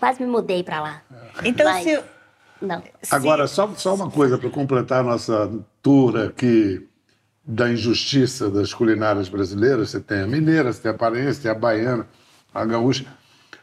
Quase 0.00 0.20
me 0.22 0.26
mudei 0.28 0.64
para 0.64 0.80
lá. 0.80 1.02
Então, 1.44 1.66
Mas- 1.66 1.84
se. 1.84 2.02
Não. 2.60 2.82
se- 3.02 3.14
Agora, 3.14 3.46
só, 3.46 3.70
só 3.76 3.94
uma 3.94 4.10
coisa 4.10 4.36
para 4.36 4.50
completar 4.50 5.00
a 5.00 5.02
nossa 5.02 5.50
tour 5.82 6.16
aqui 6.18 6.86
da 7.44 7.70
injustiça 7.70 8.50
das 8.50 8.74
culinárias 8.74 9.28
brasileiras. 9.28 9.90
Você 9.90 10.00
tem 10.00 10.22
a 10.22 10.26
mineira, 10.26 10.72
você 10.72 10.80
tem 10.82 10.90
a 10.90 10.94
paraense, 10.94 11.40
tem 11.40 11.50
a 11.50 11.54
baiana, 11.54 12.06
a 12.52 12.64
gaúcha. 12.64 13.04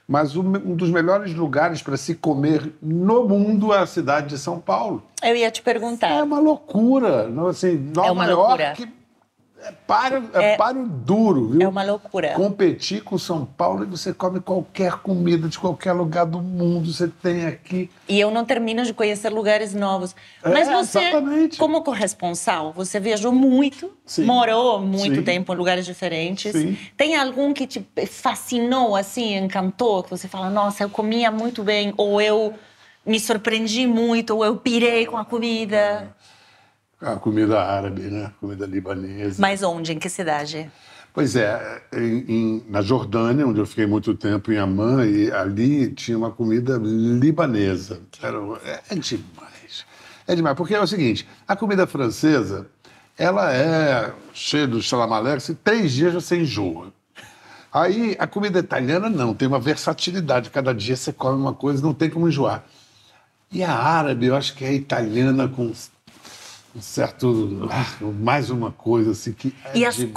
Mas 0.08 0.36
um, 0.38 0.52
dos 0.76 0.90
melhores 0.90 1.34
lugares 1.36 1.82
para 1.82 1.98
se 1.98 2.16
comer 2.16 2.72
no 2.82 3.28
mundo 3.28 3.74
é 3.74 3.80
a 3.80 3.86
cidade 3.86 4.28
de 4.30 4.38
São 4.38 4.58
Paulo. 4.60 5.04
Eu 5.22 5.36
ia 5.36 5.52
te 5.52 5.62
perguntar. 5.62 6.08
É 6.10 6.24
uma 6.24 6.40
loucura. 6.40 7.28
Não, 7.28 7.48
assim, 7.48 7.74
Nova 7.94 8.08
É 8.08 8.12
uma 8.12 8.26
loucura. 8.26 8.74
É 9.60 9.72
para, 9.88 10.18
é 10.36 10.54
É- 10.54 10.56
para 10.58 10.78
o 10.78 10.88
duro, 10.88 11.50
viu? 11.50 11.62
É 11.64 11.68
uma 11.68 11.84
loucura. 11.84 12.34
Competir 12.36 13.04
com 13.04 13.18
São 13.18 13.44
Paulo 13.44 13.84
e 13.84 13.88
você 13.88 14.14
come 14.14 14.40
qualquer 14.40 14.98
comida 14.98 15.48
de 15.50 15.58
qualquer 15.58 15.94
lugar 15.94 16.26
do 16.28 16.40
mundo. 16.40 16.94
Você 16.94 17.08
tem 17.08 17.46
aqui. 17.48 17.90
E 18.08 18.20
eu 18.20 18.30
não 18.30 18.46
termino 18.46 18.84
de 18.86 18.94
conhecer 18.94 19.30
lugares 19.30 19.74
novos. 19.74 20.16
É, 20.44 20.50
Mas 20.50 20.68
você, 20.70 21.00
exatamente. 21.00 21.58
como 21.58 21.82
corresponsal, 21.84 22.72
você 22.72 23.00
viajou 23.00 23.32
muito, 23.32 23.92
Sim. 24.06 24.26
morou 24.26 24.80
muito 24.80 25.16
Sim. 25.18 25.24
tempo 25.24 25.52
em 25.52 25.56
lugares 25.58 25.86
diferentes. 25.86 26.52
Sim. 26.52 26.78
Tem 26.96 27.16
algum 27.16 27.52
que 27.52 27.66
te 27.66 27.86
fascinou, 28.06 28.96
assim, 28.96 29.36
encantou? 29.38 30.04
Que 30.04 30.10
você 30.12 30.28
fala, 30.28 30.50
nossa, 30.52 30.84
eu 30.84 30.90
comia 30.90 31.32
muito 31.32 31.64
bem, 31.64 31.94
ou 31.98 32.22
eu 32.22 32.54
me 33.06 33.20
surpreendi 33.20 33.88
muito, 33.88 34.36
ou 34.36 34.44
eu 34.46 34.58
pirei 34.58 35.06
com 35.06 35.18
a 35.18 35.24
comida. 35.26 36.14
A 37.02 37.16
comida 37.16 37.62
árabe, 37.62 38.02
né? 38.04 38.32
Comida 38.40 38.66
libanesa. 38.66 39.40
Mas 39.40 39.62
onde? 39.62 39.94
Em 39.94 40.00
que 40.00 40.10
cidade? 40.10 40.70
Pois 41.14 41.36
é, 41.36 41.82
em- 41.94 42.26
em- 42.28 42.64
na 42.70 42.82
Jordânia, 42.82 43.46
onde 43.46 43.60
eu 43.60 43.66
fiquei 43.66 43.86
muito 43.88 44.14
tempo 44.16 44.52
em 44.52 44.58
Amman, 44.58 45.04
e 45.06 45.32
ali 45.32 45.92
tinha 45.92 46.18
uma 46.18 46.32
comida 46.32 46.78
libanesa. 46.82 48.02
Era, 48.22 48.38
é, 48.64 48.82
é 48.92 48.96
demais. 48.96 49.86
É 50.28 50.36
demais, 50.36 50.56
porque 50.56 50.76
é 50.76 50.80
o 50.82 50.86
seguinte, 50.88 51.28
a 51.48 51.56
comida 51.56 51.88
francesa, 51.88 52.68
ela 53.18 53.52
é 53.54 54.14
cheia 54.34 54.68
do 54.68 54.82
salamalex, 54.82 55.50
e 55.50 55.56
três 55.56 55.92
dias 55.92 56.14
você 56.14 56.38
enjoa. 56.40 56.94
Aí 57.74 58.16
a 58.20 58.28
comida 58.28 58.60
italiana 58.60 59.10
não, 59.10 59.34
tem 59.34 59.48
uma 59.48 59.60
versatilidade. 59.60 60.50
Cada 60.50 60.74
dia 60.74 60.96
você 60.96 61.12
come 61.14 61.40
uma 61.40 61.54
coisa, 61.54 61.82
não 61.82 61.94
tem 61.94 62.10
como 62.10 62.28
enjoar. 62.28 62.64
E 63.52 63.64
a 63.64 63.72
árabe, 63.74 64.26
eu 64.28 64.36
acho 64.36 64.56
que 64.56 64.66
é 64.66 64.74
italiana 64.74 65.48
com 65.48 65.72
um 66.76 66.82
certo. 66.82 67.68
ah, 67.72 67.86
mais 68.20 68.50
uma 68.50 68.72
coisa 68.72 69.12
assim 69.12 69.32
que. 69.34 69.54
É 69.66 69.78
E 69.80 69.86
as 69.86 69.96
demais, 69.96 70.14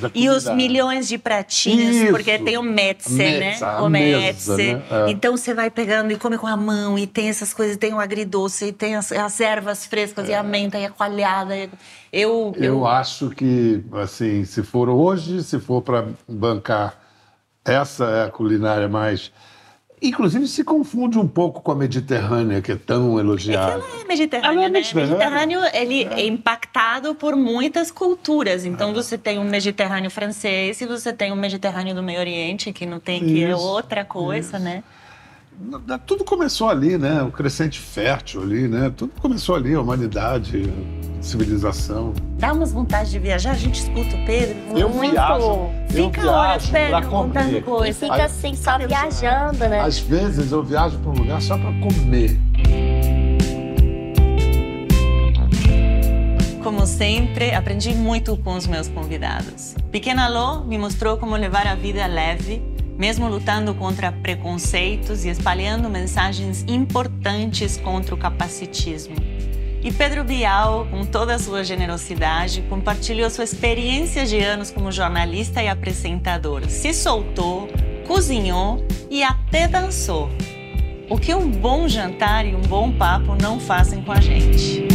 cores, 0.00 0.12
e 0.14 0.28
os 0.28 0.48
milhões 0.48 1.06
de 1.06 1.16
pratinhos, 1.18 1.94
Isso. 1.96 2.10
porque 2.10 2.38
tem 2.38 2.58
o 2.58 2.62
metze, 2.62 3.14
né? 3.14 3.56
O 3.80 3.88
mesa, 3.88 4.56
metze. 4.56 4.74
né? 4.74 4.82
É. 4.90 5.10
Então 5.10 5.36
você 5.36 5.54
vai 5.54 5.70
pegando 5.70 6.10
e 6.12 6.16
come 6.16 6.36
com 6.36 6.46
a 6.46 6.56
mão, 6.56 6.98
e 6.98 7.06
tem 7.06 7.28
essas 7.28 7.52
coisas, 7.54 7.76
tem 7.76 7.94
o 7.94 8.00
agridoce, 8.00 8.66
e 8.66 8.72
tem 8.72 8.96
as, 8.96 9.12
as 9.12 9.40
ervas 9.40 9.86
frescas, 9.86 10.28
e 10.28 10.34
a 10.34 10.42
menta, 10.42 10.78
e 10.78 10.84
a 10.86 10.90
coalhada. 10.90 11.56
e- 11.56 11.70
Eu, 12.12 12.54
Eu 12.56 12.86
acho 12.86 13.30
que, 13.30 13.82
assim, 13.92 14.44
se 14.44 14.62
for 14.62 14.88
hoje, 14.88 15.42
se 15.44 15.60
for 15.60 15.80
para 15.82 16.06
bancar, 16.28 16.98
essa 17.64 18.04
é 18.06 18.24
a 18.24 18.30
culinária 18.30 18.88
mais. 18.88 19.30
Inclusive 20.02 20.46
se 20.46 20.62
confunde 20.62 21.18
um 21.18 21.26
pouco 21.26 21.62
com 21.62 21.72
a 21.72 21.74
mediterrânea, 21.74 22.60
que 22.60 22.72
é 22.72 22.76
tão 22.76 23.18
elogiada. 23.18 23.72
Ela 23.72 24.00
é 24.02 24.04
mediterrâneo, 24.04 24.52
Ela 24.52 24.64
é 24.64 24.68
né? 24.68 24.78
mediterrânea. 24.78 25.16
Mediterrâneo, 25.16 25.60
ele 25.72 26.04
é 26.04 26.26
impactado 26.26 27.14
por 27.14 27.34
muitas 27.34 27.90
culturas. 27.90 28.64
Então, 28.66 28.92
você 28.92 29.16
tem 29.16 29.38
um 29.38 29.44
mediterrâneo 29.44 30.10
francês 30.10 30.80
e 30.80 30.86
você 30.86 31.12
tem 31.12 31.32
um 31.32 31.36
mediterrâneo 31.36 31.94
do 31.94 32.02
Meio 32.02 32.20
Oriente, 32.20 32.72
que 32.72 32.84
não 32.84 33.00
tem, 33.00 33.20
que 33.24 33.44
é 33.44 33.50
Isso, 33.50 33.58
outra 33.58 34.04
coisa, 34.04 34.58
né? 34.58 34.82
Tudo 36.06 36.24
começou 36.24 36.68
ali, 36.68 36.98
né? 36.98 37.22
O 37.22 37.30
crescente 37.30 37.78
fértil 37.78 38.42
ali, 38.42 38.68
né? 38.68 38.92
Tudo 38.94 39.12
começou 39.20 39.54
ali, 39.54 39.74
a 39.74 39.80
humanidade, 39.80 40.70
a 41.18 41.22
civilização. 41.22 42.12
Dá 42.38 42.52
umas 42.52 42.72
vontade 42.72 43.10
de 43.10 43.18
viajar, 43.18 43.52
a 43.52 43.54
gente 43.54 43.80
escuta 43.80 44.16
o 44.16 44.26
Pedro. 44.26 44.56
Eu 44.76 44.88
Muito. 44.88 45.12
viajo, 45.12 45.44
eu 45.44 45.70
Fica 45.88 46.30
horas, 46.30 46.66
viajo 46.66 46.92
Pedro, 46.92 47.10
contando 47.10 47.44
comer. 47.46 47.58
E 47.58 47.62
coisa. 47.62 47.98
fica 48.00 48.24
assim, 48.24 48.54
só 48.54 48.78
viajando, 48.78 49.58
né? 49.58 49.80
Às 49.80 49.98
vezes 49.98 50.52
eu 50.52 50.62
viajo 50.62 50.98
para 50.98 51.10
um 51.10 51.14
lugar 51.14 51.40
só 51.40 51.56
para 51.56 51.72
comer. 51.80 52.38
Como 56.62 56.86
sempre, 56.86 57.54
aprendi 57.54 57.94
muito 57.94 58.36
com 58.38 58.54
os 58.54 58.66
meus 58.66 58.88
convidados. 58.88 59.74
Pequena 59.92 60.28
Lô 60.28 60.64
me 60.64 60.78
mostrou 60.78 61.16
como 61.18 61.36
levar 61.36 61.66
a 61.66 61.74
vida 61.74 62.06
leve, 62.06 62.62
mesmo 62.96 63.28
lutando 63.28 63.74
contra 63.74 64.12
preconceitos 64.12 65.24
e 65.24 65.28
espalhando 65.28 65.88
mensagens 65.88 66.64
importantes 66.68 67.76
contra 67.76 68.14
o 68.14 68.18
capacitismo. 68.18 69.14
E 69.82 69.92
Pedro 69.92 70.24
Bial, 70.24 70.86
com 70.90 71.04
toda 71.04 71.34
a 71.34 71.38
sua 71.38 71.62
generosidade, 71.62 72.62
compartilhou 72.70 73.28
sua 73.28 73.44
experiência 73.44 74.24
de 74.24 74.38
anos 74.38 74.70
como 74.70 74.90
jornalista 74.90 75.62
e 75.62 75.68
apresentador. 75.68 76.68
Se 76.70 76.94
soltou, 76.94 77.68
cozinhou 78.06 78.86
e 79.10 79.22
até 79.22 79.68
dançou. 79.68 80.30
O 81.10 81.18
que 81.18 81.34
um 81.34 81.50
bom 81.50 81.86
jantar 81.86 82.46
e 82.46 82.54
um 82.54 82.62
bom 82.62 82.90
papo 82.92 83.36
não 83.40 83.60
fazem 83.60 84.00
com 84.02 84.12
a 84.12 84.20
gente. 84.20 84.93